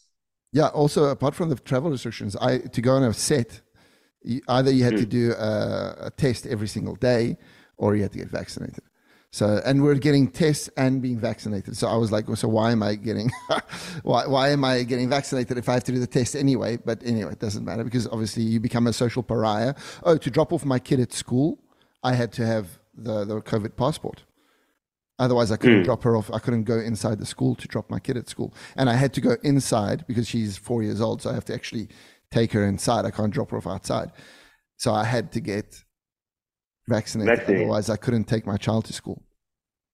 [0.52, 0.68] Yeah.
[0.68, 3.60] Also, apart from the travel restrictions, I to go on a set,
[4.48, 5.01] either you had mm.
[5.01, 7.36] to do a, a, test every single day,
[7.77, 8.82] or you had to get vaccinated.
[9.32, 11.77] So, and we're getting tests and being vaccinated.
[11.77, 13.31] So I was like, well, so why am I getting,
[14.02, 16.78] why, why am I getting vaccinated if I have to do the test anyway?
[16.78, 19.74] But anyway, it doesn't matter because obviously you become a social pariah.
[20.02, 21.61] Oh, to drop off my kid at school,
[22.02, 24.24] I had to have the, the COVID passport.
[25.20, 25.85] Otherwise, I couldn't mm.
[25.85, 26.31] drop her off.
[26.32, 28.52] I couldn't go inside the school to drop my kid at school.
[28.74, 31.23] And I had to go inside because she's four years old.
[31.23, 31.89] So I have to actually
[32.32, 33.05] take her inside.
[33.05, 34.11] I can't drop her off outside.
[34.78, 35.85] So I had to get
[36.91, 37.37] vaccinated.
[37.37, 37.62] vaccinated.
[37.62, 39.23] Otherwise, I couldn't take my child to school.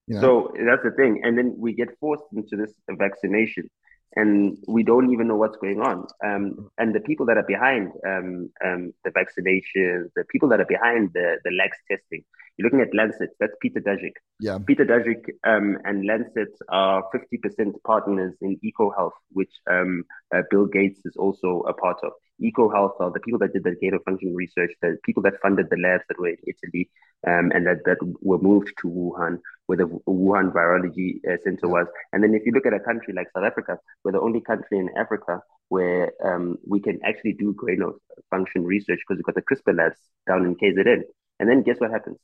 [0.06, 0.20] You know?
[0.20, 1.20] So that's the thing.
[1.24, 3.68] And then we get forced into this vaccination
[4.14, 6.06] and we don't even know what's going on.
[6.24, 10.66] Um, and the people that are behind um, um, the vaccinations, the people that are
[10.66, 12.24] behind the, the lax testing,
[12.56, 14.12] you're looking at Lancet, that's Peter Daszak.
[14.40, 14.58] Yeah.
[14.66, 20.04] Peter Daszak um, and Lancet are 50% partners in EcoHealth, which um,
[20.34, 22.12] uh, Bill Gates is also a part of.
[22.42, 25.68] EcoHealth are the people that did the gain of function research, the people that funded
[25.70, 26.90] the labs that were in Italy
[27.26, 31.86] um, and that, that were moved to Wuhan, where the Wuhan Virology uh, Center was.
[32.12, 34.78] And then if you look at a country like South Africa, we're the only country
[34.78, 37.94] in Africa where um, we can actually do gain of
[38.30, 41.02] function research because we've got the CRISPR labs down in KZN.
[41.40, 42.18] And then guess what happens?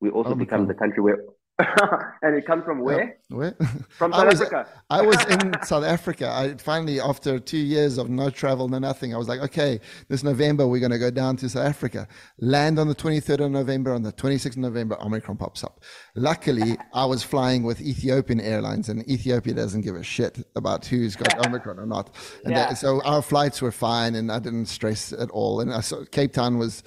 [0.00, 0.46] We also Omicron.
[0.46, 1.18] become the country where
[2.22, 3.16] and it comes from where?
[3.28, 3.56] where?
[3.88, 4.68] From South I was, Africa.
[4.90, 6.28] I was in South Africa.
[6.30, 10.22] I finally, after two years of no travel, no nothing, I was like, okay, this
[10.22, 12.06] November we're going to go down to South Africa.
[12.40, 13.94] Land on the 23rd of November.
[13.94, 15.82] On the 26th of November, Omicron pops up.
[16.14, 21.16] Luckily, I was flying with Ethiopian Airlines, and Ethiopia doesn't give a shit about who's
[21.16, 22.14] got Omicron or not.
[22.44, 22.68] And yeah.
[22.68, 25.60] that, so our flights were fine, and I didn't stress at all.
[25.60, 26.82] And I saw Cape Town was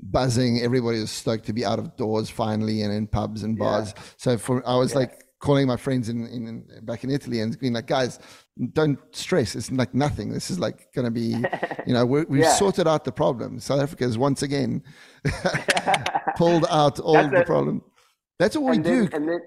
[0.00, 0.60] buzzing.
[0.60, 3.92] Everybody was stoked to be out of doors finally and in pubs and bars.
[3.96, 4.02] Yeah.
[4.16, 5.00] So for I was yeah.
[5.00, 8.18] like calling my friends in, in back in Italy and being like, guys,
[8.72, 9.54] don't stress.
[9.54, 10.32] It's like nothing.
[10.32, 11.36] This is like going to be,
[11.86, 12.54] you know, we have yeah.
[12.54, 13.60] sorted out the problem.
[13.60, 14.82] South Africa has once again
[16.36, 17.82] pulled out all That's the a, problem.
[18.38, 19.40] That's all we then, do.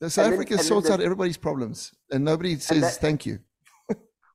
[0.00, 3.38] Then, South Africa then, sorts out everybody's problems and nobody says that, thank you.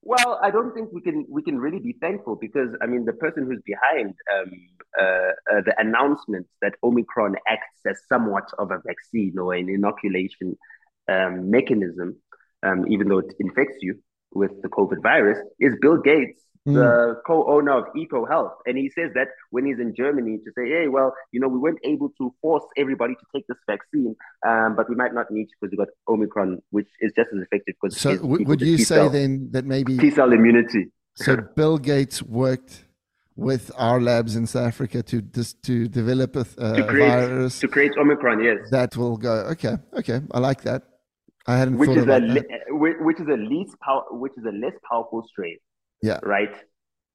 [0.03, 3.13] Well, I don't think we can we can really be thankful because I mean the
[3.13, 4.51] person who's behind um,
[4.99, 10.57] uh, uh, the announcement that Omicron acts as somewhat of a vaccine or an inoculation
[11.07, 12.17] um, mechanism,
[12.63, 13.99] um, even though it infects you
[14.33, 16.73] with the COVID virus, is Bill Gates, mm.
[16.73, 20.69] the co-owner of Eco Health, and he says that when he's in Germany to say,
[20.69, 24.15] "Hey, well, you know, we weren't able to force everybody to take this vaccine,
[24.47, 27.41] um, but we might not need to because we got Omicron, which is just as
[27.41, 30.91] effective." Because so, w- would you say then that maybe T cell immunity?
[31.15, 32.85] So Bill Gates worked
[33.35, 37.59] with our labs in South Africa to just to develop a, uh, to create, virus
[37.59, 38.43] to create Omicron.
[38.43, 39.33] Yes, that will go.
[39.51, 40.83] Okay, okay, I like that.
[41.47, 42.97] I hadn't which thought is about a that.
[43.01, 45.57] which is a least power, which is a less powerful strain.
[46.01, 46.19] Yeah.
[46.23, 46.55] Right.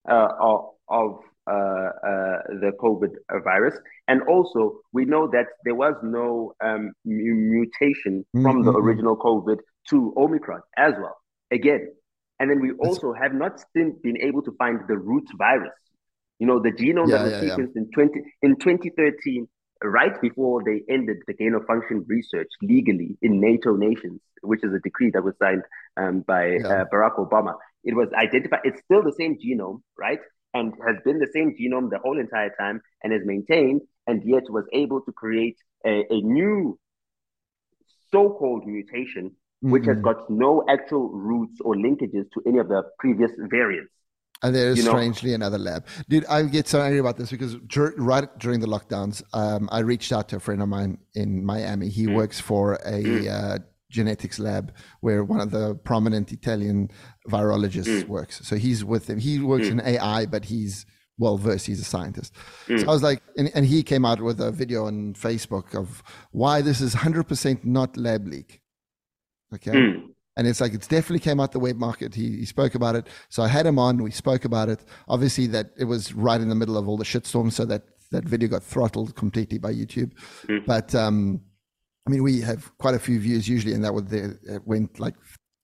[0.08, 1.18] Uh, of of
[1.48, 3.14] uh, uh, the COVID
[3.44, 3.76] virus,
[4.08, 8.42] and also we know that there was no um, mutation mm-hmm.
[8.42, 8.86] from the mm-hmm.
[8.86, 9.58] original COVID
[9.90, 11.16] to Omicron as well.
[11.50, 11.92] Again,
[12.38, 15.72] and then we also have not been able to find the root virus.
[16.38, 17.82] You know, the genome yeah, that was yeah, sequenced yeah.
[17.82, 19.48] in 20 in 2013
[19.84, 24.72] right before they ended the gain of function research legally in NATO nations, which is
[24.72, 25.62] a decree that was signed
[25.96, 26.66] um, by yeah.
[26.66, 27.54] uh, Barack Obama.
[27.86, 28.60] It was identified.
[28.64, 30.18] It's still the same genome, right?
[30.52, 34.42] And has been the same genome the whole entire time and is maintained, and yet
[34.50, 35.56] was able to create
[35.86, 36.78] a, a new
[38.10, 39.92] so-called mutation, which mm-hmm.
[39.92, 43.92] has got no actual roots or linkages to any of the previous variants.
[44.42, 45.86] And there is you strangely another lab.
[46.08, 49.80] Dude, I get so angry about this because dur- right during the lockdowns, um, I
[49.80, 51.88] reached out to a friend of mine in Miami.
[51.88, 52.14] He mm.
[52.14, 53.30] works for a mm.
[53.30, 53.58] uh,
[53.96, 54.64] genetics lab
[55.00, 56.90] where one of the prominent Italian
[57.28, 58.08] virologists mm.
[58.16, 58.34] works.
[58.48, 59.18] So he's with him.
[59.18, 59.72] He works mm.
[59.72, 60.86] in AI, but he's
[61.18, 61.66] well versed.
[61.66, 62.34] He's a scientist.
[62.68, 62.80] Mm.
[62.80, 66.02] So I was like, and, and, he came out with a video on Facebook of
[66.42, 68.60] why this is 100% not lab leak.
[69.54, 69.72] Okay.
[69.72, 70.08] Mm.
[70.36, 72.14] And it's like, it's definitely came out the web market.
[72.14, 73.08] He, he spoke about it.
[73.30, 74.02] So I had him on.
[74.02, 74.80] We spoke about it.
[75.08, 77.50] Obviously, that it was right in the middle of all the shitstorm.
[77.50, 80.12] So that, that video got throttled completely by YouTube.
[80.46, 80.66] Mm.
[80.66, 81.40] But, um,
[82.06, 85.00] I mean, we have quite a few views usually, and that was the, it went
[85.00, 85.14] like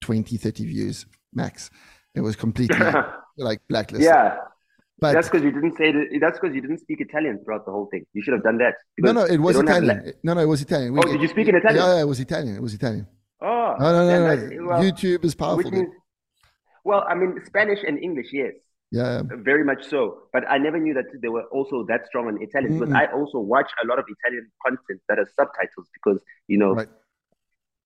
[0.00, 1.70] 20, 30 views max.
[2.14, 2.78] It was completely
[3.36, 4.06] like blacklisted.
[4.06, 4.38] Yeah.
[4.98, 7.72] But that's because you didn't say that, that's because you didn't speak Italian throughout the
[7.72, 8.06] whole thing.
[8.12, 8.74] You should have done that.
[8.98, 10.12] No, no, it was Italian.
[10.22, 10.92] No, no, it was Italian.
[10.92, 11.82] We, oh, did you speak in Italian?
[11.82, 12.54] Yeah, yeah, it was Italian.
[12.54, 13.06] It was Italian.
[13.40, 14.66] Oh, no, no, no, no.
[14.66, 15.72] Well, YouTube is powerful.
[15.72, 15.88] Means,
[16.84, 18.52] well, I mean, Spanish and English, yes.
[18.92, 20.24] Yeah, very much so.
[20.34, 22.80] But I never knew that they were also that strong on Italian mm-hmm.
[22.80, 26.74] because I also watch a lot of Italian content that has subtitles because you know,
[26.74, 26.88] right.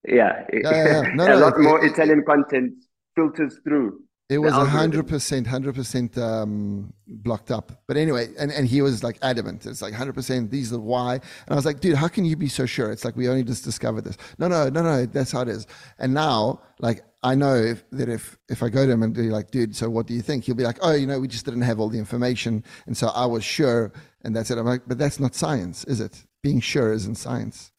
[0.06, 1.14] yeah, yeah, yeah, yeah.
[1.14, 2.74] No, a no, lot it, more it, Italian it, content
[3.14, 4.02] filters through.
[4.28, 7.70] It was hundred percent, hundred percent um, blocked up.
[7.86, 9.66] But anyway, and, and he was like adamant.
[9.66, 10.50] It's like hundred percent.
[10.50, 11.14] These are why.
[11.14, 12.90] And I was like, dude, how can you be so sure?
[12.90, 14.16] It's like we only just discovered this.
[14.38, 15.06] No, no, no, no.
[15.06, 15.68] That's how it is.
[16.00, 19.30] And now, like, I know if, that if if I go to him and be
[19.30, 20.44] like, dude, so what do you think?
[20.44, 23.08] He'll be like, oh, you know, we just didn't have all the information, and so
[23.08, 23.92] I was sure,
[24.24, 24.58] and that's it.
[24.58, 26.24] I'm like, but that's not science, is it?
[26.42, 27.70] Being sure isn't science.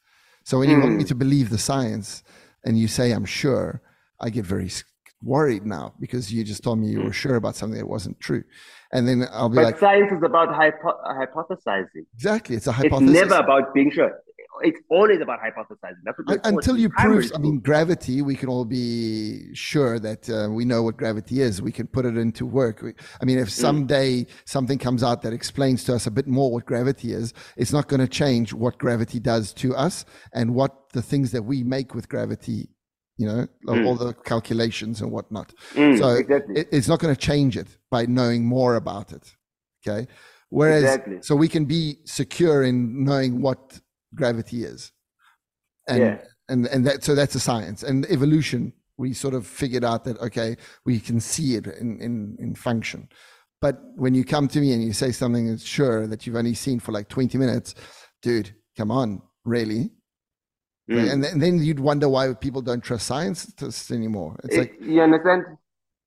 [0.45, 0.72] So when mm.
[0.72, 1.07] you want me hmm.
[1.10, 2.24] to believe the science,
[2.64, 3.82] and you say I'm sure,
[4.19, 4.69] I get very
[5.22, 7.14] worried now because you just told me you were mm.
[7.14, 8.44] sure about something that wasn't true.
[8.91, 12.06] And then I'll be but like, science is about hypo- hypothesizing.
[12.15, 13.15] Exactly, it's a hypothesis.
[13.15, 14.11] It's never about being sure.
[14.61, 16.02] It's always about hypothesizing.
[16.03, 20.49] That's what Until you prove, I mean, gravity, we can all be sure that uh,
[20.49, 21.61] we know what gravity is.
[21.61, 22.81] We can put it into work.
[22.81, 23.52] We, I mean, if mm.
[23.52, 24.27] someday mm.
[24.45, 27.88] something comes out that explains to us a bit more what gravity is, it's not
[27.88, 31.94] going to change what gravity does to us and what the things that we make
[31.94, 32.69] with gravity
[33.18, 33.85] you know, mm.
[33.85, 35.53] all the calculations and whatnot.
[35.73, 36.61] Mm, so exactly.
[36.61, 39.35] it, it's not going to change it by knowing more about it.
[39.85, 40.07] Okay.
[40.49, 41.18] Whereas, exactly.
[41.22, 43.80] so we can be secure in knowing what
[44.15, 44.91] gravity is.
[45.88, 46.18] And, yeah.
[46.48, 48.73] and, and that, so that's a science and evolution.
[48.98, 53.10] We sort of figured out that, okay, we can see it in, in, in function.
[53.61, 56.53] But when you come to me and you say something that's sure that you've only
[56.53, 57.76] seen for like 20 minutes,
[58.22, 59.91] dude, come on, really?
[60.89, 61.11] Mm.
[61.11, 64.38] And, and, then you'd wonder why people don't trust scientists anymore.
[64.45, 65.43] It's like you understand.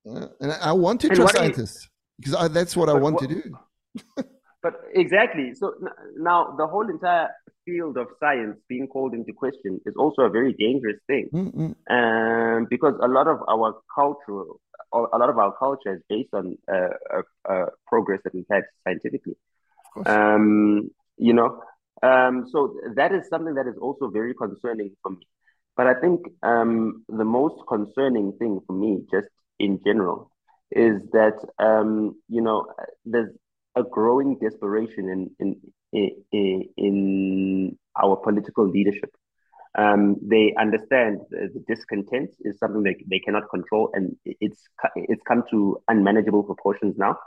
[0.09, 1.87] Uh, and I want to and trust scientists
[2.17, 3.43] because I, that's what I want what, to do.
[4.63, 5.53] but exactly.
[5.53, 5.75] So
[6.17, 7.29] now the whole entire
[7.65, 12.67] field of science being called into question is also a very dangerous thing, mm um,
[12.69, 14.43] because a lot of our culture,
[14.93, 18.63] a lot of our culture is based on uh, uh, uh, progress that we've had
[18.83, 19.35] scientifically.
[20.05, 21.61] Um, you know,
[22.03, 25.27] um, so that is something that is also very concerning for me.
[25.77, 29.27] But I think um, the most concerning thing for me, just
[29.59, 30.31] in general,
[30.71, 32.65] is that um, you know
[33.05, 33.31] there's
[33.75, 39.11] a growing desperation in in in, in our political leadership.
[39.77, 44.61] Um, they understand the discontent is something that they cannot control, and it's
[44.95, 47.17] it's come to unmanageable proportions now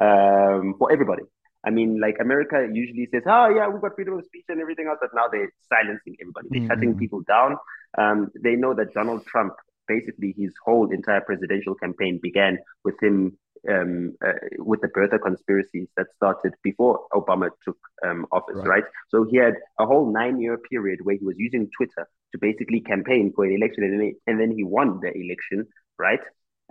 [0.00, 1.22] um, for everybody.
[1.64, 4.86] I mean, like America usually says, "Oh yeah, we've got freedom of speech and everything
[4.88, 6.48] else," but now they're silencing everybody.
[6.50, 6.68] They're mm-hmm.
[6.68, 7.56] shutting people down.
[7.98, 9.54] Um, they know that Donald Trump,
[9.86, 13.38] basically, his whole entire presidential campaign began with him
[13.70, 18.66] um, uh, with the birther conspiracies that started before Obama took um, office, right.
[18.66, 18.84] right.
[19.08, 23.32] So he had a whole nine-year period where he was using Twitter to basically campaign
[23.34, 25.66] for an election, and then, and then he won the election,
[25.98, 26.20] right?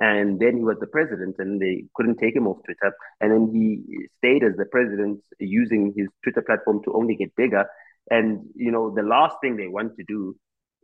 [0.02, 3.48] And then he was the president and they couldn't take him off twitter and then
[3.53, 7.65] he stayed as the president using his twitter platform to only get bigger
[8.10, 10.36] and you know the last thing they want to do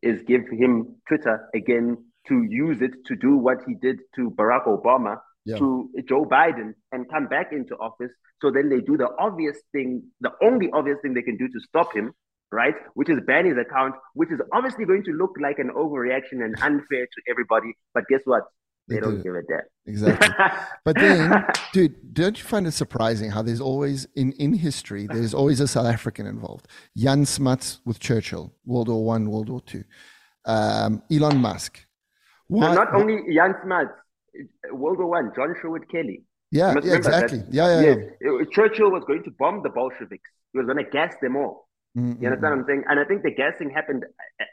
[0.02, 4.66] is give him twitter again to use it to do what he did to barack
[4.68, 5.58] obama yeah.
[5.58, 8.12] to joe biden and come back into office
[8.42, 11.60] so then they do the obvious thing the only obvious thing they can do to
[11.60, 12.14] stop him
[12.50, 12.76] right?
[12.94, 16.56] Which is ban his account, which is obviously going to look like an overreaction and
[16.62, 17.74] unfair to everybody.
[17.94, 18.44] But guess what?
[18.88, 19.62] They, they don't give a damn.
[19.86, 20.30] Exactly.
[20.86, 25.34] but then, dude, don't you find it surprising how there's always in in history there's
[25.34, 26.68] always a South African involved?
[26.96, 29.84] Jan Smuts with Churchill, World War One, World War Two.
[30.46, 31.86] Um, Elon Musk.
[32.48, 33.92] Why, not only Jan Smuts,
[34.72, 36.24] World War One, John Sherwood Kelly.
[36.52, 37.40] Yeah, yeah exactly.
[37.40, 38.46] That, yeah, yeah, yeah.
[38.52, 40.30] Churchill was going to bomb the Bolsheviks.
[40.54, 41.68] He was going to gas them all.
[41.98, 42.22] Mm-hmm.
[42.22, 42.84] You understand what I'm saying?
[42.88, 44.06] And I think the gassing happened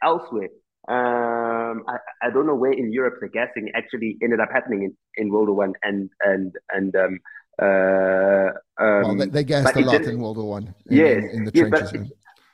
[0.02, 0.48] elsewhere.
[0.86, 4.96] Um, I, I don't know where in Europe the gassing actually ended up happening in,
[5.16, 7.20] in World War One and and and um,
[7.60, 10.74] uh, um, well, they, they gassed a lot in World War One.
[10.90, 11.90] Yes, in, in the trenches.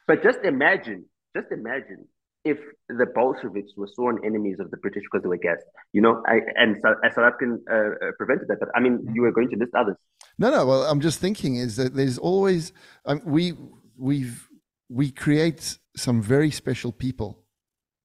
[0.07, 2.07] But, but just imagine, just imagine
[2.45, 2.59] if
[2.89, 6.41] the Bolsheviks were sworn enemies of the British because they were gassed, you know, I,
[6.57, 8.61] and South, South African uh, uh, prevented that.
[8.61, 9.97] But I mean, you were going to list others.
[10.39, 10.65] No, no.
[10.67, 12.73] Well, I'm just thinking is that there's always
[13.05, 13.55] um, we
[13.97, 14.49] we've
[14.89, 17.45] we create some very special people,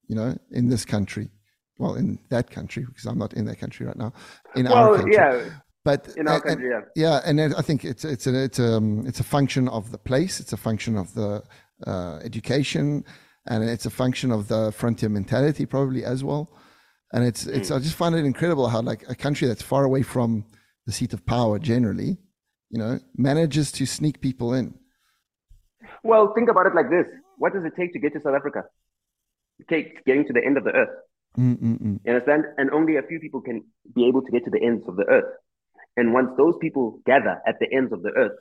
[0.08, 1.30] you know, in this country.
[1.78, 4.14] Well, in that country because I'm not in that country right now.
[4.56, 5.14] In well, our country.
[5.14, 5.50] yeah.
[5.84, 9.06] But in our country, yeah, yeah, and I think it's it's a it's a um,
[9.06, 10.40] it's a function of the place.
[10.40, 11.44] It's a function of the
[11.86, 13.04] uh, education
[13.48, 16.50] and it's a function of the frontier mentality probably as well.
[17.14, 20.02] And it's it's I just find it incredible how like a country that's far away
[20.02, 20.46] from
[20.86, 22.18] the seat of power generally,
[22.70, 24.74] you know, manages to sneak people in.
[26.04, 27.06] Well, think about it like this:
[27.38, 28.64] What does it take to get to South Africa?
[29.70, 30.96] Takes getting to the end of the earth.
[31.38, 32.00] Mm-mm-mm.
[32.04, 32.46] You understand?
[32.58, 33.64] And only a few people can
[33.94, 35.34] be able to get to the ends of the earth.
[35.98, 38.38] And once those people gather at the ends of the earth,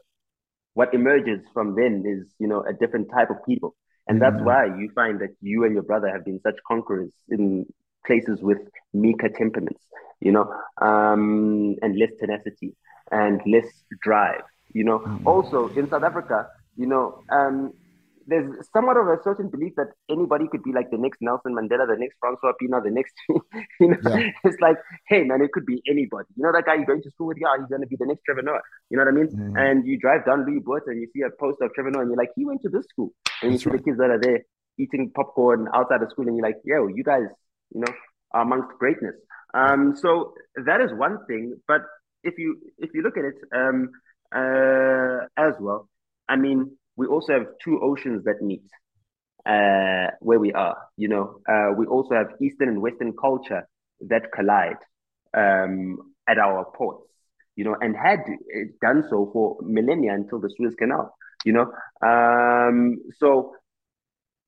[0.74, 3.77] what emerges from then is, you know, a different type of people.
[4.07, 7.65] And that's why you find that you and your brother have been such conquerors in
[8.07, 8.59] places with
[8.93, 9.81] meeker temperaments,
[10.20, 12.74] you know, um, and less tenacity
[13.11, 13.66] and less
[14.03, 14.43] drive,
[14.73, 14.99] you know.
[14.99, 15.24] Mm.
[15.24, 17.73] Also in South Africa, you know, um,
[18.26, 21.86] there's somewhat of a certain belief that anybody could be like the next Nelson Mandela,
[21.86, 23.14] the next Francois Pienaar, the next,
[23.80, 24.30] you know, yeah.
[24.44, 24.76] it's like,
[25.09, 26.28] hey man, it could be anybody.
[26.36, 27.38] You know that guy you're going to school with?
[27.40, 28.60] Yeah, he's going to be the next Trevor Noah.
[28.90, 29.28] You know what I mean?
[29.28, 29.59] Mm.
[29.59, 32.10] And you drive down Louis Botha and you see a poster of Trevor Noah and
[32.10, 33.12] you're like, he went to this school.
[33.42, 33.78] And That's you see right.
[33.78, 34.40] the kids that are there
[34.78, 37.28] eating popcorn outside of school and you're like, yo, you guys,
[37.74, 37.92] you know,
[38.32, 39.14] are amongst greatness.
[39.55, 40.34] Um, so
[40.66, 41.55] that is one thing.
[41.68, 41.82] But
[42.22, 43.90] if you if you look at it um,
[44.34, 45.88] uh, as well,
[46.28, 48.62] I mean, we also have two oceans that meet
[49.47, 50.77] uh, where we are.
[50.97, 53.66] You know, uh, we also have Eastern and Western culture
[54.09, 54.79] that collide
[55.37, 55.99] um,
[56.29, 57.07] at our ports.
[57.57, 58.21] You know, and had
[58.81, 61.15] done so for millennia until the Suez Canal.
[61.45, 61.73] You know,
[62.07, 63.53] um, so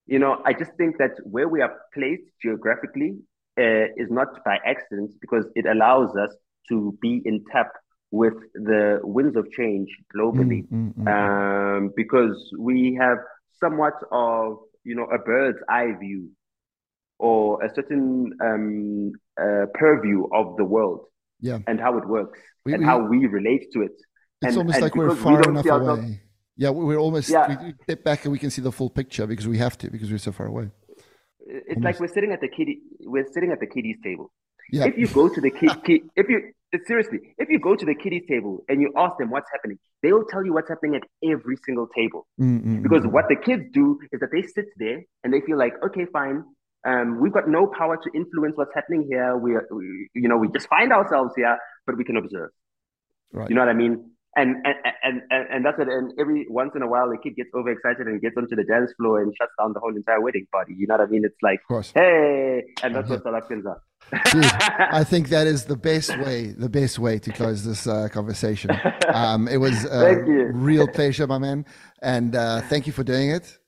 [0.07, 3.19] you know, I just think that where we are placed geographically
[3.59, 6.35] uh, is not by accident because it allows us
[6.69, 7.69] to be in tap
[8.11, 11.77] with the winds of change globally mm, mm, mm.
[11.77, 13.19] Um, because we have
[13.61, 16.31] somewhat of you know a bird's eye view
[17.19, 21.07] or a certain um, uh, purview of the world
[21.41, 21.59] yeah.
[21.67, 23.93] and how it works we, and we, how we relate to it.
[24.43, 26.21] It's and, almost and like we're far we enough away.
[26.57, 27.63] yeah, we're almost yeah.
[27.63, 30.11] we step back and we can see the full picture because we have to because
[30.11, 30.71] we're so far away.
[31.41, 31.85] It's almost.
[31.85, 34.33] like we're sitting at the kiddie, we're sitting at the kiddies table.
[34.71, 34.87] Yeah.
[34.87, 36.53] If you go to the kid, kid if you
[36.87, 40.13] seriously, if you go to the kiddies table and you ask them what's happening, they
[40.13, 42.27] will tell you what's happening at every single table.
[42.41, 42.83] Mm-hmm.
[42.83, 46.07] Because what the kids do is that they sit there and they feel like, okay,
[46.13, 46.45] fine,
[46.87, 49.37] um, we've got no power to influence what's happening here.
[49.37, 52.51] We, are, we, you know, we just find ourselves here, but we can observe.
[53.33, 53.49] Right.
[53.49, 54.11] You know what I mean?
[54.37, 55.89] And and, and and and that's it.
[55.89, 58.93] And every once in a while, the kid gets overexcited and gets onto the dance
[58.99, 60.75] floor and shuts down the whole entire wedding party.
[60.77, 61.25] You know what I mean?
[61.25, 61.61] It's like,
[61.95, 63.81] hey, and that's what South Africans are.
[64.13, 68.09] Dude, I think that is the best way, the best way to close this uh,
[68.13, 68.71] conversation.
[69.09, 70.17] Um, it was a
[70.53, 71.67] real pleasure, my man,
[72.03, 73.59] and uh, thank you for doing it.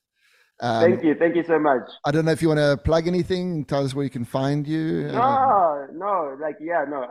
[0.61, 1.89] Um, thank you, thank you so much.
[2.05, 4.67] I don't know if you want to plug anything, tell us where you can find
[4.67, 5.03] you.
[5.11, 7.05] No, um, no, like yeah, no.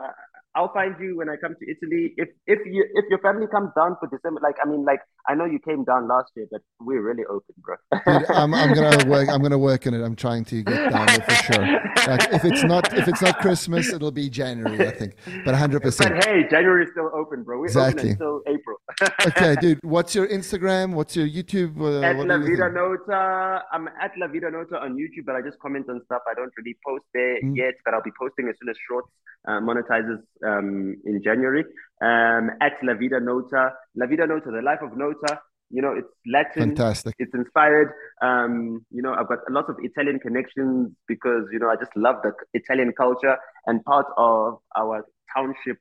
[0.55, 2.13] I'll find you when I come to Italy.
[2.17, 5.35] If if you if your family comes down for December, like I mean, like I
[5.35, 7.75] know you came down last year, but we're really open, bro.
[7.93, 9.29] Dude, I'm, I'm gonna work.
[9.29, 10.03] I'm gonna work on it.
[10.03, 11.65] I'm trying to get down there for sure.
[12.07, 15.15] Like if it's not if it's not Christmas, it'll be January, I think.
[15.45, 15.81] But 100.
[15.83, 17.59] percent But hey, January is still open, bro.
[17.59, 18.11] We're exactly.
[18.11, 18.77] open until April.
[19.27, 19.79] okay, dude.
[19.83, 20.93] What's your Instagram?
[20.93, 21.79] What's your YouTube?
[21.79, 23.63] Uh, at La Vida Nota.
[23.71, 26.23] I'm at La Vida Nota on YouTube, but I just comment on stuff.
[26.29, 27.55] I don't really post there mm.
[27.55, 29.09] yet, but I'll be posting as soon as Shorts
[29.47, 31.65] uh, monetizes um, in January.
[32.01, 35.41] Um, at La Vida Nota, La Vida Nota, the life of Nota.
[35.71, 36.75] You know, it's Latin.
[36.75, 37.13] Fantastic.
[37.19, 37.91] It's inspired.
[38.21, 41.95] Um, you know, I've got a lot of Italian connections because you know I just
[41.95, 43.37] love the Italian culture
[43.67, 45.05] and part of our
[45.35, 45.77] township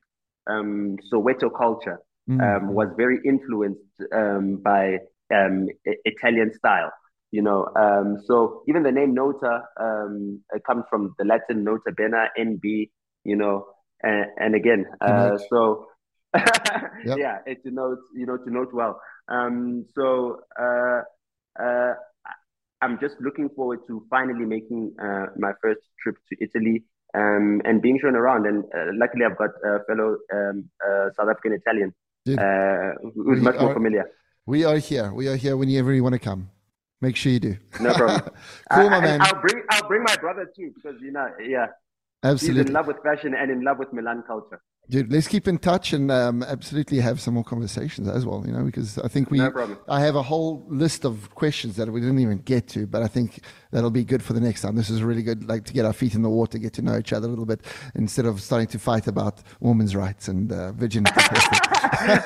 [0.48, 2.40] um, Soweto culture mm.
[2.40, 3.80] um, was very influenced
[4.12, 4.98] um, by
[5.34, 6.92] um, Italian style.
[7.30, 12.28] You know, um, so even the name Nota um, comes from the Latin nota bene,
[12.38, 12.90] NB,
[13.24, 13.66] you know,
[14.02, 14.86] and, and again.
[15.00, 15.86] Uh, so
[16.36, 17.18] yep.
[17.18, 19.00] yeah, it to note you know to note well.
[19.28, 21.02] Um, so uh,
[21.62, 21.94] uh,
[22.80, 26.84] I'm just looking forward to finally making uh, my first trip to Italy
[27.14, 28.46] um, and being shown around.
[28.46, 31.94] And uh, luckily, I've got a fellow um, uh, South African Italian
[32.38, 34.10] uh, who's much more familiar.
[34.46, 35.12] We are here.
[35.12, 36.50] We are here whenever you want to come.
[37.00, 37.56] Make sure you do.
[37.80, 38.22] No problem.
[38.72, 39.20] cool, my man.
[39.20, 41.66] I'll bring I'll bring my brother too because you know, yeah,
[42.22, 44.60] absolutely he's in love with fashion and in love with Milan culture.
[44.90, 48.42] Dude, let's keep in touch and um, absolutely have some more conversations as well.
[48.46, 51.92] You know, because I think we, no I have a whole list of questions that
[51.92, 53.40] we didn't even get to, but I think
[53.70, 54.76] that'll be good for the next time.
[54.76, 56.96] This is really good, like to get our feet in the water, get to know
[56.96, 57.60] each other a little bit,
[57.96, 61.12] instead of starting to fight about women's rights and uh, virginity.
[61.20, 62.22] yeah,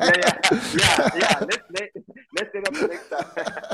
[0.00, 1.38] yeah, yeah, yeah.
[1.40, 1.90] Let's let,
[2.36, 3.54] let's get up the next time.